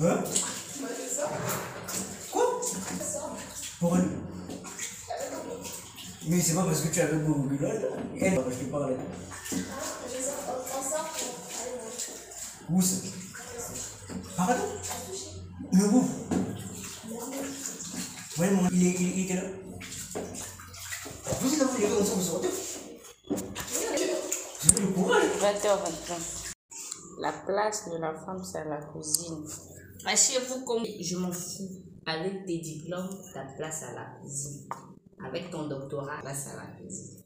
Hein 0.00 0.24
Quoi 2.32 2.60
Pour 3.78 3.96
elle 3.96 4.08
Mais 6.26 6.40
c'est 6.40 6.54
pas 6.54 6.64
parce 6.64 6.80
que 6.80 6.88
tu 6.92 7.00
avais 7.00 7.16
beaucoup 7.18 7.48
de 7.48 7.56
gueule. 7.56 7.88
Elle, 8.20 8.40
je 8.50 8.64
te 8.64 8.70
parlais. 8.70 8.96
Où 12.70 12.82
ça 12.82 12.96
Pardon 14.36 14.54
Mais 15.72 15.80
vous 15.84 16.10
Vraiment, 18.36 18.68
il, 18.72 18.86
est, 18.86 18.90
il, 18.98 19.18
il 19.18 19.24
était 19.26 19.34
là. 19.34 19.42
Vous 21.40 21.52
êtes 21.54 21.60
là, 21.60 21.66
vous 21.66 21.80
levez 21.80 21.92
ensemble, 22.00 22.20
vous 22.20 22.26
sortez. 22.26 22.48
Vous 23.28 24.70
avez 24.72 24.80
le 24.80 24.86
courage. 24.88 25.22
20h25. 25.40 26.43
La 27.24 27.32
place 27.32 27.88
de 27.88 27.96
la 27.96 28.12
femme, 28.12 28.44
c'est 28.44 28.66
la 28.66 28.76
cuisine. 28.76 29.46
Chez 30.14 30.40
vous, 30.40 30.62
comme 30.66 30.84
je 30.84 31.16
m'en 31.16 31.32
fous. 31.32 31.80
Avec 32.04 32.44
tes 32.44 32.58
diplômes, 32.58 33.08
ta 33.32 33.44
place 33.56 33.82
à 33.84 33.94
la 33.94 34.04
cuisine. 34.20 34.68
Avec 35.26 35.50
ton 35.50 35.66
doctorat, 35.66 36.20
place 36.20 36.48
à 36.48 36.56
la 36.56 36.66
cuisine. 36.76 37.22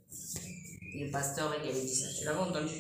Le 0.94 1.10
pasteur, 1.10 1.52
il 1.60 1.68
avait 1.68 1.80
dit 1.80 1.92
ça. 1.92 2.06
Tu 2.16 2.26
l'avais 2.26 2.38
entendu? 2.38 2.74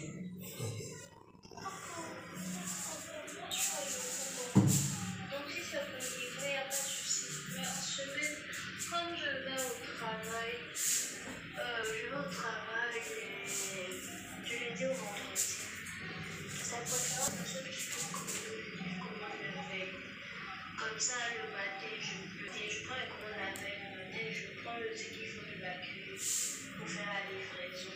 Comme 20.98 21.06
ça, 21.06 21.14
le 21.30 21.52
matin, 21.52 21.94
je, 22.00 22.42
le- 22.42 22.70
je 22.70 22.84
prends 22.84 22.96
les 22.96 23.06
commandes 23.06 23.38
la 23.38 23.54
veille, 23.54 23.78
le 23.86 24.02
matin, 24.02 24.34
je 24.34 24.60
prends 24.64 24.78
le 24.80 24.96
ce 24.96 25.04
qu'il 25.14 25.28
faut 25.28 25.46
de 25.46 25.62
la 25.62 25.74
cuisine 25.78 26.74
pour 26.76 26.88
faire 26.88 27.06
la 27.06 27.30
livraison. 27.30 27.94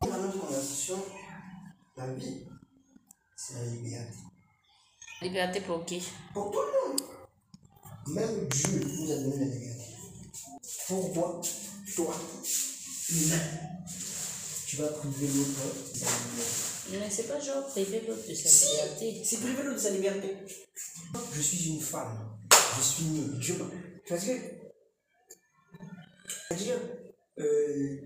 Dans 0.00 0.08
notre 0.08 0.38
conversation, 0.40 0.96
la 1.96 2.12
vie, 2.14 2.46
c'est 3.36 3.54
la 3.54 3.64
liberté. 3.64 4.16
Liberté 5.22 5.60
pour 5.60 5.84
qui? 5.84 6.02
Pour 6.32 6.50
tout 6.50 6.58
le 6.58 6.88
monde. 6.88 7.00
Même 8.08 8.48
Dieu 8.48 8.80
nous 8.80 9.12
a 9.12 9.16
donné 9.16 9.38
la 9.38 9.44
liberté. 9.54 9.79
Pourquoi 10.88 11.40
toi, 11.94 12.14
humain, 13.10 13.40
tu 14.66 14.76
vas 14.76 14.88
priver 14.88 15.26
l'autre 15.26 15.92
de 15.92 15.98
sa 15.98 16.06
liberté? 16.06 16.68
Mais 16.92 17.10
c'est 17.10 17.28
pas 17.28 17.40
genre 17.40 17.66
priver 17.68 18.02
l'autre 18.06 18.26
de 18.28 18.34
sa 18.34 18.48
Si, 18.48 18.70
liberté. 18.72 19.22
c'est 19.24 19.36
priver 19.40 19.62
l'autre 19.62 19.76
de 19.76 19.80
sa 19.82 19.90
liberté. 19.90 20.36
Je 21.34 21.40
suis 21.40 21.68
une 21.70 21.80
femme. 21.80 22.38
Je 22.78 22.82
suis 22.82 23.04
née. 23.04 23.38
Tu 23.40 23.52
vois 23.52 24.18
ce 24.20 24.26
que. 24.26 24.32
C'est-à-dire, 26.48 26.80
euh, 27.38 27.96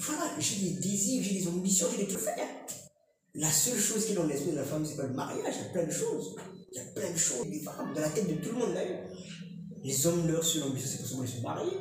voilà, 0.00 0.30
j'ai 0.38 0.56
des 0.56 0.70
désirs, 0.80 1.22
j'ai 1.22 1.40
des 1.40 1.48
ambitions, 1.48 1.88
j'ai 1.90 2.04
des 2.04 2.08
trucs 2.08 2.22
faire. 2.22 2.48
La 3.34 3.50
seule 3.50 3.78
chose 3.78 4.06
qui 4.06 4.12
est 4.12 4.14
dans 4.14 4.24
l'esprit 4.24 4.52
de 4.52 4.56
la 4.56 4.64
femme, 4.64 4.86
c'est 4.86 4.96
pas 4.96 5.02
le 5.06 5.12
mariage, 5.14 5.54
il 5.58 5.64
y 5.66 5.68
a 5.68 5.72
plein 5.72 5.84
de 5.84 5.90
choses. 5.92 6.36
Il 6.72 6.78
y 6.78 6.80
a 6.80 6.84
plein 6.92 7.10
de 7.10 7.16
choses, 7.18 7.46
des 7.48 7.60
femmes, 7.60 7.92
dans 7.94 8.00
la 8.00 8.08
tête 8.10 8.28
de 8.28 8.34
tout 8.34 8.52
le 8.52 8.58
monde 8.58 8.74
d'ailleurs. 8.74 9.04
Les 9.86 10.04
hommes, 10.04 10.26
leur 10.26 10.42
seule 10.44 10.64
ambition, 10.64 10.88
c'est 10.90 10.98
forcément 10.98 11.22
de 11.22 11.28
se 11.28 11.40
marier. 11.42 11.76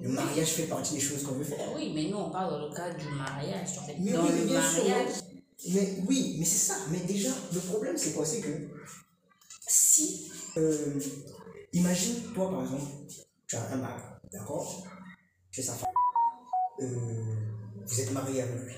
Le 0.00 0.08
mariage 0.08 0.48
fait 0.48 0.64
partie 0.64 0.94
des 0.94 1.00
choses 1.00 1.22
qu'on 1.22 1.34
veut 1.34 1.44
faire. 1.44 1.58
Ah 1.64 1.72
Oui, 1.76 1.92
mais 1.94 2.08
nous, 2.10 2.16
on 2.16 2.30
parle 2.30 2.50
dans 2.50 2.68
le 2.68 2.74
cadre 2.74 2.98
du 2.98 3.08
mariage. 3.14 3.78
En 3.78 3.86
fait. 3.86 3.94
Mais 4.00 4.10
dans 4.12 4.24
oui, 4.24 4.30
le 4.40 4.46
bien 4.46 4.60
sûr. 4.60 4.82
mariage, 4.88 5.12
Mais 5.68 5.98
oui, 6.08 6.36
mais 6.40 6.44
c'est 6.44 6.72
ça. 6.72 6.74
Mais 6.90 6.98
déjà, 6.98 7.30
le 7.52 7.60
problème, 7.60 7.96
c'est 7.96 8.12
quoi? 8.12 8.26
C'est 8.26 8.40
que 8.40 8.68
si, 9.68 10.32
euh, 10.56 10.98
imagine, 11.72 12.16
toi, 12.34 12.50
par 12.50 12.62
exemple, 12.62 12.90
tu 13.46 13.54
as 13.54 13.72
un 13.72 13.76
mari, 13.76 14.02
d'accord? 14.32 14.84
Tu 15.52 15.60
es 15.60 15.62
sa 15.62 15.74
femme. 15.74 15.90
Euh, 16.80 17.24
vous 17.86 18.00
êtes 18.00 18.10
marié 18.10 18.42
avec 18.42 18.64
lui, 18.64 18.74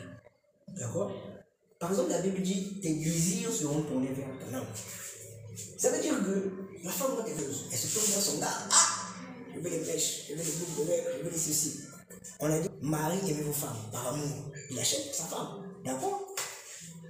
d'accord? 0.76 1.10
Par 1.78 1.90
exemple, 1.90 2.10
la 2.10 2.20
Bible 2.20 2.42
dit 2.42 2.78
tes 2.82 2.94
désirs 2.94 3.50
seront 3.50 3.80
tournés 3.84 4.12
vers 4.12 4.28
ton 4.38 4.54
homme. 4.54 4.66
Ça 5.78 5.90
veut 5.90 6.00
dire 6.00 6.14
que 6.24 6.52
la 6.84 6.90
femme 6.90 7.12
doit 7.12 7.28
être 7.28 7.40
heureuse. 7.42 7.68
Elle 7.70 7.78
se 7.78 7.94
tourne 7.94 8.06
vers 8.06 8.22
son 8.22 8.38
gars. 8.38 8.68
Ah 8.70 9.14
Je 9.54 9.60
veux 9.60 9.70
les 9.70 9.80
mèches, 9.80 10.26
je 10.28 10.34
veux 10.34 10.38
les 10.38 10.44
boucles 10.44 10.76
d'oreilles, 10.76 11.04
je 11.18 11.24
veux 11.24 11.30
les 11.30 11.38
ceci. 11.38 11.80
On 12.40 12.50
a 12.50 12.58
dit, 12.58 12.68
mari, 12.80 13.18
aimez 13.28 13.42
vos 13.42 13.52
femmes, 13.52 13.76
par 13.90 14.14
amour. 14.14 14.52
Il 14.70 14.78
achète 14.78 15.14
sa 15.14 15.24
femme, 15.24 15.62
d'accord 15.84 16.34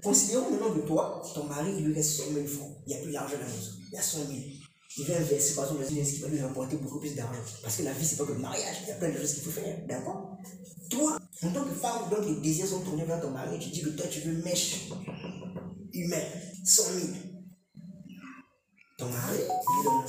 Considérons 0.02 0.50
maintenant 0.50 0.74
que 0.74 0.81
toi, 0.81 1.22
ton 1.35 1.44
mari, 1.44 1.74
il 1.78 1.85
lui 1.85 1.94
reste 1.94 2.11
100 2.22 2.35
000 2.35 2.46
francs. 2.46 2.76
Il 2.87 2.92
n'y 2.92 2.98
a 2.98 3.02
plus 3.02 3.12
d'argent 3.12 3.37
à 3.37 3.38
la 3.38 3.44
maison. 3.44 3.72
Il 3.92 3.94
y 3.94 3.98
a 3.98 4.02
100 4.02 4.18
000. 4.18 4.31
Il 4.98 5.07
va 5.07 5.16
investir 5.16 5.57
par 5.57 5.64
exemple 5.64 5.85
dans 5.85 5.88
une 5.88 6.05
qui 6.05 6.18
va 6.18 6.28
lui 6.28 6.40
rapporter 6.40 6.76
beaucoup 6.76 6.98
plus 6.98 7.14
d'argent. 7.14 7.40
Parce 7.62 7.76
que 7.76 7.83
la 7.85 7.92
vie, 7.92 8.05
c'est 8.05 8.16
pas 8.16 8.24
que 8.24 8.33
le 8.33 8.38
mariage. 8.38 8.76
Il 8.83 8.88
y 8.88 8.90
a 8.90 8.96
plein 8.96 9.11
de 9.11 9.16
choses 9.16 9.35
qu'il 9.35 9.44
faut 9.44 9.50
faire. 9.52 9.78
D'accord 9.87 10.37
Toi, 10.90 11.18
en 11.42 11.52
tant 11.52 11.64
que 11.64 11.74
femme, 11.74 12.11
donc 12.11 12.26
les 12.26 12.40
désirs 12.42 12.66
sont 12.66 12.81
tournés 12.81 13.05
vers 13.05 13.20
ton 13.20 13.31
mari. 13.31 13.59
Tu 13.61 13.70
dis 13.70 13.83
que 13.83 13.90
toi, 13.90 14.07
tu 14.11 14.20
veux 14.20 14.42
mèche 14.42 14.88
humain, 15.94 16.24
100 16.64 16.83
000. 16.83 17.07
Ton 18.98 19.07
mari, 19.09 19.38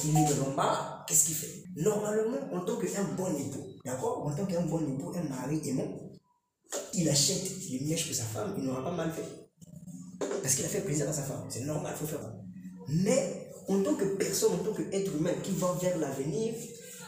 il 0.03 0.09
est 0.09 0.13
dans- 0.13 0.35
dans 0.41 0.49
l'embarras. 0.49 1.03
Qu'est-ce 1.07 1.25
qu'il 1.27 1.35
fait? 1.35 1.63
Normalement, 1.77 2.37
en 2.53 2.59
tant 2.61 2.77
qu'un 2.77 3.03
bon 3.17 3.27
époux, 3.35 3.65
d'accord? 3.85 4.25
En 4.25 4.35
tant 4.35 4.45
qu'un 4.45 4.61
bon 4.61 4.79
époux, 4.81 5.11
un 5.15 5.23
mari 5.29 5.61
aimant, 5.65 6.11
il 6.93 7.07
achète 7.09 7.43
les 7.69 7.79
mèches 7.87 8.07
pour 8.07 8.15
sa 8.15 8.23
femme, 8.23 8.55
il 8.57 8.63
n'aura 8.65 8.83
pas 8.83 8.91
mal 8.95 9.11
fait. 9.11 9.25
Parce 10.41 10.55
qu'il 10.55 10.65
a 10.65 10.67
fait 10.69 10.81
plaisir 10.81 11.09
à 11.09 11.13
sa 11.13 11.23
femme. 11.23 11.45
C'est 11.49 11.61
normal, 11.63 11.93
il 11.95 11.99
faut 11.99 12.05
faire 12.07 12.21
ça. 12.21 12.35
Mais 12.89 13.47
en 13.67 13.81
tant 13.81 13.95
que 13.95 14.05
personne, 14.15 14.53
en 14.53 14.57
tant 14.63 14.73
qu'être 14.73 15.15
humain 15.15 15.33
qui 15.41 15.51
va 15.51 15.73
vers 15.81 15.97
l'avenir, 15.97 16.53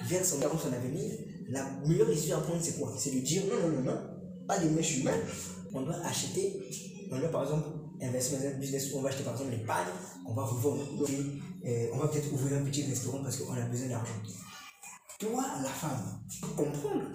vers 0.07 0.25
son, 0.25 0.39
son 0.39 0.73
avenir, 0.73 1.11
la 1.49 1.69
meilleure 1.85 2.07
décision 2.07 2.37
à 2.37 2.41
prendre, 2.41 2.61
c'est 2.61 2.79
quoi? 2.79 2.93
C'est 2.97 3.11
de 3.11 3.19
dire 3.19 3.43
non, 3.49 3.59
non, 3.67 3.75
non, 3.77 3.91
non, 3.91 3.99
pas 4.47 4.57
des 4.59 4.69
mèches 4.69 4.97
humains. 4.99 5.19
On 5.73 5.81
doit 5.81 5.95
acheter, 6.05 6.61
on 7.11 7.19
doit 7.19 7.29
par 7.29 7.43
exemple 7.43 7.67
investir 8.01 8.39
dans 8.39 8.45
un 8.47 8.59
business 8.59 8.91
où 8.93 8.97
on 8.97 9.01
va 9.01 9.09
acheter 9.09 9.23
par 9.23 9.33
exemple 9.33 9.51
les 9.51 9.65
pannes, 9.65 9.87
on 10.27 10.33
va 10.33 10.43
revendre. 10.45 10.83
Et, 11.09 11.17
euh, 11.65 11.87
on 11.93 11.97
va 11.97 12.07
peut-être 12.07 12.31
ouvrir 12.31 12.57
un 12.57 12.63
petit 12.63 12.83
restaurant 12.83 13.23
parce 13.23 13.37
qu'on 13.37 13.53
a 13.53 13.61
besoin 13.61 13.87
d'argent. 13.89 14.13
Toi, 15.19 15.45
la 15.63 15.69
femme, 15.69 16.19
faut 16.41 16.63
comprendre 16.63 17.05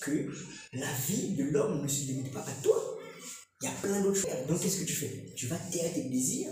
que 0.00 0.30
la 0.72 0.92
vie 1.06 1.34
de 1.34 1.44
l'homme 1.44 1.82
ne 1.82 1.88
se 1.88 2.06
limite 2.06 2.32
pas 2.32 2.40
à 2.40 2.62
toi. 2.62 2.76
Il 3.60 3.66
y 3.66 3.68
a 3.68 3.72
plein 3.82 4.00
d'autres 4.00 4.16
choses. 4.18 4.30
Donc, 4.48 4.60
qu'est-ce 4.60 4.80
que 4.80 4.86
tu 4.86 4.94
fais? 4.94 5.26
Tu 5.36 5.46
vas 5.46 5.58
taire 5.58 5.92
tes 5.92 6.04
désirs 6.04 6.50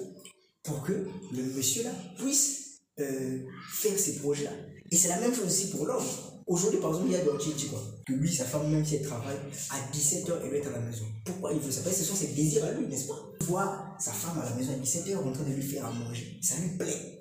pour 0.62 0.82
que 0.82 1.08
le 1.32 1.42
monsieur-là 1.42 1.90
puisse 2.18 2.80
euh, 3.00 3.44
faire 3.72 3.98
ses 3.98 4.16
projets-là. 4.16 4.52
Et 4.90 4.96
c'est 4.96 5.08
la 5.08 5.18
même 5.18 5.34
chose 5.34 5.46
aussi 5.46 5.70
pour 5.70 5.86
l'homme. 5.86 6.04
Aujourd'hui, 6.46 6.80
par 6.80 6.90
exemple, 6.90 7.08
il 7.08 7.12
y 7.12 7.16
a 7.16 7.24
Dorothy 7.24 7.52
dit 7.54 7.66
quoi 7.66 7.82
Que 8.06 8.12
lui, 8.12 8.34
sa 8.34 8.44
femme, 8.44 8.70
même 8.70 8.84
si 8.84 8.96
elle 8.96 9.06
travaille, 9.06 9.36
à 9.70 9.92
17h, 9.92 10.32
elle 10.42 10.48
doit 10.48 10.58
être 10.58 10.68
à 10.68 10.72
la 10.72 10.80
maison. 10.80 11.04
Pourquoi 11.24 11.52
il 11.52 11.60
veut 11.60 11.70
ça? 11.70 11.82
Parce 11.82 11.96
que 11.96 12.02
ce 12.02 12.08
sont 12.08 12.14
ses 12.14 12.28
désirs 12.28 12.64
à 12.64 12.72
lui, 12.72 12.86
n'est-ce 12.86 13.06
pas? 13.06 13.18
Voir 13.42 13.96
sa 13.98 14.12
femme 14.12 14.38
à 14.40 14.44
la 14.44 14.54
maison 14.54 14.72
à 14.72 14.76
17h 14.76 15.16
en 15.16 15.32
train 15.32 15.44
de 15.44 15.54
lui 15.54 15.62
faire 15.62 15.84
à 15.86 15.92
manger, 15.92 16.38
ça 16.42 16.56
lui 16.58 16.76
plaît. 16.76 17.17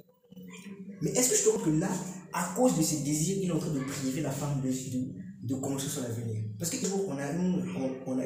Mais 1.02 1.12
est-ce 1.12 1.30
que 1.30 1.36
je 1.36 1.44
te 1.44 1.50
rends 1.50 1.64
que 1.64 1.70
là, 1.80 1.90
à 2.34 2.54
cause 2.56 2.78
de 2.78 2.82
ses 2.82 3.02
désirs, 3.04 3.38
il 3.42 3.50
est 3.50 3.52
en 3.52 3.60
train 3.60 3.74
de 3.74 3.80
priver 3.80 4.22
la 4.22 4.32
femme 4.32 4.62
de, 4.62 4.70
de, 4.70 5.14
de 5.44 5.56
construire 5.56 5.94
son 5.94 6.04
avenir? 6.04 6.44
Parce 6.58 6.72
que 6.72 6.78
toujours, 6.78 7.08
on 7.08 7.18
a 7.18 7.32
une, 7.32 7.64
on, 7.78 8.12
on. 8.12 8.18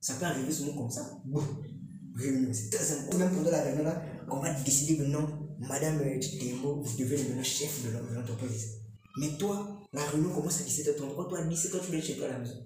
Ça 0.00 0.14
peut 0.14 0.26
arriver 0.26 0.52
souvent 0.52 0.74
comme 0.76 0.90
ça. 0.90 1.10
Réunion, 2.14 2.50
c'est 2.52 2.70
très 2.70 2.92
important. 2.92 3.18
Même 3.18 3.30
pendant 3.34 3.50
la 3.50 3.62
réunion 3.62 3.84
là, 3.84 4.02
qu'on 4.28 4.40
va 4.40 4.52
décider 4.60 4.98
non, 5.06 5.26
Madame 5.60 6.00
euh, 6.00 6.20
Tembo, 6.40 6.82
vous 6.82 6.96
devez 6.98 7.16
devenir 7.16 7.44
chef 7.44 7.84
de 7.84 7.90
l'en- 7.90 8.08
de 8.10 8.14
l'entreprise. 8.14 8.78
Mais 9.18 9.36
toi, 9.38 9.80
la 9.92 10.04
réunion 10.04 10.30
commence 10.34 10.60
à 10.60 10.64
17h33, 10.64 11.28
toi 11.28 11.38
à 11.38 11.44
17h, 11.46 11.80
tu 11.88 11.96
être 11.96 12.04
chez 12.04 12.16
toi 12.16 12.26
à 12.26 12.32
la 12.32 12.38
maison? 12.40 12.64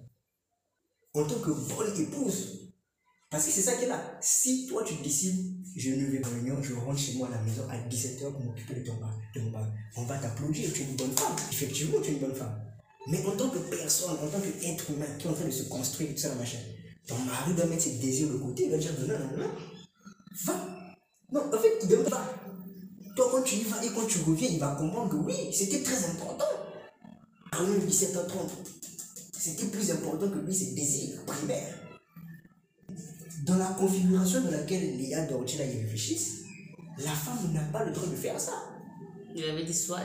En 1.13 1.23
tant 1.25 1.39
que 1.39 1.51
bonne 1.51 1.99
épouse, 2.01 2.72
parce 3.33 3.47
que 3.47 3.51
c'est 3.51 3.63
ça 3.63 3.73
qui 3.73 3.85
est 3.85 3.87
là. 3.87 3.99
Si 4.21 4.67
toi 4.67 4.83
tu 4.85 4.93
décides, 5.01 5.55
je 5.75 5.89
ne 5.89 6.05
vais 6.05 6.19
pas 6.19 6.29
réunion, 6.29 6.61
je 6.61 6.75
rentre 6.75 6.99
chez 6.99 7.13
moi 7.13 7.27
à 7.29 7.31
la 7.31 7.41
maison 7.41 7.63
à 7.67 7.77
17h 7.89 8.31
pour 8.31 8.41
m'occuper 8.41 8.75
de 8.75 8.85
ton 8.85 8.93
mari, 8.97 9.15
de 9.33 9.41
mon 9.41 9.49
mari, 9.49 9.65
on 9.97 10.03
va 10.03 10.19
t'applaudir, 10.19 10.71
tu 10.71 10.83
es 10.83 10.85
une 10.85 10.95
bonne 10.95 11.17
femme. 11.17 11.35
Effectivement, 11.51 11.97
tu 11.99 12.11
es 12.11 12.13
une 12.13 12.19
bonne 12.19 12.35
femme. 12.35 12.55
Mais 13.07 13.25
en 13.25 13.31
tant 13.31 13.49
que 13.49 13.57
personne, 13.57 14.11
en 14.11 14.27
tant 14.27 14.39
qu'être 14.39 14.91
humain 14.91 15.07
qui 15.17 15.25
est 15.25 15.31
en 15.31 15.33
train 15.33 15.45
de 15.45 15.51
se 15.51 15.63
construire, 15.63 16.11
tout 16.11 16.21
ça, 16.21 16.29
la 16.29 16.35
machin, 16.35 16.59
ton 17.07 17.17
mari 17.17 17.55
doit 17.55 17.65
mettre 17.65 17.81
ses 17.81 17.93
désirs 17.93 18.29
de 18.29 18.37
côté, 18.37 18.65
il 18.65 18.71
va 18.71 18.77
dire 18.77 18.91
non, 18.99 19.07
non, 19.07 19.43
non, 19.43 19.49
va. 20.45 20.53
Non, 21.31 21.41
en 21.51 21.59
fait, 21.59 21.79
il 21.81 21.89
ne 21.89 22.03
pas. 22.03 22.35
Toi, 23.15 23.29
quand 23.31 23.41
tu 23.41 23.55
y 23.55 23.63
vas 23.63 23.83
et 23.83 23.89
quand 23.89 24.05
tu 24.05 24.19
reviens, 24.19 24.49
il 24.51 24.59
va 24.59 24.75
comprendre 24.75 25.09
que 25.09 25.15
oui, 25.15 25.51
c'était 25.51 25.81
très 25.81 26.05
important. 26.05 26.45
À 27.51 27.63
17h30, 27.63 28.35
c'était 29.39 29.65
plus 29.65 29.89
important 29.89 30.29
que 30.29 30.37
lui, 30.37 30.53
ses 30.53 30.73
désirs 30.73 31.25
primaires. 31.25 31.82
Dans 33.45 33.57
la 33.57 33.65
configuration 33.77 34.41
dans 34.41 34.51
laquelle 34.51 34.97
Léa 34.97 35.25
Dorothy 35.25 35.57
y 35.57 35.81
réfléchissent, 35.81 36.43
la 36.97 37.11
femme 37.11 37.51
n'a 37.53 37.61
pas 37.71 37.83
le 37.83 37.91
droit 37.91 38.07
de 38.07 38.15
faire 38.15 38.39
ça. 38.39 38.53
il 39.35 39.43
avait 39.43 39.65
dit 39.65 39.73
soit, 39.73 39.99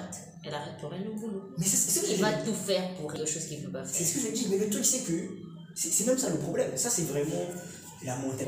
elle 0.44 0.54
arrêterait 0.54 1.04
le 1.04 1.12
boulot. 1.12 1.42
Mais 1.58 1.64
c'est 1.64 1.76
c'est 1.76 2.00
ce 2.00 2.06
que 2.06 2.10
Il 2.12 2.16
je 2.16 2.20
va 2.22 2.32
tout 2.32 2.54
faire 2.54 2.94
pour 2.96 3.12
quelque 3.12 3.28
chose 3.30 3.44
qu'il 3.46 3.60
ne 3.60 3.66
peut 3.66 3.72
pas 3.72 3.84
C'est 3.84 4.04
faire. 4.04 4.06
ce 4.22 4.28
que 4.28 4.36
je 4.36 4.42
dis. 4.42 4.46
Mais 4.50 4.58
le 4.58 4.68
truc, 4.70 4.84
c'est 4.84 5.00
que 5.04 5.28
c'est 5.74 5.90
c'est 5.90 6.06
même 6.06 6.18
ça 6.18 6.30
le 6.30 6.38
problème. 6.38 6.70
Ça, 6.76 6.90
c'est 6.90 7.02
vraiment 7.02 7.44
la 8.04 8.16
montée. 8.18 8.46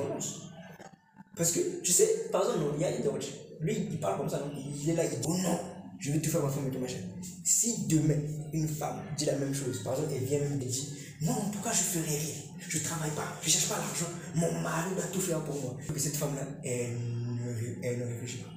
Parce 1.37 1.53
que, 1.53 1.61
tu 1.83 1.93
sais, 1.93 2.29
par 2.33 2.43
exemple, 2.43 2.61
non, 2.61 2.73
il 2.77 2.81
y 2.83 2.85
a 2.85 2.99
Dorothy. 3.03 3.31
Lui, 3.61 3.77
il 3.93 4.01
parle 4.01 4.19
comme 4.19 4.29
ça, 4.29 4.39
non 4.39 4.51
il 4.57 4.91
est 4.91 4.95
là, 4.95 5.05
il 5.05 5.11
dit 5.11 5.17
oh 5.29 5.37
non, 5.37 5.59
je 5.99 6.13
vais 6.13 6.21
tout 6.21 6.31
faire 6.31 6.43
ma 6.43 6.49
femme 6.49 6.67
et 6.67 6.71
tout 6.71 6.79
machin. 6.79 6.97
Si 7.45 7.87
demain, 7.87 8.19
une 8.53 8.67
femme 8.69 9.03
dit 9.19 9.27
la 9.27 9.37
même 9.37 9.55
chose, 9.55 9.83
par 9.85 9.93
exemple, 9.95 10.13
elle 10.17 10.25
vient 10.25 10.39
même 10.41 10.55
me 10.55 10.65
dire, 10.65 10.83
moi 11.21 11.35
en 11.35 11.51
tout 11.51 11.61
cas, 11.61 11.71
je 11.73 11.83
ferai 11.83 12.17
rien, 12.17 12.35
je 12.69 12.79
travaille 12.79 13.11
pas, 13.11 13.37
je 13.43 13.51
cherche 13.51 13.69
pas 13.69 13.77
l'argent, 13.77 14.11
mon 14.35 14.61
mari 14.61 14.91
doit 14.95 15.05
tout 15.13 15.21
faire 15.21 15.41
pour 15.45 15.61
moi. 15.61 15.77
Que 15.93 15.99
cette 15.99 16.17
femme-là, 16.17 16.47
elle 16.65 16.93
ne, 16.93 17.85
elle 17.85 17.99
ne 18.01 18.05
réfléchit 18.05 18.39
pas. 18.39 18.51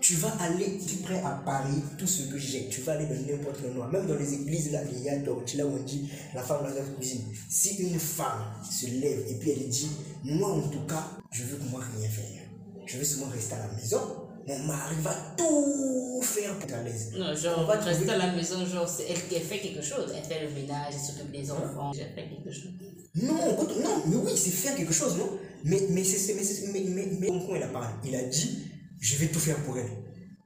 Tu 0.00 0.14
vas 0.14 0.34
aller, 0.40 0.80
tu 0.84 0.96
prêt 0.96 1.22
à 1.24 1.30
parier 1.44 1.80
tout 1.96 2.08
ce 2.08 2.24
que 2.24 2.36
j'ai. 2.36 2.68
Tu 2.68 2.80
vas 2.80 2.92
aller 2.94 3.06
dans 3.06 3.14
n'importe 3.14 3.58
quel 3.62 3.70
endroit. 3.70 3.88
Même 3.92 4.08
dans 4.08 4.16
les 4.16 4.34
églises, 4.34 4.72
là, 4.72 4.80
il 4.90 5.00
y 5.00 5.08
a 5.08 5.16
là 5.16 5.30
où 5.66 5.78
on 5.78 5.82
dit 5.84 6.10
la 6.34 6.42
femme 6.42 6.64
la 6.64 6.82
cuisine. 6.96 7.22
Si 7.48 7.76
une 7.76 8.00
femme 8.00 8.52
se 8.68 8.86
lève 8.86 9.24
et 9.28 9.34
puis 9.36 9.50
elle 9.50 9.68
dit 9.68 9.90
Moi 10.24 10.50
en 10.50 10.68
tout 10.68 10.84
cas, 10.86 11.08
je 11.30 11.44
veux 11.44 11.56
que 11.56 11.70
moi 11.70 11.82
rien 11.96 12.08
faire. 12.08 12.42
Je 12.84 12.98
veux 12.98 13.04
seulement 13.04 13.30
rester 13.30 13.54
à 13.54 13.66
la 13.66 13.72
maison. 13.74 14.21
Mon 14.48 14.58
mari 14.60 14.96
va 15.00 15.14
tout 15.36 16.20
faire 16.22 16.58
pour 16.58 16.74
à 16.74 16.82
l'aise. 16.82 17.12
Non, 17.16 17.26
On 17.32 17.36
genre, 17.36 17.66
va 17.66 17.74
rester 17.78 18.10
à 18.10 18.18
la 18.18 18.32
maison, 18.32 18.64
genre, 18.66 18.88
c'est 18.88 19.04
elle 19.10 19.28
qui 19.28 19.38
fait 19.40 19.58
quelque 19.60 19.82
chose. 19.82 20.12
Elle 20.16 20.24
fait 20.24 20.44
le 20.46 20.50
ménage, 20.50 20.94
elle 20.94 20.98
s'occupe 21.00 21.30
des 21.32 21.50
enfants, 21.50 21.92
elle 21.94 22.12
fait 22.14 22.28
quelque 22.28 22.50
chose. 22.52 22.72
Non, 23.14 23.34
non, 23.82 24.02
mais 24.06 24.16
oui, 24.16 24.32
c'est 24.36 24.50
faire 24.50 24.74
quelque 24.74 24.92
chose, 24.92 25.16
non? 25.18 25.30
Mais, 25.64 25.80
mais, 25.90 26.02
c'est, 26.02 26.34
mais, 26.34 26.42
c'est- 26.42 26.66
mais, 26.72 26.80
mais, 26.88 27.06
mais 27.20 27.28
quand 27.28 27.54
il 27.54 27.62
a 27.62 27.68
parlé, 27.68 27.88
il 28.04 28.16
a 28.16 28.22
dit 28.24 28.58
Je 29.00 29.16
vais 29.16 29.26
tout 29.28 29.38
faire 29.38 29.56
pour 29.64 29.76
elle. 29.78 29.90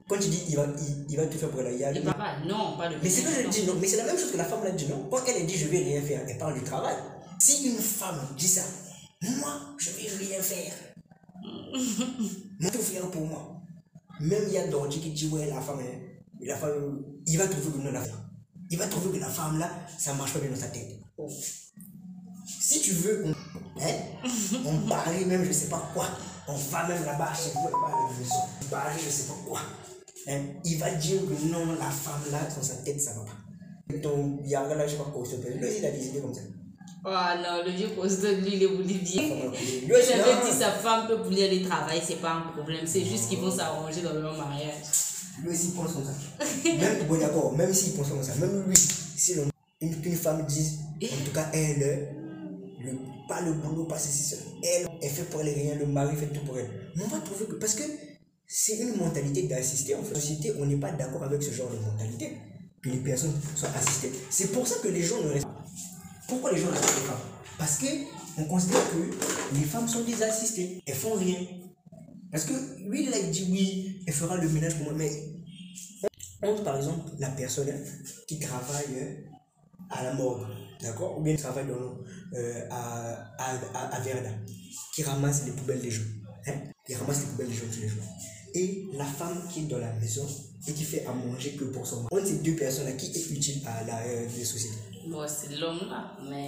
Quand 0.09 0.17
il 0.21 0.29
dit 0.29 0.43
il 0.49 0.55
va, 0.55 0.67
il, 0.77 1.05
il 1.09 1.17
va 1.17 1.25
tout 1.25 1.37
faire 1.37 1.49
pour 1.49 1.61
elle, 1.61 1.73
il 1.73 1.79
y 1.79 1.83
a 1.85 1.91
Et 1.91 1.99
papa, 2.01 2.37
non, 2.47 2.77
pas 2.77 2.89
le 2.89 2.95
Mais 3.01 3.09
c'est 3.09 3.23
que 3.23 3.29
je 3.43 3.49
dis 3.49 3.65
non. 3.65 3.73
non, 3.73 3.79
mais 3.81 3.87
c'est 3.87 3.97
la 3.97 4.05
même 4.05 4.17
chose 4.17 4.31
que 4.31 4.37
la 4.37 4.45
femme 4.45 4.63
l'a 4.63 4.71
dit 4.71 4.85
non? 4.87 5.07
Quand 5.11 5.19
elle 5.27 5.41
a 5.41 5.45
dit 5.45 5.57
je 5.57 5.67
vais 5.67 5.79
rien 5.79 6.01
faire, 6.01 6.21
elle 6.27 6.37
parle 6.37 6.53
du 6.53 6.61
travail. 6.63 6.95
Si 7.39 7.67
une 7.69 7.77
femme 7.77 8.19
dit 8.37 8.47
ça, 8.47 8.61
moi 9.21 9.53
je 9.79 9.89
vais 9.91 10.07
rien 10.25 10.41
faire. 10.41 10.73
Moi 12.59 12.71
tout 12.71 12.79
faire 12.79 13.07
pour 13.11 13.25
moi. 13.25 13.56
Même 14.19 14.43
il 14.47 14.53
y 14.53 14.57
a 14.57 14.67
Dorji 14.67 14.99
qui 14.99 15.11
dit 15.11 15.27
ouais 15.27 15.47
la 15.47 15.61
femme, 15.61 15.79
hein, 15.79 15.99
la 16.41 16.55
femme, 16.57 17.03
il 17.25 17.37
va 17.37 17.47
trouver 17.47 17.71
que 17.71 17.83
non 17.83 17.91
la 17.91 18.01
femme. 18.01 18.29
Il 18.69 18.77
va 18.77 18.87
trouver 18.87 19.17
que 19.17 19.21
la 19.21 19.29
femme 19.29 19.59
là, 19.59 19.69
ça 19.97 20.13
marche 20.13 20.33
pas 20.33 20.39
bien 20.39 20.49
dans 20.49 20.55
sa 20.55 20.67
tête. 20.67 20.99
Si 22.59 22.81
tu 22.81 22.91
veux, 22.91 23.25
on, 23.25 23.81
hein, 23.81 23.93
on 24.65 24.87
parie 24.87 25.25
même 25.25 25.45
je 25.45 25.51
sais 25.51 25.69
pas 25.69 25.89
quoi. 25.93 26.07
On 26.47 26.55
va 26.55 26.87
même 26.87 27.03
là-bas 27.03 27.33
chez 27.33 27.51
vous, 27.53 27.65
là-bas 27.65 27.87
à 27.87 28.11
la 28.11 28.17
maison. 28.17 28.35
On 28.61 28.65
parie 28.65 28.99
je 29.03 29.09
sais 29.09 29.27
pas 29.27 29.37
quoi. 29.47 29.61
Hein, 30.27 30.41
il 30.65 30.77
va 30.77 30.91
dire 30.91 31.21
que 31.21 31.45
non, 31.47 31.65
la 31.75 31.89
femme 31.89 32.21
là, 32.31 32.39
dans 32.53 32.61
sa 32.61 32.75
tête, 32.77 32.99
ça 32.99 33.13
va 33.13 33.21
pas. 33.21 33.97
Donc, 33.97 34.41
il 34.43 34.49
y 34.49 34.55
a 34.55 34.61
un 34.61 34.67
gars 34.67 34.75
là, 34.75 34.85
je 34.85 34.91
sais 34.91 34.97
pas 34.97 35.05
quoi, 35.05 35.23
il 35.25 35.85
a 35.85 35.91
décidé 35.91 36.19
comme 36.19 36.33
ça. 36.33 36.41
Oh 37.05 37.09
non, 37.09 37.63
le 37.65 37.71
vieux 37.71 37.89
poste 37.89 38.23
lui, 38.23 38.55
il 38.55 38.63
est 38.63 38.67
Lui, 38.67 39.95
j'avais 40.07 40.45
dit 40.45 40.51
sa 40.51 40.71
femme 40.71 41.07
peut 41.07 41.21
pouler 41.21 41.45
aller 41.45 41.61
travailler, 41.63 42.01
c'est 42.05 42.21
pas 42.21 42.33
un 42.33 42.51
problème. 42.51 42.85
C'est 42.85 43.05
juste 43.05 43.29
qu'ils 43.29 43.39
vont 43.39 43.51
s'arranger 43.51 44.01
dans 44.01 44.13
leur 44.13 44.35
mariage. 44.37 44.75
Lui 45.43 45.51
aussi, 45.51 45.67
il 45.67 45.73
pense 45.73 45.93
comme 45.93 46.03
ça. 46.03 46.13
Même, 46.65 47.07
bon, 47.07 47.19
d'accord, 47.19 47.55
même 47.55 47.73
s'il 47.73 47.93
pense 47.93 48.09
comme 48.09 48.23
ça, 48.23 48.33
même 48.35 48.63
lui, 48.67 48.75
si 48.75 49.35
une, 49.81 50.01
qu'une 50.01 50.15
femme 50.15 50.45
dise, 50.47 50.79
en 51.03 51.25
tout 51.25 51.31
cas, 51.33 51.49
elle, 51.53 52.09
le, 52.79 52.91
pas 53.27 53.41
le 53.41 53.53
boulot, 53.53 53.85
pas 53.85 53.99
ceci, 53.99 54.35
elle, 54.63 54.87
elle 55.01 55.09
fait 55.09 55.23
pour 55.23 55.41
elle 55.41 55.53
rien, 55.53 55.75
le 55.75 55.85
mari 55.85 56.15
fait 56.15 56.27
tout 56.27 56.43
pour 56.45 56.57
elle. 56.57 56.91
Mais 56.95 57.03
on 57.03 57.07
va 57.07 57.19
trouver 57.19 57.45
que, 57.45 57.55
parce 57.55 57.75
que 57.75 57.83
c'est 58.47 58.77
une 58.77 58.95
mentalité 58.97 59.43
d'assister. 59.43 59.93
En 59.95 60.01
fait, 60.03 60.15
en 60.15 60.19
société, 60.19 60.53
on 60.59 60.65
n'est 60.65 60.77
pas 60.77 60.91
d'accord 60.91 61.23
avec 61.23 61.43
ce 61.43 61.51
genre 61.51 61.69
de 61.69 61.77
mentalité, 61.77 62.37
que 62.81 62.89
les 62.89 62.97
personnes 62.97 63.33
soient 63.55 63.69
assistées. 63.77 64.11
C'est 64.31 64.51
pour 64.51 64.67
ça 64.67 64.75
que 64.81 64.87
les 64.87 65.03
gens 65.03 65.21
ne 65.21 65.29
restent 65.29 65.45
pas. 65.45 65.66
Pourquoi 66.27 66.51
les 66.51 66.59
gens 66.59 66.67
ne 66.67 66.71
restent 66.71 67.07
pas 67.07 67.19
Parce 67.57 67.77
que 67.77 67.87
on 68.37 68.45
considère 68.45 68.81
que 68.91 69.55
les 69.55 69.65
femmes 69.65 69.87
sont 69.87 70.03
des 70.03 70.21
assistées, 70.21 70.81
elles 70.85 70.95
font 70.95 71.13
rien. 71.13 71.39
Parce 72.31 72.45
que 72.45 72.53
lui, 72.87 73.05
il 73.05 73.31
dit 73.31 73.47
oui, 73.49 74.01
elle 74.05 74.13
fera 74.13 74.37
le 74.37 74.47
ménage 74.49 74.75
pour 74.75 74.85
moi, 74.85 74.93
mais 74.95 75.11
entre 76.43 76.63
par 76.63 76.77
exemple 76.77 77.09
la 77.19 77.29
personne 77.29 77.67
qui 78.27 78.39
travaille 78.39 79.25
à 79.89 80.03
la 80.03 80.13
morgue, 80.13 80.45
d'accord? 80.81 81.17
Ou 81.17 81.21
bien 81.21 81.35
qui 81.35 81.41
travaille 81.41 81.65
dans, 81.65 81.97
euh, 82.37 82.67
à, 82.69 83.33
à, 83.39 83.95
à, 83.95 83.99
Verda, 84.01 84.29
qui 84.93 85.03
ramasse 85.03 85.45
les 85.45 85.51
poubelles 85.51 85.81
des 85.81 85.91
gens, 85.91 86.03
hein? 86.47 86.53
Qui 86.85 86.95
ramasse 86.95 87.21
les 87.21 87.27
poubelles 87.27 87.47
des 87.47 87.53
gens 87.55 87.65
tous 87.71 87.81
les 87.81 87.87
jours. 87.87 88.03
Et 88.53 88.85
la 88.93 89.05
femme 89.05 89.41
qui 89.51 89.61
est 89.61 89.63
dans 89.63 89.77
la 89.77 89.93
maison 89.93 90.27
et 90.67 90.73
qui 90.73 90.83
fait 90.83 91.05
à 91.05 91.13
manger 91.13 91.51
que 91.53 91.63
pour 91.65 91.87
son 91.87 92.03
mari. 92.03 92.07
Entre 92.11 92.27
ces 92.27 92.37
deux 92.39 92.55
personnes-là, 92.55 92.91
qui 92.93 93.17
est 93.17 93.29
utile 93.31 93.61
à 93.65 93.83
la 93.83 94.01
euh, 94.01 94.27
des 94.35 94.43
sociétés 94.43 94.75
Bon, 95.09 95.25
c'est 95.27 95.55
l'homme 95.57 95.79
là, 95.89 96.11
mais 96.29 96.47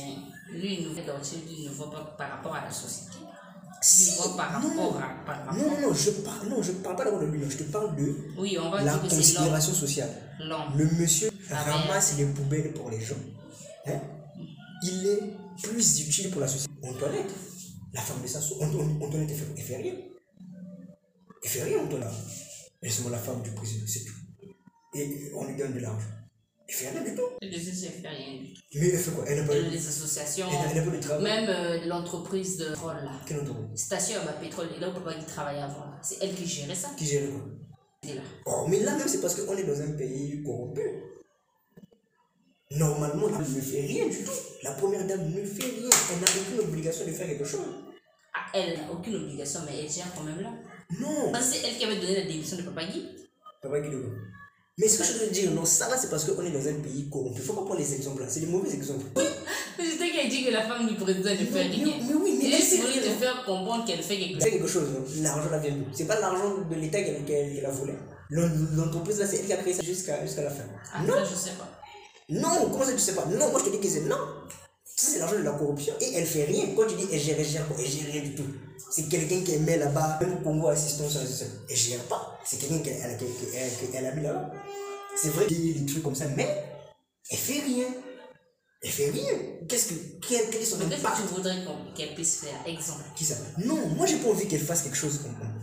lui, 0.51 0.75
il 0.81 0.87
nous 0.87 0.93
fait 0.95 1.03
il 1.49 1.65
ne 1.65 1.69
voit 1.73 1.91
pas 1.91 2.03
par 2.17 2.29
rapport 2.31 2.55
à 2.55 2.65
la 2.65 2.71
société. 2.71 3.17
Il 3.99 4.15
voit 4.17 4.35
par 4.35 4.61
non, 4.61 4.69
rapport 4.69 4.97
à. 4.97 5.25
Par 5.25 5.37
rapport. 5.45 5.53
non, 5.55 5.71
non, 5.71 5.81
non, 5.87 5.93
je 5.93 6.11
parle, 6.11 6.47
non, 6.49 6.61
je 6.61 6.71
parle 6.73 6.95
pas 6.97 7.05
d'abord 7.05 7.21
de 7.21 7.25
lui, 7.27 7.39
non, 7.39 7.49
je 7.49 7.57
te 7.57 7.63
parle 7.63 7.95
de 7.95 8.13
Oui, 8.37 8.57
on 8.59 8.69
va 8.69 8.83
la 8.83 8.97
dire 8.97 9.01
considération 9.09 9.73
sociale. 9.73 10.09
Le 10.39 10.85
monsieur 10.99 11.29
Ah, 11.49 11.63
ramasse 11.63 12.17
les 12.17 12.25
poubelles 12.25 12.73
pour 12.73 12.89
les 12.89 12.99
gens. 13.01 13.15
Hein? 13.87 13.99
Il 14.83 15.07
est 15.07 15.33
plus 15.63 16.01
utile 16.01 16.29
pour 16.31 16.41
la 16.41 16.47
société. 16.47 16.73
Antoinette, 16.83 17.31
la 17.93 18.01
femme 18.01 18.21
de 18.21 18.27
Sassou, 18.27 18.55
Anto- 18.61 18.81
Antoinette, 19.01 19.29
elle 19.57 19.63
fait 19.63 19.77
rien. 19.77 19.93
Elle 21.43 21.49
fait 21.49 21.63
rien, 21.63 21.79
Antoinette. 21.79 22.09
Elle 22.81 22.89
est 22.89 22.91
seulement 22.91 23.11
la 23.11 23.17
femme 23.17 23.41
du 23.41 23.51
président, 23.51 23.85
c'est 23.87 24.03
tout. 24.05 24.13
Et 24.93 25.31
on 25.35 25.45
lui 25.45 25.55
donne 25.55 25.73
de 25.73 25.79
l'argent. 25.79 26.07
Elle 26.71 26.75
fait 26.75 26.89
rien 26.91 27.01
du 27.03 27.15
tout. 27.15 27.21
Sais, 27.41 27.49
je 27.51 28.01
fais 28.01 28.07
rien 28.07 28.41
du 28.43 28.53
tout. 28.53 28.61
Mais 28.75 28.89
elle 28.89 28.97
fait 28.99 29.11
quoi? 29.11 29.23
Elle 29.27 29.39
n'a 29.41 29.47
pas, 29.47 29.53
Les 29.55 29.87
associations, 29.87 30.45
elle 30.51 30.53
n'a- 30.59 30.69
elle 30.71 30.77
n'a 30.85 30.91
pas 30.91 30.97
de 30.97 31.01
travail. 31.01 31.23
même 31.23 31.49
euh, 31.49 31.85
l'entreprise 31.87 32.57
de 32.57 32.65
pétrole 32.69 32.97
là. 33.03 33.11
Quelle 33.25 33.39
entreprise? 33.39 33.81
Station 33.85 34.19
à 34.29 34.33
pétrole, 34.33 34.67
et 34.75 34.79
là 34.79 34.89
où 34.89 34.93
papa 34.93 35.13
qui 35.15 35.25
travaillait 35.25 35.61
avant, 35.63 35.85
là. 35.85 35.99
c'est 36.03 36.17
elle 36.21 36.35
qui 36.35 36.45
gérait 36.45 36.75
ça. 36.75 36.89
Qui 36.95 37.05
gère 37.05 37.27
quoi? 37.31 37.41
C'est 38.03 38.13
là. 38.13 38.21
Oh, 38.45 38.65
mais 38.69 38.79
là 38.81 38.95
même, 38.97 39.07
c'est 39.07 39.19
parce 39.19 39.33
qu'on 39.35 39.57
est 39.57 39.63
dans 39.63 39.81
un 39.81 39.91
pays 39.93 40.43
corrompu. 40.43 40.81
Normalement, 42.71 43.29
dame 43.29 43.41
ne 43.55 43.61
fait 43.61 43.81
rien 43.81 44.07
du 44.07 44.23
tout. 44.23 44.31
La 44.61 44.71
première 44.73 45.05
dame 45.07 45.27
ne 45.33 45.43
fait 45.43 45.63
rien. 45.63 45.89
Elle 46.11 46.19
n'a 46.19 46.27
aucune 46.39 46.59
obligation 46.69 47.05
de 47.05 47.11
faire 47.11 47.25
quelque 47.27 47.43
chose. 47.45 47.65
Ah, 48.35 48.45
elle 48.53 48.77
n'a 48.77 48.91
aucune 48.91 49.15
obligation, 49.15 49.61
mais 49.65 49.79
elle 49.83 49.89
gère 49.89 50.13
quand 50.15 50.23
même 50.23 50.39
là. 50.39 50.53
Non. 50.99 51.31
C'est 51.41 51.67
elle 51.67 51.77
qui 51.77 51.85
avait 51.85 51.99
donné 51.99 52.15
la 52.15 52.27
démission 52.27 52.57
de 52.57 52.61
papa 52.61 52.85
Guy. 52.85 53.07
Papa 53.61 53.79
Guido. 53.81 53.97
Mais 54.79 54.87
ce 54.87 54.97
que 54.99 55.03
je 55.03 55.13
veux 55.25 55.27
dire, 55.29 55.51
non, 55.51 55.65
ça 55.65 55.89
là, 55.89 55.97
c'est 55.97 56.09
parce 56.09 56.23
qu'on 56.23 56.41
est 56.45 56.51
dans 56.51 56.67
un 56.67 56.73
pays 56.81 57.09
corrompu. 57.11 57.35
Il 57.39 57.43
faut 57.43 57.53
pas 57.53 57.63
prendre 57.63 57.79
les 57.79 57.93
exemples 57.93 58.21
là. 58.21 58.27
C'est 58.29 58.39
des 58.39 58.45
mauvais 58.47 58.73
exemples. 58.73 59.05
C'était 59.77 60.09
qui 60.11 60.19
a 60.19 60.27
dit 60.29 60.45
que 60.45 60.51
la 60.51 60.63
femme 60.63 60.87
du 60.87 60.95
président 60.95 61.29
ne 61.31 61.35
fait 61.45 61.63
rien. 61.63 61.85
mais 62.07 62.13
oui, 62.13 62.39
mais 62.41 62.45
Elle 62.49 62.61
fait 62.61 62.77
voulu 62.77 62.93
te 62.93 63.09
faire 63.19 63.43
comprendre 63.45 63.83
qu'elle 63.85 64.01
fait 64.01 64.17
quelque 64.17 64.35
chose. 64.35 64.43
fait 64.43 64.51
quelque 64.51 64.67
chose. 64.67 64.87
non. 64.93 65.23
L'argent 65.23 65.49
là 65.51 65.57
vient 65.59 65.71
d'où? 65.75 65.85
C'est 65.93 66.05
pas 66.05 66.19
l'argent 66.19 66.55
de 66.69 66.75
l'État 66.75 67.01
qu'elle 67.01 67.65
a 67.65 67.69
volé. 67.71 67.93
L'en- 68.29 68.49
L'entreprise 68.77 69.19
là, 69.19 69.27
c'est 69.27 69.37
elle 69.37 69.45
qui 69.47 69.53
a 69.53 69.57
créé 69.57 69.73
ça 69.73 69.83
jusqu'à 69.83 70.17
la 70.21 70.49
fin. 70.49 70.63
Ah, 70.93 71.01
Non. 71.05 71.13
je 71.29 71.35
sais 71.35 71.51
pas. 71.57 71.69
Non, 72.29 72.69
comment 72.71 72.85
ça 72.85 72.93
tu 72.93 72.99
sais 72.99 73.13
pas? 73.15 73.25
Non, 73.25 73.49
moi 73.51 73.59
je 73.59 73.69
te 73.69 73.75
dis 73.75 73.79
que 73.81 73.87
c'est 73.87 74.01
non. 74.01 74.15
Ça, 74.99 75.07
c'est 75.13 75.19
l'argent 75.19 75.37
de 75.37 75.43
la 75.43 75.51
corruption 75.53 75.93
et 76.01 76.13
elle 76.13 76.25
fait 76.25 76.43
rien. 76.43 76.65
Quand 76.75 76.85
tu 76.85 76.95
dis 76.95 77.05
elle 77.09 77.19
gère, 77.21 77.39
elle 77.39 77.45
gère 77.47 77.65
quoi? 77.69 77.77
Elle 77.79 77.89
gère 77.89 78.11
rien 78.11 78.21
du 78.21 78.35
tout. 78.35 78.43
C'est 78.91 79.07
quelqu'un 79.07 79.41
qui 79.45 79.57
met 79.59 79.77
là-bas, 79.77 80.17
même 80.19 80.33
au 80.33 80.41
Congo 80.41 80.67
assistance, 80.67 81.17
elle 81.69 81.75
gère 81.77 82.03
pas. 82.09 82.37
C'est 82.43 82.57
quelqu'un 82.59 82.79
qu'elle 82.79 82.97
elle, 83.01 83.17
qu'elle- 83.17 83.51
qu'elle- 83.51 83.89
qu'elle 83.91 84.05
a 84.05 84.13
mis 84.13 84.23
là-bas. 84.23 84.51
C'est 85.15 85.29
vrai, 85.29 85.45
il 85.49 85.67
y 85.67 85.71
a 85.77 85.79
des 85.79 85.85
trucs 85.85 86.03
comme 86.03 86.15
ça, 86.15 86.25
mais 86.35 86.49
elle 87.29 87.37
fait 87.37 87.61
rien. 87.61 87.85
Elle 88.81 88.89
fait 88.89 89.09
rien. 89.09 89.33
Qu'est-ce 89.69 89.87
que, 89.89 89.93
quel, 90.27 90.49
quel 90.51 90.61
est 90.63 90.65
son 90.65 90.81
impact 90.81 91.03
que 91.03 91.27
tu 91.29 91.33
voudrais 91.35 91.55
qu'elle 91.95 92.13
puisse 92.13 92.35
faire 92.41 92.59
Exemple. 92.67 93.03
qui 93.15 93.23
ça? 93.23 93.35
Non, 93.57 93.87
moi 93.95 94.05
j'ai 94.05 94.17
pas 94.17 94.29
envie 94.29 94.47
qu'elle 94.49 94.59
fasse 94.59 94.81
quelque 94.81 94.97
chose 94.97 95.21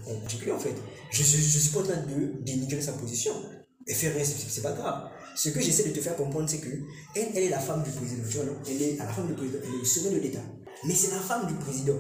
en, 0.08 0.14
particulier 0.20 0.52
en 0.52 0.58
fait. 0.58 0.74
Je, 1.10 1.22
je, 1.22 1.36
je 1.36 1.58
suis 1.58 1.70
pas 1.72 1.80
en 1.80 1.84
train 1.84 1.96
de 1.96 2.42
dénigrer 2.42 2.80
sa 2.80 2.92
position. 2.92 3.34
Elle 3.86 3.94
fait 3.94 4.08
rien, 4.08 4.24
c'est 4.24 4.62
pas 4.62 4.72
grave. 4.72 5.10
Ce 5.36 5.50
que 5.50 5.60
j'essaie 5.60 5.84
de 5.84 5.94
te 5.94 6.00
faire 6.00 6.16
comprendre, 6.16 6.48
c'est 6.48 6.58
que 6.58 6.70
elle, 7.14 7.28
elle 7.34 7.42
est 7.44 7.48
la 7.50 7.60
femme 7.60 7.82
du 7.82 7.90
président, 7.90 8.22
tu 8.28 8.38
vois, 8.38 8.46
non 8.46 8.56
Elle 8.66 8.82
est 8.82 9.00
à 9.00 9.04
la 9.04 9.12
femme 9.12 9.26
du 9.26 9.34
président, 9.34 9.58
elle 9.62 9.74
est 9.74 9.78
le 9.78 9.84
sommet 9.84 10.10
de 10.10 10.20
l'État. 10.20 10.42
Mais 10.84 10.94
c'est 10.94 11.10
la 11.10 11.20
femme 11.20 11.46
du 11.46 11.54
président 11.54 11.98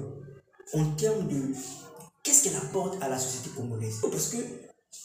en 0.72 0.84
termes 0.96 1.28
de 1.28 1.54
qu'est-ce 2.22 2.44
qu'elle 2.44 2.56
apporte 2.56 3.00
à 3.02 3.08
la 3.08 3.18
société 3.18 3.50
congolaise? 3.54 3.96
Parce 4.00 4.28
que 4.28 4.38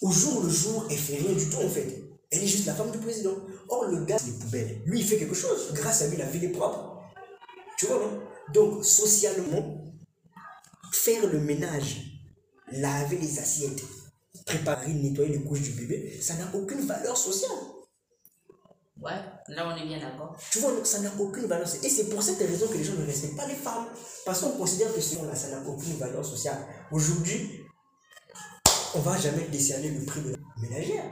au 0.02 0.12
jour 0.12 0.44
le 0.44 0.50
jour, 0.50 0.88
elle 0.90 0.98
fait 0.98 1.18
rien 1.18 1.34
du 1.34 1.50
tout 1.50 1.58
en 1.58 1.70
fait. 1.70 2.04
Elle 2.32 2.44
est 2.44 2.48
juste 2.48 2.66
la 2.66 2.74
femme 2.74 2.92
du 2.92 2.98
président. 2.98 3.36
Or, 3.68 3.88
le 3.88 4.06
gars, 4.06 4.18
c'est 4.18 4.28
les 4.28 4.38
poubelles. 4.38 4.82
Lui, 4.86 5.00
il 5.02 5.06
fait 5.06 5.18
quelque 5.18 5.36
chose. 5.36 5.74
Grâce 5.74 6.02
à 6.02 6.08
lui, 6.08 6.16
la 6.16 6.26
ville 6.26 6.46
est 6.46 6.50
propre. 6.50 7.02
Tu 7.78 7.88
vois, 7.88 7.98
non? 7.98 8.22
Donc, 8.54 8.86
socialement, 8.86 9.84
faire 10.94 11.28
le 11.28 11.40
ménage, 11.40 12.22
laver 12.72 13.18
les 13.18 13.40
assiettes, 13.40 13.84
préparer, 14.46 14.94
nettoyer 14.94 15.34
les 15.34 15.44
couches 15.44 15.62
du 15.62 15.72
bébé, 15.72 16.18
ça 16.22 16.36
n'a 16.36 16.50
aucune 16.56 16.86
valeur 16.86 17.18
sociale. 17.18 17.52
Ouais, 19.02 19.14
là 19.48 19.68
on 19.68 19.76
est 19.76 19.86
bien 19.88 20.00
d'accord. 20.00 20.36
Tu 20.52 20.60
vois, 20.60 20.72
ça 20.84 21.00
n'a 21.00 21.10
aucune 21.20 21.48
valeur. 21.48 21.68
Et 21.84 21.90
c'est 21.90 22.10
pour 22.10 22.22
cette 22.22 22.38
raison 22.38 22.68
que 22.68 22.78
les 22.78 22.84
gens 22.84 22.94
ne 22.94 23.06
respectent 23.06 23.36
pas 23.36 23.48
les 23.48 23.56
femmes. 23.56 23.88
Parce 24.26 24.42
qu'on 24.42 24.52
considère 24.52 24.94
que 24.94 25.02
ce 25.02 25.16
là 25.26 25.36
ça 25.36 25.50
n'a 25.50 25.68
aucune 25.68 25.98
valeur 25.98 26.24
sociale. 26.24 26.58
Aujourd'hui, 26.92 27.64
on 28.94 29.00
va 29.00 29.18
jamais 29.18 29.48
décerner 29.52 29.90
le 29.90 30.06
prix 30.06 30.22
de 30.22 30.36
ménagère. 30.62 31.06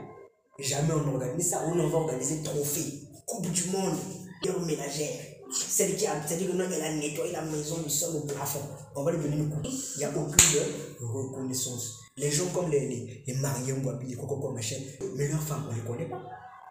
Jamais 0.60 0.92
on 0.92 1.14
organise 1.14 1.50
ça. 1.50 1.64
On 1.66 1.74
va 1.74 1.96
organiser 1.96 2.42
trophée, 2.42 3.02
Coupe 3.26 3.50
du 3.50 3.64
Monde, 3.70 3.96
meilleure 4.42 4.60
ménagère. 4.60 5.26
Celle 5.52 5.96
qui 5.96 6.06
a, 6.06 6.12
c'est-à-dire 6.24 6.52
que 6.52 6.56
non, 6.56 6.66
elle 6.72 6.82
a 6.82 6.94
nettoyé 6.94 7.32
la 7.32 7.42
maison 7.42 7.78
du 7.78 7.90
sol 7.90 8.14
au 8.14 8.20
plafond. 8.20 8.60
On 8.94 9.02
va 9.02 9.10
lui 9.10 9.18
donner 9.18 9.36
une 9.36 9.50
coupe. 9.50 9.66
Il 9.66 9.98
n'y 9.98 10.04
a 10.04 10.10
aucune 10.10 10.60
reconnaissance. 11.00 11.98
Les 12.16 12.30
gens 12.30 12.46
comme 12.54 12.70
les, 12.70 12.86
les, 12.86 13.24
les 13.26 13.34
mariés, 13.34 13.74
les 13.74 14.16
machin, 14.54 14.76
mais 15.16 15.26
leurs 15.26 15.42
femmes, 15.42 15.64
on 15.68 15.72
ne 15.72 15.80
les 15.80 15.86
connaît 15.86 16.08
pas. 16.08 16.22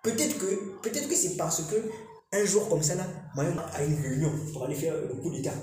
Peut-être 0.03 0.37
que, 0.37 0.79
peut 0.81 0.89
que 0.89 1.15
c'est 1.15 1.35
parce 1.35 1.63
que 1.63 1.75
un 2.31 2.45
jour 2.45 2.69
comme 2.69 2.83
ça, 2.83 2.95
là, 2.95 3.05
a 3.37 3.83
une 3.83 4.01
réunion 4.01 4.31
pour 4.53 4.65
aller 4.65 4.75
faire 4.75 4.95
le 4.95 5.15
coup 5.15 5.31
d'état. 5.31 5.53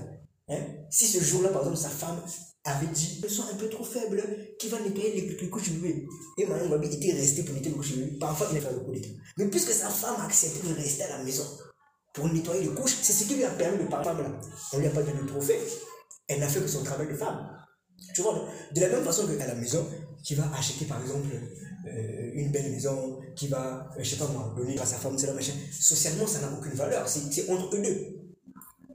Hein? 0.48 0.60
Si 0.90 1.06
ce 1.06 1.22
jour-là, 1.22 1.50
par 1.50 1.62
exemple, 1.62 1.78
sa 1.78 1.88
femme 1.88 2.20
avait 2.64 2.86
dit 2.88 3.20
elles 3.22 3.30
sont 3.30 3.44
un 3.52 3.54
peu 3.56 3.68
trop 3.68 3.84
faibles, 3.84 4.22
qui 4.58 4.68
va 4.68 4.80
nettoyer 4.80 5.20
les, 5.20 5.36
les 5.36 5.50
couches 5.50 5.70
bébé? 5.70 6.06
Et 6.38 6.46
Mariam 6.46 6.70
Wabi 6.70 6.88
était 6.88 7.12
resté 7.12 7.44
pour 7.44 7.54
nettoyer 7.54 7.72
les 7.72 7.76
couches 7.76 7.96
bébé. 7.96 8.18
Parfois, 8.18 8.48
il 8.50 8.58
a 8.58 8.60
fait 8.60 8.72
le 8.72 8.80
coup 8.80 8.92
d'état. 8.92 9.08
Mais 9.38 9.46
puisque 9.46 9.72
sa 9.72 9.88
femme 9.88 10.16
a 10.20 10.24
accepté 10.24 10.66
de 10.66 10.74
rester 10.74 11.04
à 11.04 11.18
la 11.18 11.24
maison 11.24 11.44
pour 12.12 12.28
nettoyer 12.28 12.62
les 12.62 12.74
couches, 12.74 12.96
c'est 13.00 13.12
ce 13.12 13.24
qui 13.24 13.36
lui 13.36 13.44
a 13.44 13.50
permis 13.50 13.84
de 13.84 13.88
parler 13.88 14.22
là. 14.22 14.40
On 14.72 14.78
lui 14.78 14.86
a 14.86 14.90
pas 14.90 15.02
donné 15.02 15.22
de 15.22 15.26
trophée. 15.26 15.58
Elle 16.28 16.40
n'a 16.40 16.48
fait 16.48 16.60
que 16.60 16.66
son 16.66 16.82
travail 16.82 17.08
de 17.08 17.14
femme. 17.14 17.48
Tu 18.14 18.22
vois, 18.22 18.48
de 18.74 18.80
la 18.80 18.88
même 18.88 19.04
façon 19.04 19.26
qu'à 19.26 19.46
la 19.46 19.54
maison, 19.54 19.86
qui 20.24 20.34
va 20.34 20.50
acheter 20.56 20.84
par 20.86 21.00
exemple 21.00 21.28
euh, 21.86 22.30
une 22.34 22.50
belle 22.50 22.70
maison, 22.70 23.18
qui 23.34 23.48
va, 23.48 23.88
euh, 23.96 24.02
je 24.02 24.10
sais 24.10 24.16
pas 24.16 24.28
moi, 24.28 24.54
donner 24.56 24.78
à 24.78 24.86
sa 24.86 24.96
femme, 24.96 25.16
c'est 25.18 25.26
la 25.26 25.34
machin. 25.34 25.52
Socialement, 25.72 26.26
ça 26.26 26.40
n'a 26.40 26.52
aucune 26.56 26.72
valeur. 26.72 27.08
C'est 27.08 27.48
entre 27.50 27.74
eux 27.76 27.82
deux. 27.82 28.16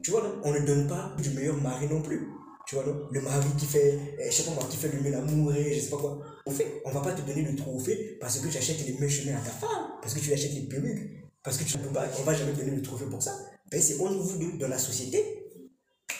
Tu 0.03 0.11
vois, 0.11 0.21
non? 0.23 0.41
on 0.43 0.51
ne 0.53 0.59
donne 0.65 0.87
pas 0.87 1.15
du 1.21 1.29
meilleur 1.31 1.55
mari 1.61 1.87
non 1.87 2.01
plus. 2.01 2.27
Tu 2.67 2.75
vois, 2.75 2.85
non? 2.85 3.07
le 3.11 3.21
mari 3.21 3.47
qui 3.57 3.65
fait, 3.65 3.99
euh, 4.19 4.25
je 4.27 4.31
sais 4.31 4.43
pas 4.43 4.51
moi, 4.51 4.65
qui 4.69 4.77
fait 4.77 4.89
le 4.89 5.01
mieux 5.01 5.11
l'amour 5.11 5.53
et 5.53 5.73
je 5.73 5.79
sais 5.79 5.89
pas 5.89 5.97
quoi. 5.97 6.19
Au 6.45 6.51
fait, 6.51 6.81
on 6.85 6.91
va 6.91 7.01
pas 7.01 7.13
te 7.13 7.21
donner 7.21 7.43
le 7.43 7.55
trophée 7.55 8.17
parce 8.19 8.39
que 8.39 8.47
tu 8.47 8.57
achètes 8.57 8.85
les 8.85 8.93
meilleurs 8.93 9.09
chemins 9.09 9.37
à 9.37 9.41
ta 9.41 9.51
femme, 9.51 9.91
parce 10.01 10.13
que 10.13 10.19
tu 10.19 10.33
achètes 10.33 10.53
les 10.53 10.61
perruques, 10.61 11.23
parce 11.43 11.57
que 11.57 11.63
tu 11.63 11.77
ne 11.77 11.83
peux 11.83 11.93
pas, 11.93 12.07
on 12.19 12.23
va 12.23 12.33
jamais 12.33 12.53
te 12.53 12.59
donner 12.59 12.75
le 12.75 12.81
trophée 12.81 13.05
pour 13.05 13.21
ça. 13.21 13.37
Ben, 13.69 13.81
c'est 13.81 13.99
entre 13.99 14.17
vous 14.17 14.39
deux, 14.39 14.57
dans 14.57 14.67
la 14.67 14.77
société, 14.79 15.45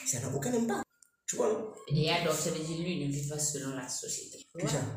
ça 0.06 0.20
n'a 0.20 0.36
aucun 0.36 0.54
impact. 0.54 0.84
Tu 1.26 1.38
vois, 1.38 1.48
non? 1.48 1.72
Et 1.96 2.10
alors, 2.10 2.34
ça 2.36 2.50
veut 2.52 2.60
dire 2.64 2.78
lui 2.80 3.08
ne 3.08 3.12
vit 3.12 3.28
pas 3.28 3.40
selon 3.40 3.76
la 3.76 3.88
société. 3.88 4.40
Ça 4.54 4.60
Qui 4.60 4.68
ça 4.68 4.72
C'est 4.74 4.80
donc- 4.80 4.94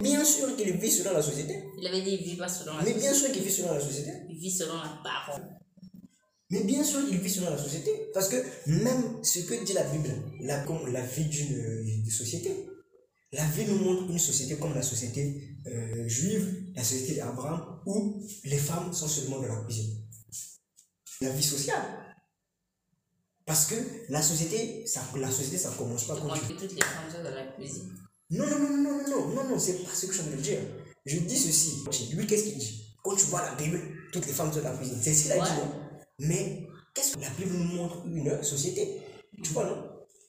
Bien 0.00 0.24
sûr 0.24 0.56
qu'il 0.56 0.72
vit 0.78 0.90
selon 0.90 1.12
la 1.12 1.22
société. 1.22 1.62
Il 1.78 1.86
avait 1.86 2.00
dit 2.00 2.10
il 2.20 2.24
vit 2.24 2.36
pas 2.36 2.48
selon 2.48 2.72
la 2.76 2.82
Mais 2.84 2.92
société. 2.92 3.00
bien 3.00 3.14
sûr 3.14 3.32
qu'il 3.32 3.42
vit 3.42 3.52
selon 3.52 3.74
la 3.74 3.80
société. 3.80 4.10
Il 4.30 4.38
vit 4.38 4.50
selon 4.50 4.74
la 4.74 5.00
parole. 5.04 5.42
Mais 6.50 6.64
bien 6.64 6.82
sûr 6.82 7.06
qu'il 7.06 7.18
vit 7.18 7.30
selon 7.30 7.50
la 7.50 7.58
société. 7.58 7.90
Parce 8.14 8.28
que 8.28 8.36
même 8.66 9.22
ce 9.22 9.40
que 9.40 9.62
dit 9.64 9.72
la 9.74 9.84
Bible, 9.84 10.10
la, 10.40 10.64
la 10.90 11.02
vie 11.02 11.26
d'une 11.26 12.10
société, 12.10 12.66
la 13.32 13.44
vie 13.46 13.66
nous 13.66 13.78
montre 13.78 14.10
une 14.10 14.18
société 14.18 14.56
comme 14.56 14.74
la 14.74 14.82
société 14.82 15.56
euh, 15.66 16.06
juive, 16.08 16.72
la 16.74 16.84
société 16.84 17.16
d'Abraham, 17.16 17.80
où 17.86 18.22
les 18.44 18.58
femmes 18.58 18.92
sont 18.92 19.08
seulement 19.08 19.40
dans 19.40 19.48
la 19.48 19.64
cuisine. 19.64 20.02
La 21.20 21.30
vie 21.30 21.42
sociale. 21.42 21.82
Parce 23.44 23.66
que 23.66 23.74
la 24.08 24.22
société, 24.22 24.86
ça, 24.86 25.02
la 25.16 25.30
société, 25.30 25.58
ça 25.58 25.70
commence 25.76 26.06
pas 26.06 26.16
quand 26.16 26.32
tu 26.34 26.54
toutes 26.54 26.74
les 26.74 26.80
femmes 26.80 27.10
sont 27.10 27.22
dans 27.22 27.34
la 27.34 27.46
cuisine? 27.52 27.90
Non, 28.32 28.46
non, 28.46 28.58
non, 28.58 28.76
non, 28.76 28.82
non, 28.82 29.08
non, 29.08 29.34
non, 29.34 29.48
non, 29.50 29.58
c'est 29.58 29.74
pas 29.84 29.90
ce 29.94 30.06
que 30.06 30.12
je 30.12 30.18
suis 30.18 30.26
en 30.26 30.30
train 30.30 30.36
de 30.36 30.42
dire. 30.42 30.58
Je 31.04 31.18
dis 31.18 31.36
ceci. 31.36 31.84
Lui, 32.14 32.26
qu'est-ce 32.26 32.44
qu'il 32.44 32.58
dit? 32.58 32.96
Quand 33.04 33.14
tu 33.16 33.26
vois 33.26 33.42
la 33.42 33.54
Bible, 33.56 33.80
toutes 34.12 34.26
les 34.26 34.32
femmes 34.32 34.52
sont 34.52 34.60
dans 34.62 34.70
la 34.70 34.76
cuisine. 34.78 34.98
C'est 35.02 35.12
ce 35.14 35.22
qu'il 35.24 35.32
a 35.32 35.44
dit, 35.44 35.50
non 35.60 35.72
Mais 36.20 36.66
qu'est-ce 36.94 37.14
que 37.16 37.20
la 37.20 37.30
Bible 37.30 37.50
nous 37.52 37.74
montre 37.76 38.04
une 38.06 38.42
société? 38.42 38.98
Tu 39.42 39.52
vois, 39.52 39.66
non? 39.66 39.82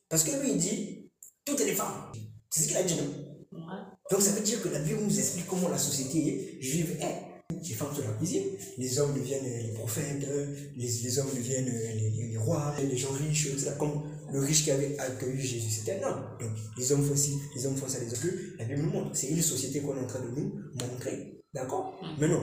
Parce 0.09 0.23
que 0.23 0.31
lui, 0.41 0.51
il 0.51 0.57
dit 0.57 1.09
toutes 1.45 1.59
les 1.65 1.73
femmes. 1.73 2.11
C'est 2.49 2.63
ce 2.63 2.67
qu'il 2.69 2.77
a 2.77 2.83
dit, 2.83 2.95
non? 2.95 3.57
Ouais. 3.59 3.81
Donc 4.11 4.21
ça 4.21 4.31
veut 4.31 4.41
dire 4.41 4.61
que 4.61 4.69
la 4.69 4.79
Bible 4.79 4.99
nous 5.01 5.19
explique 5.19 5.47
comment 5.47 5.69
la 5.69 5.77
société 5.77 6.57
juive 6.59 6.97
est. 7.01 7.21
Les 7.51 7.73
femmes 7.75 7.93
sont 7.95 8.01
dans 8.01 8.07
la 8.09 8.13
cuisine, 8.17 8.43
les 8.79 8.99
hommes 8.99 9.13
deviennent 9.13 9.45
euh, 9.45 9.67
les 9.67 9.73
prophètes, 9.73 10.23
euh, 10.27 10.53
les, 10.75 10.87
les 10.87 11.19
hommes 11.19 11.29
deviennent 11.35 11.69
euh, 11.69 11.93
les, 11.93 12.09
les- 12.09 12.27
les 12.29 12.37
rois, 12.37 12.73
les 12.81 12.97
gens 12.97 13.11
riches, 13.11 13.45
etc. 13.47 13.71
Comme 13.77 14.03
le 14.33 14.39
riche 14.39 14.63
qui 14.63 14.71
avait 14.71 14.97
accueilli 14.97 15.39
Jésus, 15.39 15.69
c'était 15.69 16.03
un 16.03 16.09
homme. 16.09 16.37
Donc 16.39 16.49
les 16.77 16.91
hommes 16.91 17.03
font 17.03 17.15
ci, 17.15 17.37
les 17.55 17.65
hommes 17.65 17.77
font 17.77 17.87
ça, 17.87 17.99
les 17.99 18.11
hommes 18.11 18.39
la 18.57 18.65
Bible 18.65 18.81
nous 18.81 18.89
montre. 18.89 19.15
C'est 19.15 19.27
une 19.27 19.41
société 19.41 19.79
qu'on 19.81 19.95
est 19.95 20.01
en 20.01 20.07
train 20.07 20.21
de 20.21 20.29
nous 20.29 20.59
montrer. 20.81 21.43
D'accord? 21.53 22.01
Mais 22.19 22.27
non, 22.27 22.41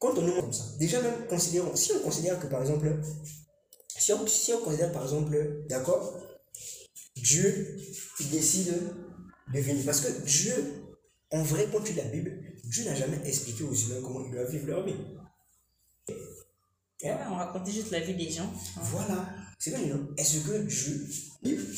quand 0.00 0.18
on 0.18 0.22
nous 0.22 0.34
montre 0.34 0.42
comme 0.42 0.52
ça, 0.52 0.64
déjà 0.78 1.00
même 1.00 1.26
considérons, 1.28 1.76
si 1.76 1.92
on 1.92 2.00
considère 2.00 2.40
que 2.40 2.48
par 2.48 2.60
exemple, 2.60 3.00
si 3.86 4.12
on, 4.12 4.26
si 4.26 4.52
on 4.52 4.60
considère 4.62 4.90
par 4.90 5.04
exemple, 5.04 5.64
d'accord, 5.68 6.18
Dieu 7.16 7.76
il 8.18 8.30
décide 8.30 8.74
de 9.54 9.60
venir. 9.60 9.84
Parce 9.84 10.00
que 10.00 10.22
Dieu, 10.26 10.54
en 11.30 11.42
vrai, 11.44 11.68
quand 11.70 11.82
tu 11.82 11.92
lis 11.92 11.98
la 11.98 12.04
Bible, 12.04 12.36
Dieu 12.64 12.84
n'a 12.84 12.96
jamais 12.96 13.20
expliqué 13.24 13.62
aux 13.62 13.74
humains 13.74 14.00
comment 14.02 14.24
ils 14.24 14.32
doivent 14.32 14.50
vivre 14.50 14.66
leur 14.66 14.84
vie. 14.84 14.96
Ouais, 17.02 17.16
on 17.30 17.34
racontait 17.34 17.72
juste 17.72 17.90
la 17.90 18.00
vie 18.00 18.14
des 18.14 18.30
gens. 18.30 18.52
Voilà. 18.76 19.28
C'est 19.58 19.70
bien, 19.70 19.94
non 19.94 20.08
Est-ce 20.16 20.40
que 20.40 20.58
Dieu, 21.42 21.68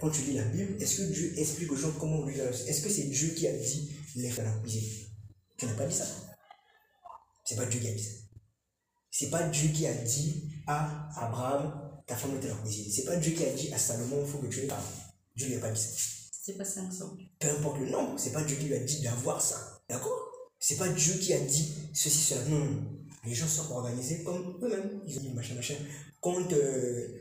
quand 0.00 0.10
tu 0.10 0.22
lis 0.22 0.34
la 0.34 0.44
Bible, 0.44 0.80
est-ce 0.80 0.98
que 0.98 1.12
Dieu 1.12 1.38
explique 1.38 1.70
aux 1.72 1.76
gens 1.76 1.92
comment 1.98 2.24
leur 2.24 2.52
vie 2.52 2.68
Est-ce 2.68 2.82
que 2.82 2.88
c'est 2.88 3.04
Dieu 3.04 3.28
qui 3.30 3.46
a 3.46 3.52
dit 3.52 3.90
les 4.16 4.30
faire 4.30 4.44
la 4.44 4.60
cuisine? 4.60 5.06
Tu 5.56 5.66
n'as 5.66 5.74
pas 5.74 5.86
dit 5.86 5.94
ça. 5.94 6.06
C'est 7.44 7.56
pas 7.56 7.66
Dieu 7.66 7.80
qui 7.80 7.88
a 7.88 7.92
dit 7.92 8.02
ça. 8.02 8.10
C'est 9.10 9.30
pas 9.30 9.42
Dieu 9.48 9.70
qui 9.70 9.86
a 9.86 9.94
dit 9.94 10.50
à 10.66 11.08
Abraham, 11.24 12.02
ta 12.06 12.14
femme 12.16 12.36
était 12.36 12.48
la 12.48 12.54
cuisine. 12.54 12.92
C'est 12.92 13.04
pas 13.04 13.16
Dieu 13.16 13.32
qui 13.32 13.44
a 13.44 13.52
dit 13.52 13.72
à 13.72 13.78
Salomon, 13.78 14.22
il 14.24 14.30
faut 14.30 14.38
que 14.38 14.46
tu 14.46 14.60
aies 14.60 14.68
femme. 14.68 14.78
Dieu 15.34 15.48
lui 15.48 15.56
a 15.56 15.60
pas 15.60 15.70
dit 15.70 15.80
ça. 15.80 15.88
C'est 16.30 16.56
pas 16.56 16.64
500. 16.64 17.16
peu 17.38 17.50
importe 17.50 17.80
le 17.80 17.90
nombre, 17.90 18.18
c'est 18.18 18.32
pas 18.32 18.42
Dieu 18.42 18.56
qui 18.56 18.66
lui 18.66 18.74
a 18.74 18.80
dit 18.80 19.02
d'avoir 19.02 19.40
ça. 19.40 19.82
D'accord? 19.88 20.30
C'est 20.58 20.76
pas 20.76 20.88
Dieu 20.88 21.14
qui 21.14 21.32
a 21.32 21.40
dit 21.40 21.74
ceci, 21.92 22.18
cela. 22.18 22.44
Non. 22.44 23.06
Les 23.26 23.34
gens 23.34 23.48
sont 23.48 23.72
organisés 23.72 24.22
comme 24.22 24.58
eux-mêmes. 24.62 25.00
Ils 25.06 25.18
ont 25.18 25.22
dit 25.22 25.30
machin, 25.30 25.54
machin. 25.54 25.74
Quand 26.20 26.52
euh, 26.52 27.18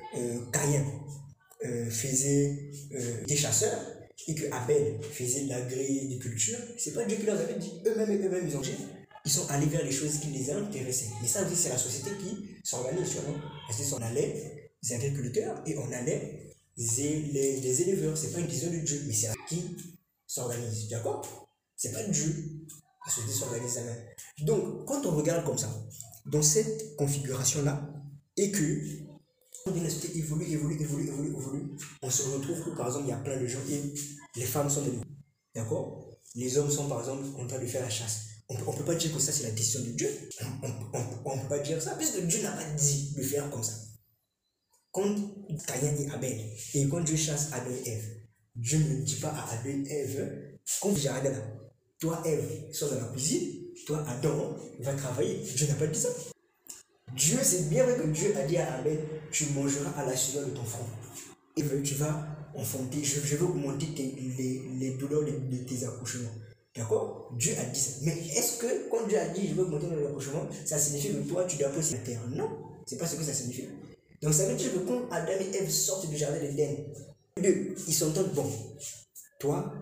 euh, 1.66 1.90
faisait 1.90 2.72
euh, 2.94 3.24
des 3.26 3.36
chasseurs 3.36 3.80
et 4.28 4.36
que 4.36 4.52
Abel 4.52 5.00
faisait 5.02 5.46
de 5.46 5.50
l'agriculture, 5.50 6.58
c'est 6.78 6.94
pas 6.94 7.06
Dieu 7.06 7.18
qui 7.18 7.26
leur 7.26 7.40
avait 7.40 7.58
dit. 7.58 7.82
Eux-mêmes 7.86 8.12
et 8.12 8.26
eux-mêmes, 8.26 8.48
ils 8.48 8.58
ont 8.58 8.62
dit. 8.62 8.76
Ils 9.26 9.32
sont 9.32 9.48
allés 9.50 9.66
vers 9.66 9.84
les 9.84 9.92
choses 9.92 10.20
qui 10.20 10.28
les 10.28 10.52
intéressaient. 10.52 11.10
Mais 11.22 11.28
ça 11.28 11.42
c'est 11.54 11.70
la 11.70 11.78
société 11.78 12.12
qui 12.22 12.56
s'organise, 12.64 13.14
vois. 13.16 13.34
non? 13.34 13.40
Parce 13.68 13.90
qu'on 13.90 14.02
allait 14.02 14.72
les 14.82 14.94
agriculteurs 14.94 15.62
et 15.66 15.78
on 15.78 15.92
allait 15.92 16.54
les, 16.78 17.60
les, 17.60 17.82
éleveurs. 17.82 18.18
C'est 18.18 18.32
pas 18.32 18.40
une 18.40 18.48
décision 18.48 18.72
de 18.72 18.78
Dieu, 18.78 19.04
mais 19.08 19.14
c'est 19.14 19.30
qui 19.50 19.76
s'organise. 20.26 20.88
D'accord? 20.90 21.50
C'est 21.76 21.92
pas 21.92 22.04
Dieu. 22.04 22.66
Société 23.10 23.34
s'organise 23.34 23.78
elle-même. 23.78 24.04
Donc, 24.40 24.86
quand 24.86 25.06
on 25.06 25.16
regarde 25.16 25.46
comme 25.46 25.58
ça, 25.58 25.70
dans 26.26 26.42
cette 26.42 26.96
configuration-là, 26.96 27.94
et 28.36 28.52
que 28.52 29.08
la 29.66 29.90
évolue, 30.16 30.46
évolue, 30.46 30.82
évolue, 30.82 31.08
évolue, 31.08 31.30
évolue, 31.30 31.78
on 32.02 32.10
se 32.10 32.24
retrouve 32.24 32.64
que, 32.64 32.70
par 32.72 32.88
exemple, 32.88 33.06
il 33.06 33.10
y 33.10 33.14
a 33.14 33.18
plein 33.18 33.40
de 33.40 33.46
gens 33.46 33.60
et 33.70 33.94
les 34.36 34.46
femmes 34.46 34.70
sont 34.70 34.84
des 34.84 34.92
D'accord? 35.56 36.08
Les 36.36 36.58
hommes 36.58 36.70
sont, 36.70 36.88
par 36.88 37.00
exemple, 37.00 37.26
en 37.38 37.48
train 37.48 37.60
de 37.60 37.66
faire 37.66 37.82
la 37.82 37.90
chasse. 37.90 38.28
On 38.50 38.54
ne 38.54 38.78
peut 38.78 38.86
pas 38.86 38.96
dire 38.96 39.14
que 39.14 39.20
ça, 39.20 39.32
c'est 39.32 39.44
la 39.44 39.52
décision 39.52 39.82
de 39.82 39.90
Dieu. 39.90 40.10
On 40.62 41.36
ne 41.36 41.42
peut 41.42 41.50
pas 41.50 41.60
dire 41.60 41.82
ça, 41.82 41.96
puisque 41.96 42.22
Dieu 42.28 42.42
n'a 42.44 42.52
pas 42.52 42.64
dit 42.64 43.14
de 43.18 43.24
faire 43.24 43.50
comme 43.50 43.64
ça. 43.64 43.74
Quand 44.92 45.16
Caïn 45.66 45.96
et 45.96 46.10
Abel, 46.12 46.54
et 46.74 46.88
quand 46.88 47.02
Dieu 47.02 47.18
chasse 47.18 47.52
Adam 47.52 47.72
et 47.72 47.90
Ève, 47.90 48.22
Dieu 48.56 48.80
ne 48.80 49.04
dit 49.04 49.16
pas 49.16 49.30
à 49.30 49.52
Adam 49.52 49.70
et 49.70 49.92
Ève, 49.92 50.58
quand 50.80 50.90
vous 50.90 51.04
là, 51.04 51.22
toi 52.00 52.22
Ève, 52.26 52.72
sois 52.72 52.90
dans 52.90 53.02
la 53.02 53.08
cuisine, 53.08 53.54
toi 53.86 54.04
Adam, 54.08 54.56
va 54.80 54.94
travailler. 54.94 55.38
Dieu 55.56 55.68
n'a 55.68 55.76
pas 55.76 55.88
dit 55.88 56.00
ça. 56.00 56.10
Dieu, 57.16 57.38
c'est 57.42 57.70
bien 57.70 57.84
vrai 57.84 57.98
que 57.98 58.08
Dieu 58.08 58.36
a 58.38 58.44
dit 58.44 58.58
à 58.58 58.76
Abel, 58.76 59.00
tu 59.32 59.46
mangeras 59.56 59.92
à 59.98 60.06
la 60.06 60.16
sueur 60.16 60.46
de 60.46 60.52
ton 60.52 60.64
front. 60.64 60.86
Et 61.56 61.64
tu 61.82 61.96
vas 61.96 62.28
enfanter, 62.56 63.04
je, 63.04 63.36
veux 63.36 63.46
augmenter 63.46 63.88
les, 64.38 64.62
les 64.80 64.92
douleurs 64.92 65.24
de, 65.24 65.32
de 65.32 65.64
tes 65.64 65.86
accouchements. 65.86 66.30
D'accord? 66.76 67.34
Dieu 67.36 67.54
a 67.60 67.64
dit 67.64 67.80
ça. 67.80 67.92
Mais 68.04 68.16
est-ce 68.36 68.60
que 68.60 68.90
quand 68.90 69.08
Dieu 69.08 69.18
a 69.18 69.28
dit 69.30 69.48
je 69.48 69.54
veux 69.56 69.64
augmenter 69.64 69.88
les 69.90 70.06
accouchements, 70.06 70.48
ça 70.66 70.78
signifie 70.78 71.10
que 71.10 71.28
toi 71.28 71.46
tu 71.46 71.58
dois 71.58 71.70
posséder 71.70 71.98
la 71.98 72.06
terre? 72.06 72.22
Non, 72.30 72.50
c'est 72.86 72.98
pas 72.98 73.08
ce 73.08 73.16
que 73.16 73.24
ça 73.24 73.34
signifie. 73.34 73.68
Donc 74.22 74.34
ça 74.34 74.46
veut 74.46 74.56
dire 74.56 74.72
que 74.74 74.80
quand 74.80 75.10
Adam 75.12 75.34
et 75.40 75.58
Ève 75.58 75.70
sortent 75.70 76.08
du 76.08 76.18
jardin 76.18 76.40
d'Éden, 76.40 76.86
ils 77.88 77.94
s'entendent, 77.94 78.34
bon, 78.34 78.46
toi, 79.40 79.74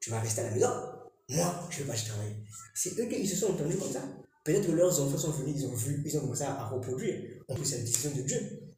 tu 0.00 0.10
vas 0.10 0.20
rester 0.20 0.40
à 0.42 0.44
la 0.44 0.50
maison, 0.50 0.68
moi, 1.28 1.68
je 1.70 1.80
ne 1.80 1.84
vais 1.84 1.92
pas 1.92 1.98
travailler. 1.98 2.36
C'est 2.74 2.98
eux 2.98 3.08
ils 3.12 3.28
se 3.28 3.36
sont 3.36 3.52
entendus 3.52 3.76
comme 3.76 3.92
ça. 3.92 4.02
Peut-être 4.44 4.66
que 4.66 4.72
leurs 4.72 5.00
enfants 5.00 5.18
sont 5.18 5.30
venus, 5.32 5.56
ils 5.58 5.66
ont 5.66 5.74
vu, 5.74 6.02
ils 6.04 6.16
ont 6.16 6.20
commencé 6.20 6.42
à, 6.42 6.66
reproduire. 6.66 7.42
On 7.48 7.54
peut, 7.54 7.64
c'est 7.64 7.78
la 7.78 7.84
décision 7.84 8.10
de 8.14 8.22
Dieu. 8.22 8.74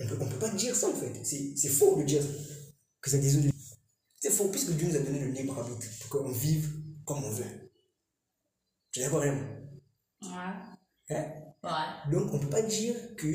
On 0.00 0.06
peut, 0.06 0.18
on 0.20 0.28
peut 0.28 0.38
pas 0.38 0.50
dire 0.50 0.74
ça 0.74 0.88
en 0.88 0.94
fait. 0.94 1.12
C'est 1.24 1.54
c'est 1.56 1.68
faux 1.68 1.96
de 1.96 2.04
dire. 2.04 2.22
Que 3.00 3.10
c'est 3.10 3.18
la 3.18 3.22
décision 3.22 3.42
de 3.42 3.50
Dieu. 3.50 3.58
C'est 4.20 4.30
faux 4.30 4.48
puisque 4.48 4.72
Dieu 4.72 4.88
nous 4.88 4.96
a 4.96 5.00
donné 5.00 5.20
le 5.20 5.30
libre 5.30 5.56
arbitre 5.56 5.86
pour 6.00 6.22
qu'on 6.22 6.32
vive 6.32 6.68
comme 7.04 7.22
on 7.22 7.30
veut. 7.30 7.44
Tu 8.90 9.00
es 9.00 9.04
d'accord 9.04 9.24
moi? 9.24 9.34
Ouais. 10.22 11.16
Hein? 11.16 11.24
Ouais. 11.62 12.12
Donc, 12.12 12.32
on 12.32 12.38
ne 12.38 12.42
peut 12.42 12.50
pas 12.50 12.62
dire 12.62 12.94
que 13.16 13.26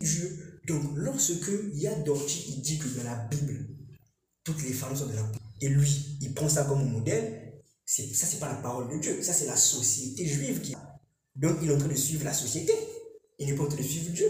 Dieu. 0.00 0.60
Donc, 0.66 0.82
lorsque 0.96 1.50
Yadorji 1.72 2.56
il 2.56 2.60
dit 2.60 2.78
que 2.78 2.88
dans 2.88 3.04
la 3.04 3.16
Bible, 3.26 3.68
toutes 4.44 4.62
les 4.62 4.72
femmes 4.72 4.96
sont 4.96 5.06
de 5.06 5.14
la 5.14 5.22
et 5.60 5.68
lui, 5.68 6.18
il 6.20 6.34
prend 6.34 6.48
ça 6.48 6.64
comme 6.64 6.90
modèle, 6.90 7.45
ça, 7.86 8.26
c'est 8.26 8.40
pas 8.40 8.48
la 8.48 8.56
parole 8.56 8.88
de 8.92 8.98
Dieu. 8.98 9.22
Ça, 9.22 9.32
c'est 9.32 9.46
la 9.46 9.56
société 9.56 10.26
juive 10.26 10.60
qui. 10.60 10.74
Donc, 11.36 11.58
il 11.62 11.70
est 11.70 11.74
en 11.74 11.78
train 11.78 11.88
de 11.88 11.94
suivre 11.94 12.24
la 12.24 12.32
société. 12.34 12.72
Il 13.38 13.46
n'est 13.46 13.54
pas 13.54 13.64
en 13.64 13.68
train 13.68 13.78
de 13.78 13.82
suivre 13.82 14.10
Dieu. 14.10 14.28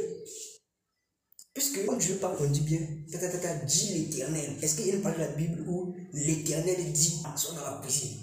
Puisque 1.55 1.87
quand 1.87 1.97
Dieu 1.97 2.17
parle, 2.17 2.37
on 2.41 2.51
dit 2.51 2.61
bien, 2.61 2.81
ta, 3.11 3.19
ta, 3.19 3.31
ta, 3.31 3.39
ta, 3.39 3.55
dit 3.65 3.95
l'éternel. 3.95 4.57
Est-ce 4.61 4.77
qu'il 4.77 4.89
y 4.89 4.91
a 4.91 4.95
une 4.97 5.01
parole 5.01 5.19
de 5.19 5.25
la 5.25 5.33
Bible 5.33 5.65
où 5.67 5.95
l'éternel 6.13 6.93
dit, 6.93 7.23
soit 7.37 7.55
dans 7.55 7.63
la 7.63 7.81
cuisine 7.81 8.21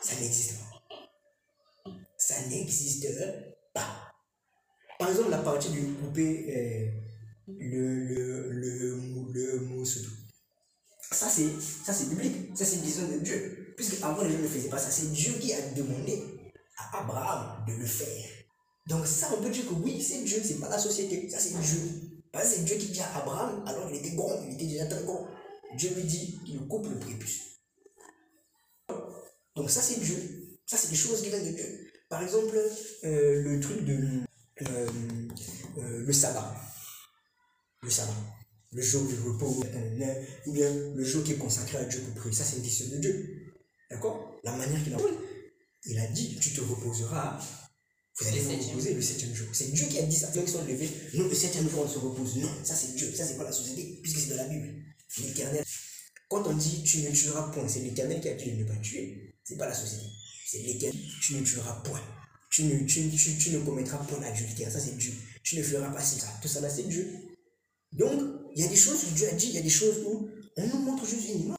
Ça 0.00 0.14
n'existe 0.18 0.54
pas. 0.58 1.92
Ça 2.16 2.46
n'existe 2.46 3.06
pas. 3.74 4.14
Par 4.98 5.10
exemple, 5.10 5.30
la 5.30 5.38
partie 5.38 5.68
du 5.70 5.92
coupé, 5.94 6.46
euh, 6.56 7.00
le, 7.48 8.04
le, 8.04 8.50
le, 8.50 9.32
le 9.32 9.60
mot 9.60 9.84
surtout. 9.84 10.10
Ça, 11.10 11.28
c'est 11.28 11.50
ça 11.84 11.92
c'est 11.92 12.08
biblique. 12.08 12.56
Ça, 12.56 12.64
c'est 12.64 12.80
vision 12.80 13.08
de 13.08 13.18
Dieu. 13.18 13.59
Puisque 13.76 14.02
avant, 14.02 14.22
les 14.22 14.32
gens 14.32 14.38
ne 14.38 14.48
faisaient 14.48 14.68
pas 14.68 14.78
ça. 14.78 14.90
C'est 14.90 15.12
Dieu 15.12 15.32
qui 15.40 15.52
a 15.52 15.60
demandé 15.70 16.22
à 16.78 17.00
Abraham 17.00 17.64
de 17.66 17.74
le 17.74 17.86
faire. 17.86 18.24
Donc, 18.86 19.06
ça, 19.06 19.28
on 19.36 19.42
peut 19.42 19.50
dire 19.50 19.68
que 19.68 19.74
oui, 19.74 20.02
c'est 20.02 20.22
Dieu, 20.24 20.40
c'est 20.44 20.58
pas 20.58 20.68
la 20.68 20.78
société. 20.78 21.28
Ça, 21.28 21.38
c'est 21.38 21.58
Dieu. 21.60 21.80
Parce 22.32 22.48
que 22.48 22.54
c'est 22.56 22.64
Dieu 22.64 22.76
qui 22.76 22.88
dit 22.88 23.00
à 23.00 23.18
Abraham, 23.18 23.62
alors 23.66 23.88
il 23.90 23.96
était 23.96 24.14
grand, 24.14 24.40
il 24.46 24.54
était 24.54 24.66
déjà 24.66 24.86
très 24.86 25.02
grand. 25.04 25.26
Dieu 25.76 25.90
lui 25.94 26.04
dit 26.04 26.38
qu'il 26.44 26.60
coupe 26.66 26.86
le 26.88 26.98
prépuce. 26.98 27.40
Donc, 29.56 29.70
ça, 29.70 29.80
c'est 29.82 30.00
Dieu. 30.00 30.16
Ça, 30.66 30.76
c'est 30.76 30.90
des 30.90 30.96
choses 30.96 31.22
qui 31.22 31.28
viennent 31.28 31.46
de 31.46 31.56
Dieu. 31.56 31.90
Par 32.08 32.22
exemple, 32.22 32.56
euh, 33.04 33.42
le 33.42 33.60
truc 33.60 33.84
de. 33.84 34.20
euh, 34.62 34.88
euh, 35.78 36.04
le 36.04 36.12
sabbat. 36.12 36.54
Le 37.82 37.90
sabbat. 37.90 38.12
Le 38.72 38.82
jour 38.82 39.04
du 39.04 39.14
repos, 39.14 39.64
ou 40.46 40.52
bien 40.52 40.72
le 40.94 41.02
jour 41.02 41.24
qui 41.24 41.32
est 41.32 41.38
consacré 41.38 41.78
à 41.78 41.84
Dieu 41.84 42.00
pour 42.00 42.14
prier. 42.14 42.34
Ça, 42.34 42.44
c'est 42.44 42.56
une 42.56 42.62
question 42.62 42.86
de 42.88 42.96
Dieu. 42.98 43.39
D'accord? 43.90 44.40
La 44.44 44.52
manière 44.56 44.82
qu'il 44.82 44.94
a. 44.94 44.98
Il 45.86 45.98
a 45.98 46.06
dit 46.08 46.38
tu 46.40 46.52
te 46.52 46.60
reposeras. 46.60 47.40
Vous 48.18 48.26
allez 48.26 48.40
Le 48.40 48.44
vous 48.44 48.68
reposer 48.68 48.94
le 48.94 49.02
septième 49.02 49.34
jour. 49.34 49.48
C'est 49.52 49.72
Dieu 49.72 49.86
qui 49.86 49.98
a 49.98 50.02
dit 50.02 50.16
ça. 50.16 50.30
Ceux 50.32 50.42
qui 50.42 50.52
sont 50.52 50.64
levés, 50.64 50.90
non, 51.14 51.26
le 51.26 51.34
septième 51.34 51.68
jour 51.68 51.84
on 51.84 51.88
se 51.88 51.98
repose. 51.98 52.36
Non, 52.36 52.50
ça 52.62 52.74
c'est 52.74 52.94
Dieu. 52.94 53.12
Ça 53.14 53.24
c'est 53.24 53.36
pas 53.36 53.44
la 53.44 53.52
société, 53.52 53.98
puisque 54.02 54.18
c'est 54.18 54.30
dans 54.30 54.36
la 54.36 54.48
Bible. 54.48 54.74
L'éternel. 55.18 55.64
Quand 56.28 56.46
on 56.46 56.54
dit 56.54 56.82
tu 56.84 56.98
ne 56.98 57.10
tueras 57.10 57.50
point, 57.50 57.66
c'est 57.66 57.80
l'éternel 57.80 58.20
qui 58.20 58.28
a 58.28 58.34
dit 58.34 58.52
de 58.52 58.62
ne 58.62 58.64
pas 58.64 58.76
tuer. 58.76 59.34
C'est 59.42 59.56
pas 59.56 59.66
la 59.66 59.74
société. 59.74 60.04
C'est 60.46 60.62
l'éternel. 60.62 61.00
Tu 61.22 61.34
ne 61.34 61.42
tueras 61.42 61.80
point. 61.82 62.02
Tu 62.50 62.64
ne, 62.64 62.84
tu, 62.84 63.08
tu, 63.10 63.38
tu 63.38 63.50
ne 63.50 63.60
commettras 63.60 63.98
point 63.98 64.18
d'adultère. 64.20 64.70
Ça 64.70 64.80
c'est 64.80 64.96
Dieu. 64.98 65.12
Tu 65.42 65.56
ne 65.56 65.62
feras 65.62 65.88
pas 65.88 66.02
ça. 66.02 66.28
Tout 66.42 66.48
ça 66.48 66.60
là 66.60 66.68
c'est 66.68 66.88
Dieu. 66.88 67.06
Donc, 67.92 68.20
il 68.54 68.62
y 68.62 68.64
a 68.64 68.68
des 68.68 68.76
choses 68.76 69.02
que 69.04 69.14
Dieu 69.14 69.28
a 69.28 69.34
dit, 69.34 69.48
il 69.48 69.54
y 69.54 69.58
a 69.58 69.62
des 69.62 69.68
choses 69.68 69.98
où 70.06 70.28
on 70.56 70.66
nous 70.68 70.78
montre 70.78 71.06
juste 71.06 71.28
une 71.28 71.40
image. 71.40 71.56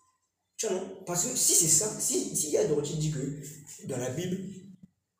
Tu 0.62 0.72
non 0.72 1.04
Parce 1.08 1.26
que 1.26 1.36
si 1.36 1.56
c'est 1.56 1.68
ça, 1.68 1.90
si, 2.00 2.36
s'il 2.36 2.52
y 2.52 2.58
a 2.58 2.68
Dorothy 2.68 2.96
dit 2.98 3.12
que 3.12 3.88
dans 3.88 3.98
la 3.98 4.12
Bible, 4.12 4.38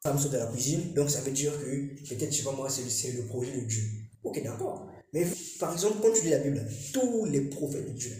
femmes 0.04 0.20
sont 0.20 0.30
dans 0.30 0.38
la 0.38 0.46
cuisine, 0.46 0.94
donc 0.94 1.10
ça 1.10 1.22
veut 1.22 1.32
dire 1.32 1.52
que 1.60 2.08
peut-être, 2.08 2.32
je 2.32 2.38
sais 2.38 2.44
pas 2.44 2.52
moi, 2.52 2.70
c'est 2.70 3.14
le, 3.14 3.26
projet 3.26 3.52
de 3.60 3.62
Dieu. 3.66 3.82
Ok, 4.24 4.44
d'accord. 4.44 4.88
Mais 5.14 5.26
par 5.60 5.74
exemple, 5.74 5.98
quand 6.00 6.14
tu 6.14 6.26
lis 6.26 6.30
la 6.30 6.40
Bible, 6.40 6.64
tous 6.94 7.26
les 7.26 7.42
prophètes 7.42 7.88
de 7.88 7.98
Dieu, 7.98 8.12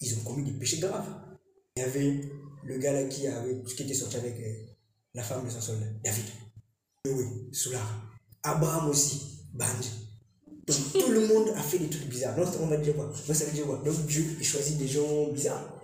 ils 0.00 0.14
ont 0.14 0.22
commis 0.22 0.42
des 0.42 0.58
péchés 0.58 0.78
graves. 0.78 1.06
Il 1.76 1.80
y 1.80 1.82
avait 1.84 2.20
le 2.64 2.78
gars 2.78 2.94
là 2.94 3.04
qui, 3.04 3.26
avait, 3.26 3.62
qui 3.62 3.82
était 3.82 3.92
sorti 3.92 4.16
avec 4.16 4.40
euh, 4.40 4.52
la 5.12 5.22
femme 5.22 5.44
de 5.44 5.50
son 5.50 5.60
soldat, 5.60 5.86
David. 6.02 6.24
Noé, 7.04 7.26
Soulard. 7.52 8.10
Abraham 8.42 8.88
aussi, 8.88 9.46
bandit. 9.52 9.90
Donc 10.66 10.78
tout 10.94 11.10
le 11.10 11.26
monde 11.26 11.50
a 11.56 11.62
fait 11.62 11.78
des 11.78 11.88
trucs 11.88 12.08
bizarres. 12.08 12.36
Donc 12.36 12.48
on 12.58 12.66
va 12.68 12.78
dire 12.78 12.96
quoi? 12.96 13.12
Donc 13.26 13.36
ça 13.36 13.44
veut 13.44 13.52
dire 13.52 13.66
quoi? 13.66 13.82
Donc 13.84 14.06
Dieu 14.06 14.24
il 14.38 14.46
choisit 14.46 14.78
des 14.78 14.88
gens 14.88 15.30
bizarres. 15.30 15.83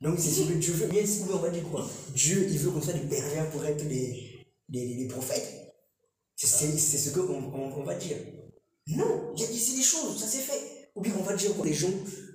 Donc 0.00 0.18
c'est 0.18 0.30
ce 0.30 0.42
que 0.48 0.54
Dieu 0.54 0.72
veut. 0.74 0.86
Bien 0.88 1.06
sûr, 1.06 1.24
on 1.32 1.38
va 1.38 1.50
dire 1.50 1.64
quoi? 1.70 1.88
Dieu 2.14 2.46
il 2.50 2.58
veut 2.58 2.70
qu'on 2.70 2.82
soit 2.82 2.92
des 2.92 3.08
pervers 3.08 3.50
pour 3.50 3.64
être 3.64 3.86
des, 3.88 4.44
des, 4.68 4.94
des 4.94 5.08
prophètes. 5.08 5.74
C'est 6.36 6.46
ce 6.46 7.10
qu'on 7.10 7.32
on, 7.32 7.80
on 7.80 7.82
va 7.82 7.94
dire. 7.94 8.16
Non, 8.88 9.32
il 9.34 9.40
y 9.40 9.44
a 9.44 9.46
c'est 9.48 9.76
des 9.76 9.82
choses, 9.82 10.20
ça 10.20 10.26
c'est 10.26 10.40
fait. 10.40 10.90
Ou 10.94 11.00
bien 11.00 11.14
on 11.18 11.22
va 11.22 11.34
dire 11.34 11.54
quoi 11.56 11.64
Les 11.64 11.74
gens 11.74 11.90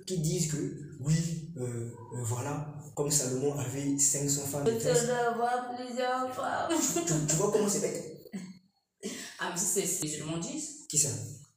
qui 0.06 0.18
disent 0.18 0.50
que 0.50 0.56
oui, 1.00 1.14
euh, 1.56 1.90
euh, 2.14 2.22
voilà, 2.24 2.74
comme 2.94 3.10
Salomon 3.10 3.54
avait 3.54 3.98
500 3.98 4.42
femmes. 4.42 4.66
Je 4.66 4.72
te 4.72 5.06
d'avoir 5.06 5.74
plusieurs 5.74 6.34
femmes. 6.34 6.72
Tu, 7.06 7.12
tu 7.28 7.36
vois 7.36 7.50
comment 7.52 7.68
c'est 7.68 7.80
fait? 7.80 8.30
Ah, 9.38 9.52
mais 9.52 9.60
c'est 9.60 9.80
les 9.80 10.10
musulmans 10.10 10.38
disent. 10.38 10.86
Qui 10.88 10.98
ça? 10.98 11.08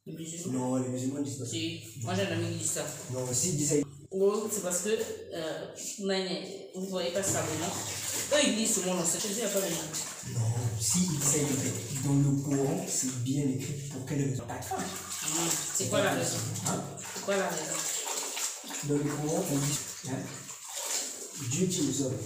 Les 0.06 0.12
musulmans. 0.14 0.52
Non, 0.52 0.76
les 0.82 0.88
musulmans 0.88 1.20
disent 1.22 1.36
pas 1.38 1.44
ça. 1.44 1.50
Si. 1.50 1.80
Moi, 2.02 2.14
j'ai 2.14 2.22
un 2.22 2.32
ami 2.32 2.52
qui 2.52 2.58
dit 2.62 2.68
ça. 2.68 2.84
Non, 3.12 3.20
s'ils 3.32 3.56
disent 3.56 3.68
ça, 3.68 3.74
C'est 4.12 4.62
parce 4.62 4.82
que 4.82 6.04
Nani, 6.04 6.68
vous 6.74 6.82
ne 6.82 6.86
voyez 6.88 7.10
pas 7.10 7.22
Salomon. 7.22 7.66
Eux, 8.32 8.36
ils 8.46 8.56
disent 8.56 8.74
cette 8.74 9.22
chose, 9.22 9.30
il 9.32 9.36
n'y 9.36 9.42
a 9.42 9.48
pas 9.48 9.60
de 9.60 9.66
nom. 9.66 10.40
Non, 10.40 10.54
si 10.80 10.98
il 11.04 11.18
de 11.18 11.24
faire. 11.24 12.02
Dans 12.04 12.14
le 12.14 12.42
Coran, 12.42 12.84
c'est 12.88 13.22
bien 13.24 13.42
écrit 13.44 13.74
pour 13.90 14.06
quelle 14.06 14.22
raison 14.28 14.44
Quatre 14.46 14.64
femmes. 14.68 14.78
Hum, 14.78 15.48
C'est 15.74 15.88
quoi 15.88 16.02
la 16.02 16.12
raison? 16.12 16.36
Hein? 16.66 16.84
C'est 17.14 17.24
quoi 17.24 17.36
la 17.36 17.48
raison? 17.48 17.74
Dans 18.84 18.94
le 18.94 19.04
Coran, 19.04 19.44
on 19.52 19.56
dit 19.56 19.78
hein, 20.10 20.18
Dieu 21.50 21.66
dit 21.66 21.80
aux 21.88 22.02
hommes 22.06 22.18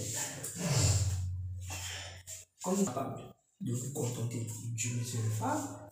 Comme 2.63 2.75
vous 2.75 2.81
êtes 2.81 2.87
capable 2.87 3.21
de 3.61 3.73
vous 3.73 3.93
contenter 3.93 4.47
d'une 4.73 5.03
seule 5.05 5.31
femme, 5.37 5.89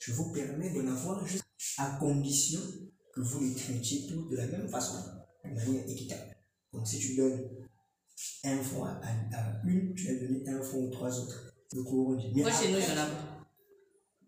je 0.00 0.12
vous 0.12 0.32
permets 0.32 0.70
d'en 0.70 0.92
avoir 0.92 1.26
juste 1.26 1.44
à 1.78 1.96
condition 1.98 2.60
que 3.14 3.20
vous 3.20 3.40
les 3.40 3.54
traitiez 3.54 4.06
tous 4.08 4.28
de 4.30 4.36
la 4.36 4.46
même 4.46 4.68
façon, 4.68 4.96
de 5.44 5.50
manière 5.54 5.88
équitable. 5.88 6.36
Donc 6.72 6.86
si 6.86 6.98
tu 6.98 7.16
donnes 7.16 7.40
un 8.44 8.58
fonds 8.62 8.84
à, 8.84 9.00
une, 9.66 9.94
tu 9.94 10.06
vas 10.06 10.20
donner 10.26 10.48
un 10.48 10.62
fonds 10.62 10.84
aux 10.86 10.90
trois 10.90 11.18
autres. 11.18 11.52
Le 11.72 11.82
Coran 11.82 12.14
dit. 12.14 12.30
Moi, 12.34 12.50
chez 12.50 12.70
nous, 12.72 12.78
il 12.78 12.84
y 12.84 12.86
en 12.98 13.02
a 13.02 13.06
pas. 13.06 13.46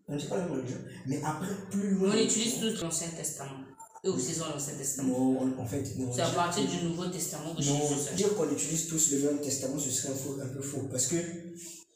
on 0.09 0.15
ne 0.15 0.19
sait 0.19 0.27
pas 0.27 0.37
la 0.37 0.43
même 0.45 0.53
religion. 0.57 0.77
Mais 1.05 1.21
après, 1.23 1.47
plus 1.71 1.91
loin. 1.91 2.11
On 2.13 2.17
utilise 2.17 2.59
tous 2.59 2.81
l'Ancien 2.81 3.07
Testament. 3.09 3.63
Eux 4.05 4.11
aussi, 4.11 4.33
ils 4.33 4.41
ont 4.43 4.49
l'Ancien 4.49 4.75
Testament. 4.75 5.07
Non, 5.45 5.59
en- 5.61 5.65
fait, 5.65 5.83
non. 5.97 6.11
C'est 6.13 6.21
à 6.21 6.29
partir 6.29 6.67
du 6.69 6.85
Nouveau 6.87 7.07
Testament 7.07 7.55
que 7.55 7.61
je 7.61 7.69
Non, 7.71 7.79
ça. 7.97 8.13
dire 8.13 8.35
qu'on 8.35 8.49
utilise 8.51 8.87
tous 8.87 9.11
le 9.13 9.19
même 9.23 9.39
testament, 9.41 9.79
ce 9.79 9.89
serait 9.89 10.13
un, 10.13 10.15
faux- 10.15 10.39
un 10.41 10.47
peu 10.47 10.61
faux. 10.61 10.87
Parce 10.91 11.07
que 11.07 11.15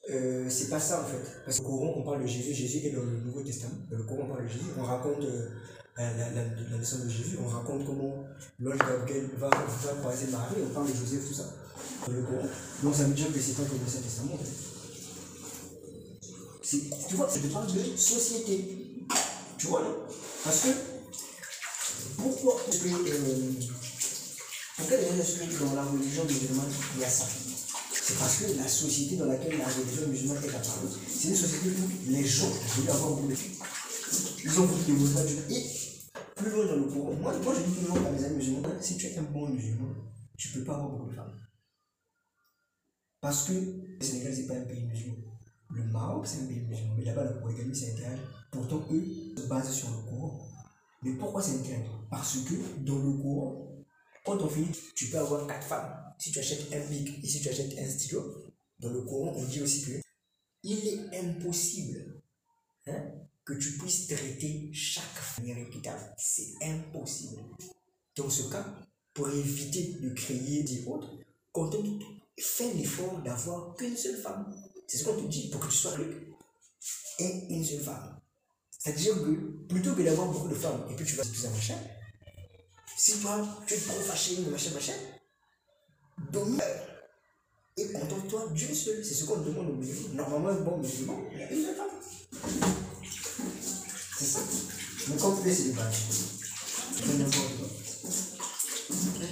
euh, 0.09 0.49
c'est 0.49 0.69
pas 0.69 0.79
ça 0.79 1.03
en 1.03 1.05
fait. 1.05 1.21
Parce 1.45 1.59
qu'au 1.59 1.77
Coran, 1.77 1.93
on 1.97 2.03
parle 2.03 2.21
de 2.21 2.27
Jésus. 2.27 2.53
Jésus 2.53 2.79
est 2.87 2.91
dans 2.91 3.03
le 3.03 3.19
Nouveau 3.19 3.41
Testament. 3.43 3.75
Dans 3.89 3.97
le 3.97 4.03
Coran, 4.03 4.23
on 4.23 4.29
parle 4.33 4.43
de 4.43 4.49
Jésus. 4.49 4.65
On 4.77 4.83
raconte 4.83 5.23
euh, 5.23 5.49
la, 5.97 6.13
la, 6.17 6.29
la, 6.31 6.77
naissance 6.77 7.01
de 7.01 7.09
Jésus. 7.09 7.37
On 7.43 7.47
raconte 7.47 7.85
comment 7.85 8.23
l'ange 8.59 8.77
Gabriel 8.77 9.29
va, 9.37 9.49
va 9.49 9.93
croiser 9.99 10.27
Marie. 10.27 10.55
On 10.69 10.73
parle 10.73 10.87
de 10.91 10.95
Joseph, 10.97 11.27
tout 11.27 11.33
ça. 11.33 11.45
Le 12.09 12.21
Coran. 12.23 12.47
Donc 12.83 12.95
ça 12.95 13.03
veut 13.03 13.13
dire 13.13 13.31
que 13.33 13.39
c'est 13.39 13.53
pas 13.53 13.63
comme 13.63 13.79
l'Ancien 13.85 14.01
Testament 14.01 14.33
en 14.33 14.37
fait. 14.37 14.51
C'est- 16.63 16.89
Tu 17.09 17.15
vois, 17.15 17.29
je 17.33 17.47
parle 17.47 17.67
de 17.73 17.97
société. 17.97 18.77
Tu 19.57 19.67
vois, 19.67 19.81
non? 19.83 19.95
Parce 20.43 20.61
que 20.61 20.69
pourquoi 22.17 22.55
est-ce 22.69 22.79
que. 22.79 22.87
euh, 22.87 23.51
pour 24.77 24.87
quelle 24.89 24.99
raison 25.01 25.21
est-ce 25.21 25.53
que 25.59 25.63
dans 25.63 25.73
la 25.75 25.83
religion 25.83 26.23
musulmane, 26.25 26.71
il 26.95 27.01
y 27.01 27.05
a 27.05 27.09
ça? 27.09 27.25
C'est 28.03 28.17
parce 28.17 28.37
que 28.37 28.45
la 28.57 28.67
société 28.67 29.15
dans 29.17 29.25
laquelle 29.25 29.57
la 29.59 29.65
religion 29.65 30.07
musulmane 30.07 30.43
est 30.43 30.49
apparue, 30.55 30.87
c'est 31.07 31.27
une 31.29 31.35
société 31.35 31.69
où 31.69 32.11
les 32.11 32.25
gens 32.25 32.49
voulaient 32.75 32.89
avoir 32.91 33.11
beaucoup 33.11 33.27
de. 33.27 33.35
Ils 34.43 34.59
ont 34.59 34.65
voulu 34.65 34.83
démontrer 34.83 35.25
Dieu. 35.25 35.37
Et 35.49 35.63
plus 36.35 36.51
loin 36.51 36.65
dans 36.65 36.75
le 36.75 36.85
Coran, 36.85 37.13
moi, 37.13 37.37
moi 37.37 37.53
je 37.55 37.61
dis 37.71 37.79
toujours 37.79 37.97
à 37.97 38.11
mes 38.11 38.23
amis 38.23 38.35
musulmans, 38.37 38.69
si 38.81 38.97
tu 38.97 39.07
es 39.07 39.17
un 39.17 39.23
bon 39.23 39.49
musulman, 39.49 39.93
tu 40.37 40.49
ne 40.49 40.53
peux 40.53 40.63
pas 40.65 40.75
avoir 40.75 40.89
beaucoup 40.89 41.09
de 41.09 41.15
femmes. 41.15 41.37
Parce 43.21 43.43
que 43.47 43.53
le 43.53 44.03
Sénégal, 44.03 44.35
ce 44.35 44.41
n'est 44.41 44.47
pas 44.47 44.55
un 44.55 44.65
pays 44.65 44.83
musulman. 44.85 45.31
Le 45.69 45.83
Maroc, 45.85 46.25
c'est 46.27 46.41
un 46.41 46.47
pays 46.47 46.61
musulman. 46.61 46.95
Mais 46.97 47.05
là-bas, 47.05 47.23
la 47.23 47.33
polygamie, 47.33 47.75
c'est 47.75 47.91
interdit. 47.91 48.21
Pourtant, 48.51 48.83
eux 48.91 49.05
se 49.37 49.47
basent 49.47 49.71
sur 49.71 49.89
le 49.91 50.09
Coran. 50.09 50.47
Mais 51.03 51.13
pourquoi 51.13 51.41
c'est 51.41 51.59
interdit 51.59 51.89
Parce 52.09 52.37
que 52.39 52.53
dans 52.83 52.97
le 52.97 53.21
Coran, 53.21 53.85
quand 54.25 54.41
on 54.41 54.49
finit, 54.49 54.71
tu 54.95 55.07
peux 55.07 55.19
avoir 55.19 55.47
quatre 55.47 55.65
femmes. 55.65 55.93
Si 56.17 56.31
tu 56.31 56.39
achètes 56.39 56.73
un 56.73 56.85
bic 56.89 57.23
et 57.23 57.27
si 57.27 57.41
tu 57.41 57.49
achètes 57.49 57.77
un 57.77 57.87
stylo, 57.87 58.35
dans 58.79 58.89
le 58.91 59.01
Coran, 59.03 59.33
on 59.35 59.45
dit 59.45 59.61
aussi 59.61 59.83
que 59.85 59.91
il 60.63 60.87
est 60.87 61.19
impossible 61.19 62.21
hein, 62.87 63.11
que 63.45 63.53
tu 63.53 63.77
puisses 63.77 64.07
traiter 64.07 64.69
chaque 64.73 65.39
manière 65.39 65.57
équitable. 65.57 66.13
C'est 66.17 66.53
impossible. 66.61 67.41
Dans 68.15 68.29
ce 68.29 68.49
cas, 68.51 68.65
pour 69.13 69.29
éviter 69.29 69.97
de 70.01 70.09
créer 70.13 70.63
des 70.63 70.85
autres, 70.85 71.09
on 71.53 71.69
fait 72.39 72.73
l'effort 72.73 73.21
d'avoir 73.21 73.75
qu'une 73.75 73.97
seule 73.97 74.21
femme, 74.21 74.53
c'est 74.87 74.97
ce 74.97 75.03
qu'on 75.05 75.21
te 75.21 75.27
dit 75.27 75.49
pour 75.49 75.61
que 75.61 75.67
tu 75.67 75.75
sois 75.75 75.91
riche, 75.91 76.15
et 77.19 77.53
une 77.53 77.63
seule 77.63 77.81
femme. 77.81 78.19
C'est-à-dire 78.77 79.13
que 79.15 79.65
plutôt 79.67 79.93
que 79.93 80.01
d'avoir 80.01 80.27
beaucoup 80.27 80.47
de 80.47 80.55
femmes 80.55 80.87
et 80.89 80.95
puis 80.95 81.05
tu 81.05 81.15
vas 81.15 81.23
plus 81.23 81.45
un 81.45 81.51
machin, 81.51 81.77
si 82.97 83.19
toi 83.19 83.47
tu 83.67 83.73
es 83.75 83.77
trop 83.77 83.99
fâché, 83.99 84.37
machin, 84.49 84.71
machin, 84.71 84.93
domine 86.31 86.61
et 87.77 87.91
contente-toi 87.91 88.49
Dieu 88.53 88.73
seul. 88.73 89.03
C'est 89.03 89.13
ce 89.13 89.25
qu'on 89.25 89.41
demande 89.41 89.69
aux 89.69 89.75
musulmans. 89.75 90.13
Normalement, 90.13 90.49
un 90.49 90.63
bon 90.63 90.77
musulman, 90.77 91.21
il 91.33 91.41
a 91.41 91.51
une 91.51 91.63
seule 91.63 91.75
femme. 91.75 92.90
C'est 94.21 94.27
ça. 94.27 94.39
Mais 95.09 95.17
comme 95.17 95.33
eux, 95.33 95.51
c'est 95.51 95.63
des 95.63 95.71
bâches. 95.71 95.95
C'est 96.95 97.17
n'importe 97.17 97.57
quoi. 97.57 97.67
C'est. 98.93 99.25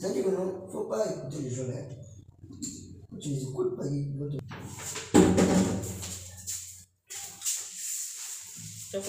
C'est-à-dire 0.00 0.24
que 0.24 0.30
non, 0.30 0.66
faut 0.72 0.84
pas 0.84 1.04
écouter 1.10 1.42
les 1.42 1.54
gens 1.54 1.66
là. 1.68 1.74
Tu 3.20 3.28
les 3.28 3.42
écoutes 3.42 3.76
pas, 3.76 3.84
ils 3.84 4.16
vont 4.16 4.30
te 4.30 4.36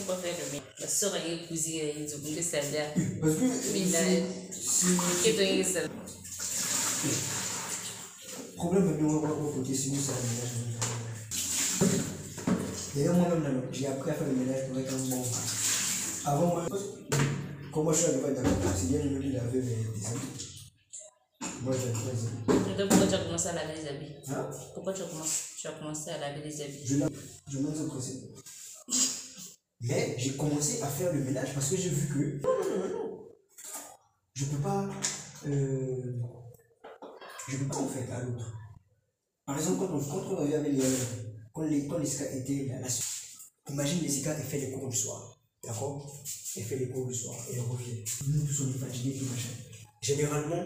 pas 0.06 0.18
faire 0.18 0.36
le 0.38 0.58
mien. 0.58 0.64
La 0.80 0.88
soeur 0.90 1.14
a 1.14 1.26
une 1.26 1.48
cousine, 1.48 1.80
elle 1.96 2.04
que 2.06 2.42
c'est. 2.42 2.60
Parce 3.22 3.36
que 3.36 3.46
Mais 3.72 3.86
là, 3.86 4.00
si, 4.52 4.86
qui 5.24 5.30
est 5.30 5.34
dans 5.34 5.44
une 5.44 5.64
problème 8.58 8.90
c'est 9.74 9.92
nous, 9.92 10.02
c'est 10.02 10.12
le 10.12 10.22
ménage. 10.28 10.79
D'ailleurs, 13.00 13.16
moi-même, 13.16 13.44
là, 13.44 13.50
j'ai 13.72 13.88
appris 13.88 14.12
à 14.12 14.14
faire 14.14 14.28
le 14.28 14.34
ménage 14.34 14.68
pour 14.68 14.78
être 14.78 14.94
un 14.94 14.98
bon 14.98 15.24
Avant, 16.26 16.48
moi, 16.48 16.66
quand 17.72 17.84
moi 17.84 17.94
je 17.94 17.98
suis 17.98 18.08
arrivé 18.08 18.26
à 18.26 18.32
Dakar, 18.32 18.52
c'est 18.76 18.88
bien 18.88 19.00
lui 19.06 19.30
il 19.30 19.38
avait 19.38 19.62
mes 19.62 19.62
des 19.62 20.06
amis. 20.06 20.72
Moi, 21.62 21.74
j'avais 21.78 21.94
pas. 21.94 22.70
Et 22.70 22.78
donc, 22.78 22.90
pourquoi 22.90 23.08
tu 23.08 23.14
as 23.14 23.24
commencé 23.24 23.48
à 23.48 23.54
laver 23.54 23.74
les 23.82 23.88
habits? 23.88 24.16
Hein? 24.28 24.50
Pourquoi 24.74 24.92
tu 24.92 25.02
as 25.04 25.06
commencé, 25.06 25.44
tu 25.58 25.68
as 25.68 25.72
commencé 25.72 26.10
à 26.10 26.18
laver 26.18 26.42
les 26.44 26.62
habits? 26.62 26.86
Je 26.86 26.98
lave, 26.98 27.10
je 27.48 27.60
mets 27.60 27.80
au 27.80 27.88
procès. 27.88 28.16
Mais 29.80 30.16
j'ai 30.18 30.32
commencé 30.32 30.82
à 30.82 30.88
faire 30.88 31.14
le 31.14 31.24
ménage 31.24 31.54
parce 31.54 31.70
que 31.70 31.78
j'ai 31.78 31.90
vu 31.92 32.08
que. 32.14 32.46
Non, 32.46 32.54
non, 32.54 32.80
non, 32.80 32.90
non. 32.90 33.28
Je 34.34 34.44
peux 34.44 34.58
pas. 34.58 34.90
Euh, 35.48 36.20
je 37.48 37.58
peux 37.60 37.68
pas 37.70 37.78
en 37.78 37.88
fait 37.88 38.12
à 38.12 38.24
l'autre. 38.24 38.52
Par 39.46 39.58
exemple, 39.58 39.88
quand 39.88 39.96
on, 39.96 40.00
quand 40.04 40.36
on 40.36 40.46
avait 40.46 40.70
les. 40.70 40.82
Quand 40.82 40.84
les, 40.84 41.29
quand 41.88 41.98
les 41.98 42.06
SICA 42.06 42.32
étaient 42.32 42.68
là, 42.70 42.88
imagine 43.70 44.02
les 44.02 44.10
SICA, 44.10 44.36
elle 44.38 44.44
fait 44.44 44.60
les 44.60 44.72
cours 44.72 44.90
du 44.90 44.98
soir. 44.98 45.38
D'accord? 45.64 46.24
Elle 46.56 46.64
fait 46.64 46.78
les 46.78 46.90
cours 46.90 47.08
du 47.08 47.14
soir 47.14 47.36
et 47.50 47.56
elle 47.56 47.62
revient. 47.62 48.04
Nous 48.28 48.46
tous 48.46 48.64
on 48.64 48.70
est 48.70 48.78
fatigués, 48.78 49.18
tout 49.18 49.26
machin. 49.26 49.50
Généralement, 50.02 50.64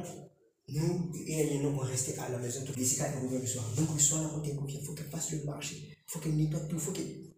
nous 0.70 1.12
et 1.28 1.44
les 1.46 1.60
noms 1.60 1.76
on 1.76 1.80
restait 1.80 2.18
à 2.20 2.30
la 2.30 2.38
maison. 2.38 2.62
Les 2.76 2.86
SICA, 2.86 3.08
elles 3.08 3.24
reviennent 3.24 3.42
le 3.42 3.48
soir. 3.48 3.66
Donc 3.76 3.94
le 3.94 4.00
soir, 4.00 4.22
là, 4.22 4.30
quand 4.34 4.44
elle 4.48 4.58
revient, 4.58 4.78
il 4.80 4.86
faut 4.86 4.94
qu'elle 4.94 5.10
fasse 5.10 5.32
le 5.32 5.44
marché. 5.44 5.76
Il 5.90 6.12
faut 6.12 6.20
qu'elle 6.20 6.36
nettoie 6.36 6.60
tout. 6.62 6.76
Il 6.76 6.82
faut 6.82 6.92
qu'elle. 6.92 7.34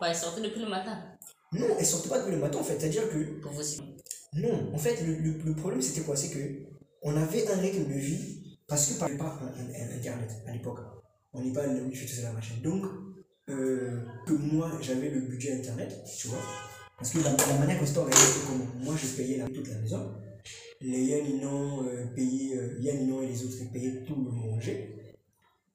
Ouais, 0.00 0.08
elle 0.08 0.16
sortait 0.16 0.42
depuis 0.42 0.60
le 0.60 0.68
matin. 0.68 1.02
Non, 1.52 1.76
elle 1.78 1.86
sortait 1.86 2.08
pas 2.08 2.18
depuis 2.20 2.32
le 2.32 2.38
matin 2.38 2.58
en 2.58 2.64
fait. 2.64 2.78
C'est-à-dire 2.78 3.08
que. 3.10 3.40
Pour 3.40 3.52
vous 3.52 3.60
aussi. 3.60 3.80
Non, 4.34 4.72
en 4.74 4.78
fait, 4.78 5.02
le, 5.02 5.14
le, 5.16 5.32
le 5.42 5.56
problème 5.56 5.82
c'était 5.82 6.02
quoi? 6.02 6.16
C'est 6.16 6.30
que 6.30 6.66
on 7.02 7.16
avait 7.16 7.48
un 7.48 7.58
rythme 7.58 7.84
de 7.88 7.98
vie 7.98 8.58
parce 8.68 8.86
que 8.86 8.98
par 8.98 9.08
pas 9.16 9.40
internet 9.96 10.30
à 10.46 10.52
l'époque. 10.52 10.80
On 11.32 11.42
n'est 11.42 11.52
pas 11.52 11.66
wifi, 11.66 12.06
tout 12.06 12.12
ça, 12.12 12.22
la 12.22 12.32
machine. 12.32 12.60
Donc, 12.62 12.84
euh, 13.50 14.00
que 14.26 14.32
moi 14.32 14.70
j'avais 14.80 15.10
le 15.10 15.20
budget 15.20 15.52
internet, 15.54 15.96
tu 16.18 16.28
vois. 16.28 16.38
Parce 16.96 17.10
que 17.10 17.18
la, 17.18 17.58
manière 17.58 17.80
que 17.80 17.86
c'était 17.86 17.98
organisé, 17.98 18.26
c'était 18.26 18.46
comment? 18.46 18.84
Moi 18.84 18.94
je 18.96 19.06
payais 19.16 19.44
toute 19.44 19.68
la 19.68 19.78
maison. 19.78 20.14
Les 20.80 21.04
Yanninon 21.04 21.84
euh, 21.84 22.06
payaient, 22.14 22.56
euh, 22.56 23.22
et 23.22 23.26
les 23.26 23.44
autres 23.44 23.56
ils 23.60 23.70
payaient 23.70 24.04
tout 24.04 24.16
le 24.16 24.30
manger. 24.30 24.96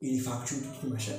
Et 0.01 0.11
les 0.11 0.19
factures, 0.19 0.57
tout 0.79 0.87
le 0.87 0.93
machin. 0.93 1.13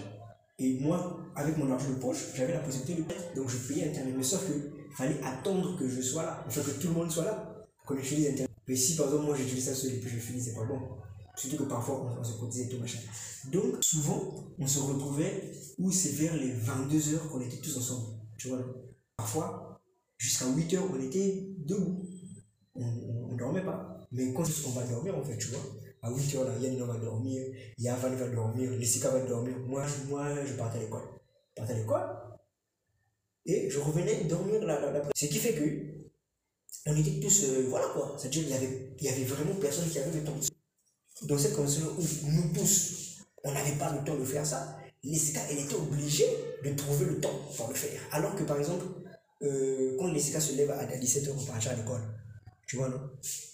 Et 0.58 0.78
moi, 0.80 1.18
avec 1.34 1.56
mon 1.58 1.70
argent 1.70 1.90
de 1.90 1.96
poche, 1.96 2.28
j'avais 2.34 2.54
la 2.54 2.60
possibilité 2.60 3.02
de. 3.02 3.40
Donc 3.40 3.50
je 3.50 3.56
payais 3.56 3.88
Internet. 3.88 4.14
Mais 4.16 4.22
sauf 4.22 4.46
que 4.46 4.52
fallait 4.96 5.20
attendre 5.22 5.78
que 5.78 5.88
je 5.88 6.00
sois 6.00 6.22
là. 6.22 6.44
Enfin, 6.46 6.60
que 6.62 6.70
tout 6.80 6.88
le 6.88 6.94
monde 6.94 7.10
soit 7.10 7.24
là. 7.24 7.66
Qu'on 7.84 7.96
utilise 7.96 8.28
Internet. 8.28 8.50
Mais 8.68 8.76
si 8.76 8.96
par 8.96 9.06
exemple, 9.06 9.26
moi 9.26 9.36
j'utilise 9.36 9.66
ça 9.66 9.74
seul 9.74 9.94
et 9.94 10.00
puis 10.00 10.10
je 10.10 10.18
finis, 10.18 10.40
c'est 10.40 10.54
pas 10.54 10.64
bon. 10.64 10.80
Surtout 11.36 11.64
que 11.64 11.68
parfois 11.68 12.16
on, 12.18 12.24
se 12.24 12.38
cotisait 12.38 12.68
tout 12.68 12.78
machin. 12.78 12.98
Donc 13.52 13.76
souvent, 13.82 14.34
on 14.58 14.66
se 14.66 14.78
retrouvait 14.80 15.52
où 15.78 15.90
c'est 15.92 16.12
vers 16.12 16.36
les 16.36 16.52
22h 16.52 17.28
qu'on 17.30 17.40
était 17.40 17.58
tous 17.58 17.76
ensemble. 17.76 18.18
Tu 18.38 18.48
vois, 18.48 18.64
parfois, 19.16 19.80
jusqu'à 20.16 20.46
8h, 20.46 20.78
on 20.92 21.00
était 21.00 21.46
debout. 21.58 22.02
On, 22.74 22.84
on 23.30 23.36
dormait 23.36 23.64
pas. 23.64 23.98
Mais 24.12 24.32
quand 24.32 24.44
on 24.66 24.70
va 24.70 24.84
dormir, 24.84 25.16
en 25.16 25.22
fait, 25.22 25.36
tu 25.36 25.48
vois, 25.48 25.60
à 26.02 26.10
8h, 26.10 26.44
là, 26.44 26.58
Yann 26.58 26.82
va 26.86 26.96
dormir, 26.98 27.42
Yavan 27.78 28.14
va 28.14 28.28
dormir, 28.28 28.70
Lessika 28.72 29.10
va 29.10 29.20
dormir. 29.20 29.58
Moi, 29.66 29.84
moi, 30.08 30.44
je 30.44 30.54
partais 30.54 30.78
à 30.78 30.82
l'école. 30.82 31.02
Je 31.50 31.60
partais 31.60 31.74
à 31.74 31.78
l'école 31.78 32.26
et 33.46 33.70
je 33.70 33.78
revenais 33.78 34.24
dormir 34.24 34.64
la, 34.64 34.80
la, 34.80 34.92
la... 34.92 35.02
Ce 35.14 35.26
qui 35.26 35.38
fait 35.38 35.54
que 35.54 36.06
on 36.88 36.96
était 36.96 37.20
tous, 37.20 37.44
euh, 37.44 37.66
voilà 37.68 37.86
quoi. 37.88 38.14
C'est-à-dire 38.18 38.42
qu'il 38.42 38.52
y 38.52 38.54
avait, 38.54 38.94
il 38.98 39.04
y 39.04 39.08
avait 39.08 39.24
vraiment 39.24 39.54
personne 39.54 39.88
qui 39.88 39.98
avait 39.98 40.18
le 40.18 40.24
temps. 40.24 40.36
Dans 41.22 41.38
cette 41.38 41.56
condition 41.56 41.86
où 41.98 42.30
nous 42.30 42.52
tous, 42.52 43.18
on 43.44 43.52
n'avait 43.52 43.76
pas 43.78 43.92
le 43.92 44.04
temps 44.04 44.16
de 44.16 44.24
faire 44.24 44.46
ça, 44.46 44.76
Lessika, 45.02 45.40
elle 45.50 45.60
était 45.60 45.74
obligée 45.74 46.28
de 46.64 46.72
trouver 46.74 47.06
le 47.06 47.20
temps 47.20 47.40
pour 47.56 47.68
le 47.68 47.74
faire. 47.74 48.00
Alors 48.12 48.34
que 48.34 48.42
par 48.42 48.58
exemple, 48.58 48.84
euh, 49.42 49.96
quand 49.98 50.08
Lessika 50.12 50.40
se 50.40 50.54
lève 50.54 50.70
à 50.70 50.84
17h 50.84 51.32
pour 51.32 51.46
partir 51.46 51.72
à 51.72 51.74
l'école, 51.74 52.02
tu 52.66 52.76
vois, 52.76 52.88
non? 52.88 53.00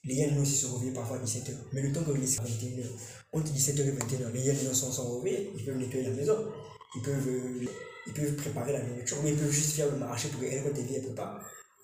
Les 0.05 0.15
Yann 0.15 0.39
aussi 0.39 0.57
se 0.57 0.67
réveillent 0.67 0.95
parfois 0.95 1.19
à 1.19 1.21
17h. 1.21 1.53
Mais 1.73 1.83
le 1.83 1.93
temps 1.93 2.03
que 2.03 2.11
à 2.11 2.15
21h, 2.15 2.87
entre 3.33 3.53
17h 3.53 3.81
et 3.81 3.93
21h, 3.93 4.33
les 4.33 4.41
Yann 4.41 4.75
sont, 4.75 5.19
réveillés, 5.19 5.53
ils 5.55 5.65
peuvent 5.65 5.77
nettoyer 5.77 6.07
la 6.07 6.15
maison, 6.15 6.37
ils 6.97 7.03
peuvent, 7.03 7.29
euh, 7.29 7.67
ils 8.07 8.13
peuvent 8.15 8.35
préparer 8.37 8.73
la 8.73 8.83
nourriture, 8.83 9.19
mais 9.23 9.33
ils 9.33 9.37
peuvent 9.37 9.51
juste 9.51 9.73
faire 9.73 9.91
le 9.91 9.99
marché 9.99 10.29
pour 10.29 10.41
qu'elle, 10.41 10.63
quand 10.63 10.71
elle 10.75 10.87
vient, 10.87 10.97
elle. 10.97 11.15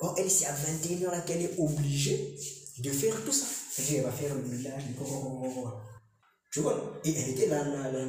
Or, 0.01 0.15
elle, 0.17 0.31
c'est 0.31 0.47
à 0.47 0.55
21h 0.55 1.11
là 1.11 1.21
qu'elle 1.21 1.43
est 1.43 1.55
obligée 1.59 2.35
de 2.79 2.91
faire 2.91 3.15
tout 3.25 3.33
ça. 3.33 3.47
Qu'elle 3.87 4.03
va 4.03 4.11
faire 4.11 4.35
le 4.35 4.43
Tu 6.51 6.61
vois 6.61 7.01
Et 7.05 7.15
elle 7.15 7.31
était 7.31 7.47
la, 7.47 7.63
la, 7.63 7.93
la, 7.93 8.05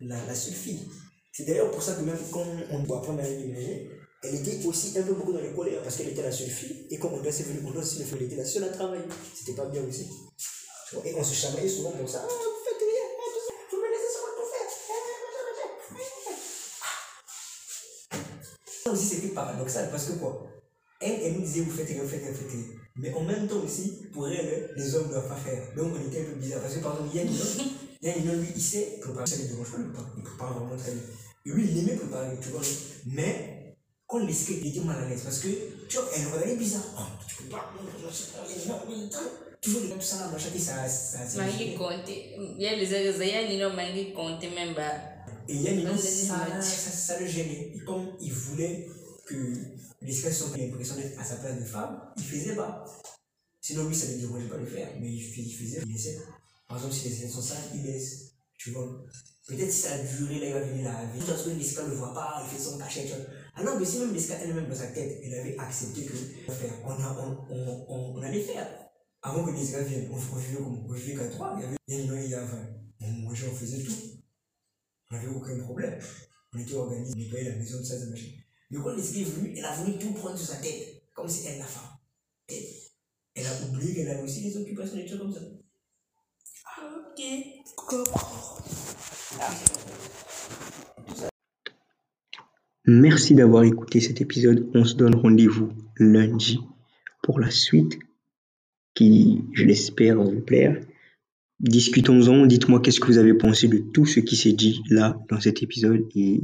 la, 0.00 0.26
la, 0.26 0.34
fille. 0.34 0.88
C'est 1.30 1.44
d'ailleurs 1.44 1.70
pour 1.70 1.82
ça 1.82 1.94
que 1.94 2.00
même 2.00 2.16
quand 2.32 2.46
on 2.70 2.82
doit 2.84 2.98
apprendre 2.98 3.20
à 3.20 3.24
déménager, 3.24 3.90
elle 4.22 4.34
était 4.36 4.64
aussi 4.66 4.98
un 4.98 5.02
peu 5.02 5.12
beaucoup 5.12 5.32
dans 5.32 5.40
les 5.40 5.52
colères 5.52 5.82
parce 5.82 5.96
qu'elle 5.96 6.08
était 6.08 6.22
la 6.22 6.32
seule 6.32 6.48
fille. 6.48 6.86
Et 6.90 6.98
comme 6.98 7.12
on 7.12 7.20
doit 7.20 7.32
se 7.32 7.42
on 7.42 7.70
doit 7.70 7.84
se 7.84 8.02
elle 8.02 8.22
était 8.22 8.36
la 8.36 8.46
seule 8.46 8.64
à 8.64 8.68
travailler. 8.68 9.04
C'était 9.34 9.52
pas 9.54 9.66
bien 9.66 9.82
aussi. 9.84 10.08
Et 11.04 11.14
on 11.14 11.22
se 11.22 11.34
chamaillait 11.34 11.68
souvent 11.68 11.90
pour 11.90 12.08
ça. 12.08 12.22
Ah, 12.24 12.28
vous 12.28 12.64
faites 12.64 12.80
rien, 12.80 13.04
ah, 13.18 13.24
vous 13.70 13.76
me 13.76 13.88
laissez 13.90 14.08
tout 14.38 14.48
faire. 18.82 18.96
Ça 18.96 18.96
c'était 18.96 19.34
paradoxal 19.34 19.90
parce 19.90 20.06
que 20.06 20.12
quoi? 20.12 20.46
Elle, 21.00 21.20
elle 21.22 21.32
nous 21.34 21.42
disait 21.42 21.60
vous 21.60 21.72
faites 21.72 21.88
rien, 21.88 22.02
vous 22.02 22.08
faites 22.08 22.22
rien, 22.22 22.30
vous 22.30 22.38
faites 22.38 22.50
rien. 22.52 22.83
Mais 22.96 23.12
en 23.12 23.24
même 23.24 23.48
temps 23.48 23.60
aussi, 23.64 24.08
pour 24.12 24.28
elle, 24.28 24.70
les 24.76 24.94
hommes 24.94 25.06
ne 25.06 25.12
doivent 25.12 25.28
pas 25.28 25.36
faire. 25.36 25.74
Donc 25.76 25.92
on 25.94 26.08
était 26.08 26.20
un 26.20 26.24
peu 26.24 26.34
bizarre. 26.40 26.60
Parce 26.60 26.74
que 26.74 26.80
par 26.80 26.92
exemple, 26.92 27.16
Yann 27.16 27.28
Yann 28.02 28.40
lui, 28.40 28.48
il 28.54 28.62
sait 28.62 28.98
préparer. 29.00 29.26
Ça 29.26 29.42
ne 29.42 29.48
dérange 29.48 29.70
pas, 29.70 29.78
il 30.16 30.22
prépare 30.22 30.58
vraiment 30.58 30.76
très 30.76 30.92
bien. 30.92 31.02
Et 31.46 31.50
lui, 31.50 31.68
il 31.70 31.78
aimait 31.78 31.96
préparer, 31.96 32.36
tu 32.40 32.50
vois. 32.50 32.60
Mais 33.06 33.76
quand 34.06 34.18
les 34.18 34.50
il 34.52 34.66
était 34.68 34.80
mal 34.80 35.02
à 35.02 35.08
l'aise 35.08 35.22
parce 35.22 35.40
que 35.40 35.48
tu 35.88 35.96
vois, 35.96 36.06
elle 36.14 36.26
regardait 36.32 36.56
bizarre. 36.56 36.82
Oh, 36.98 37.02
tu 37.26 37.42
peux 37.42 37.50
pas, 37.50 37.72
toujours 39.60 39.80
les 39.82 39.88
tout 39.88 40.00
ça 40.00 40.28
machin, 40.30 40.50
et 40.54 40.58
ça, 40.58 40.86
ça. 40.86 41.42
Mangi 41.42 41.74
compte. 41.74 42.08
Il 42.08 42.62
y 42.62 42.66
a 42.66 42.76
les 42.76 42.86
Zaya 42.86 43.48
Nino 43.48 43.70
Mangi 43.70 44.12
compte 44.12 44.42
même 44.42 44.74
pas. 44.74 44.92
Et 45.48 45.56
Yann 45.56 45.82
Même 45.82 45.96
ça, 45.96 46.46
les 46.46 46.62
ça, 46.62 46.90
ça, 46.90 47.20
le 47.20 47.26
gênait. 47.26 47.72
Et 47.74 47.80
comme 47.80 48.08
il 48.20 48.32
voulait 48.32 48.86
que 49.26 49.34
soient 50.12 50.56
l'impression 50.56 50.96
d'être 50.96 51.18
à 51.18 51.24
sa 51.24 51.36
place 51.36 51.58
de 51.58 51.64
femme, 51.64 52.00
il 52.16 52.24
faisait 52.24 52.54
pas. 52.54 52.84
Sinon, 53.60 53.88
lui, 53.88 53.94
ça 53.94 54.08
ne 54.08 54.18
dérangeait 54.18 54.48
pas 54.48 54.56
de 54.56 54.60
le 54.60 54.66
faire, 54.66 54.88
mais 55.00 55.10
il 55.10 55.22
fais- 55.22 55.40
il 55.40 55.54
faisait, 55.54 55.80
il 55.86 55.92
laissait. 55.92 56.18
Par 56.68 56.76
exemple, 56.76 56.94
si 56.94 57.08
les 57.08 57.14
skates 57.14 57.30
sont 57.30 57.40
sales, 57.42 57.70
il 57.74 57.82
laisse. 57.82 58.34
Tu 58.58 58.70
vois. 58.70 59.04
Peut-être 59.46 59.70
si 59.70 59.82
ça 59.82 59.94
a 59.94 59.98
duré, 59.98 60.38
là, 60.40 60.46
il 60.46 60.52
va 60.52 60.60
venir 60.60 60.84
la 60.84 61.04
vie. 61.06 61.24
Parce 61.26 61.44
que 61.44 61.50
les 61.50 61.64
skates 61.64 61.86
ne 61.86 61.90
le 61.90 61.96
voient 61.96 62.14
pas, 62.14 62.42
il 62.44 62.50
fait 62.50 62.62
son 62.62 62.78
cachet. 62.78 63.10
Alors 63.54 63.78
que 63.78 63.84
si 63.84 63.98
même 63.98 64.12
les 64.12 64.20
skates 64.20 64.40
elle-même 64.42 64.68
dans 64.68 64.74
sa 64.74 64.88
tête, 64.88 65.20
elle 65.22 65.34
avait 65.34 65.56
accepté 65.58 66.04
que 66.04 66.14
on, 66.84 66.90
a, 66.90 67.16
on, 67.50 67.54
on, 67.88 68.14
on, 68.16 68.22
allait 68.22 68.42
faire. 68.42 68.66
Avant 69.22 69.44
que 69.44 69.50
les 69.50 69.64
skates 69.64 69.86
viennent, 69.86 70.10
on, 70.10 70.16
vivait 70.16 70.56
comme 70.56 70.84
on 70.86 70.92
vivait 70.92 71.14
qu'à 71.14 71.28
trois, 71.28 71.54
il 71.56 71.62
y 71.62 71.66
avait 71.66 71.76
il 71.88 71.94
y 71.94 72.00
a 72.00 72.04
une 72.04 72.24
il 72.24 72.30
y 72.30 72.34
a 72.34 72.44
vingt. 72.44 72.68
On 73.00 73.10
mangeait, 73.10 73.48
on 73.50 73.54
faisait 73.54 73.82
tout. 73.82 73.94
On 75.10 75.14
n'avait 75.14 75.28
aucun 75.28 75.58
problème. 75.60 75.98
On 76.52 76.58
était 76.58 76.74
organisé, 76.74 77.12
on 77.14 77.18
nettoyait 77.18 77.50
la 77.50 77.56
maison, 77.56 77.78
tout 77.78 77.84
ça, 77.84 77.98
ça 77.98 78.06
machin. 78.06 78.28
Mais 78.74 78.80
quand 78.82 78.96
les 78.96 79.02
skates 79.02 79.18
est 79.18 79.24
venue, 79.24 79.54
elle 79.56 79.64
a 79.64 79.72
voulu 79.76 79.98
tout 79.98 80.12
prendre 80.14 80.36
sur 80.36 80.48
sa 80.48 80.60
tête, 80.60 81.04
comme 81.14 81.28
si 81.28 81.46
elle 81.46 81.58
la 81.58 81.64
femme. 81.64 81.96
Elle 82.48 83.46
a 83.46 83.68
oublié 83.68 83.94
qu'elle 83.94 84.08
avait 84.08 84.22
aussi 84.22 84.42
des 84.42 84.56
occupations, 84.56 84.96
des 84.96 85.04
trucs 85.06 85.20
comme 85.20 85.32
ça. 85.32 85.40
Merci 92.86 93.34
d'avoir 93.36 93.62
écouté 93.62 94.00
cet 94.00 94.20
épisode. 94.20 94.68
On 94.74 94.84
se 94.84 94.94
donne 94.94 95.14
rendez-vous 95.14 95.70
lundi 95.98 96.58
pour 97.22 97.38
la 97.38 97.52
suite 97.52 98.00
qui, 98.94 99.44
je 99.52 99.64
l'espère, 99.64 100.16
va 100.16 100.24
vous 100.24 100.40
plaire. 100.40 100.84
Discutons-en, 101.60 102.46
dites-moi 102.46 102.80
qu'est-ce 102.80 102.98
que 102.98 103.06
vous 103.06 103.18
avez 103.18 103.34
pensé 103.34 103.68
de 103.68 103.78
tout 103.78 104.04
ce 104.04 104.18
qui 104.18 104.34
s'est 104.34 104.52
dit 104.52 104.82
là 104.90 105.16
dans 105.30 105.40
cet 105.40 105.62
épisode. 105.62 106.08
Et 106.16 106.40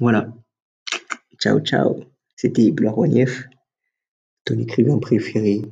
voilà. 0.00 0.32
Ciao, 1.42 1.58
ciao. 1.58 2.04
C'était 2.36 2.70
Blaroignef, 2.70 3.48
ton 4.44 4.56
écrivain 4.60 5.00
préféré, 5.00 5.62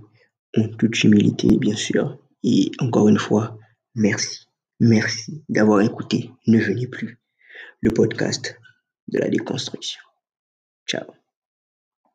en 0.57 0.67
toute 0.67 1.05
humilité, 1.05 1.47
bien 1.59 1.77
sûr. 1.77 2.19
Et 2.43 2.73
encore 2.81 3.09
une 3.09 3.21
fois, 3.21 3.57
merci. 3.95 4.49
Merci 4.81 5.45
d'avoir 5.49 5.83
écouté 5.83 6.33
Ne 6.49 6.59
venez 6.59 6.89
plus, 6.89 7.21
le 7.83 7.93
podcast 7.93 8.59
de 9.07 9.21
la 9.21 9.29
déconstruction. 9.29 10.01
Ciao. 10.89 11.20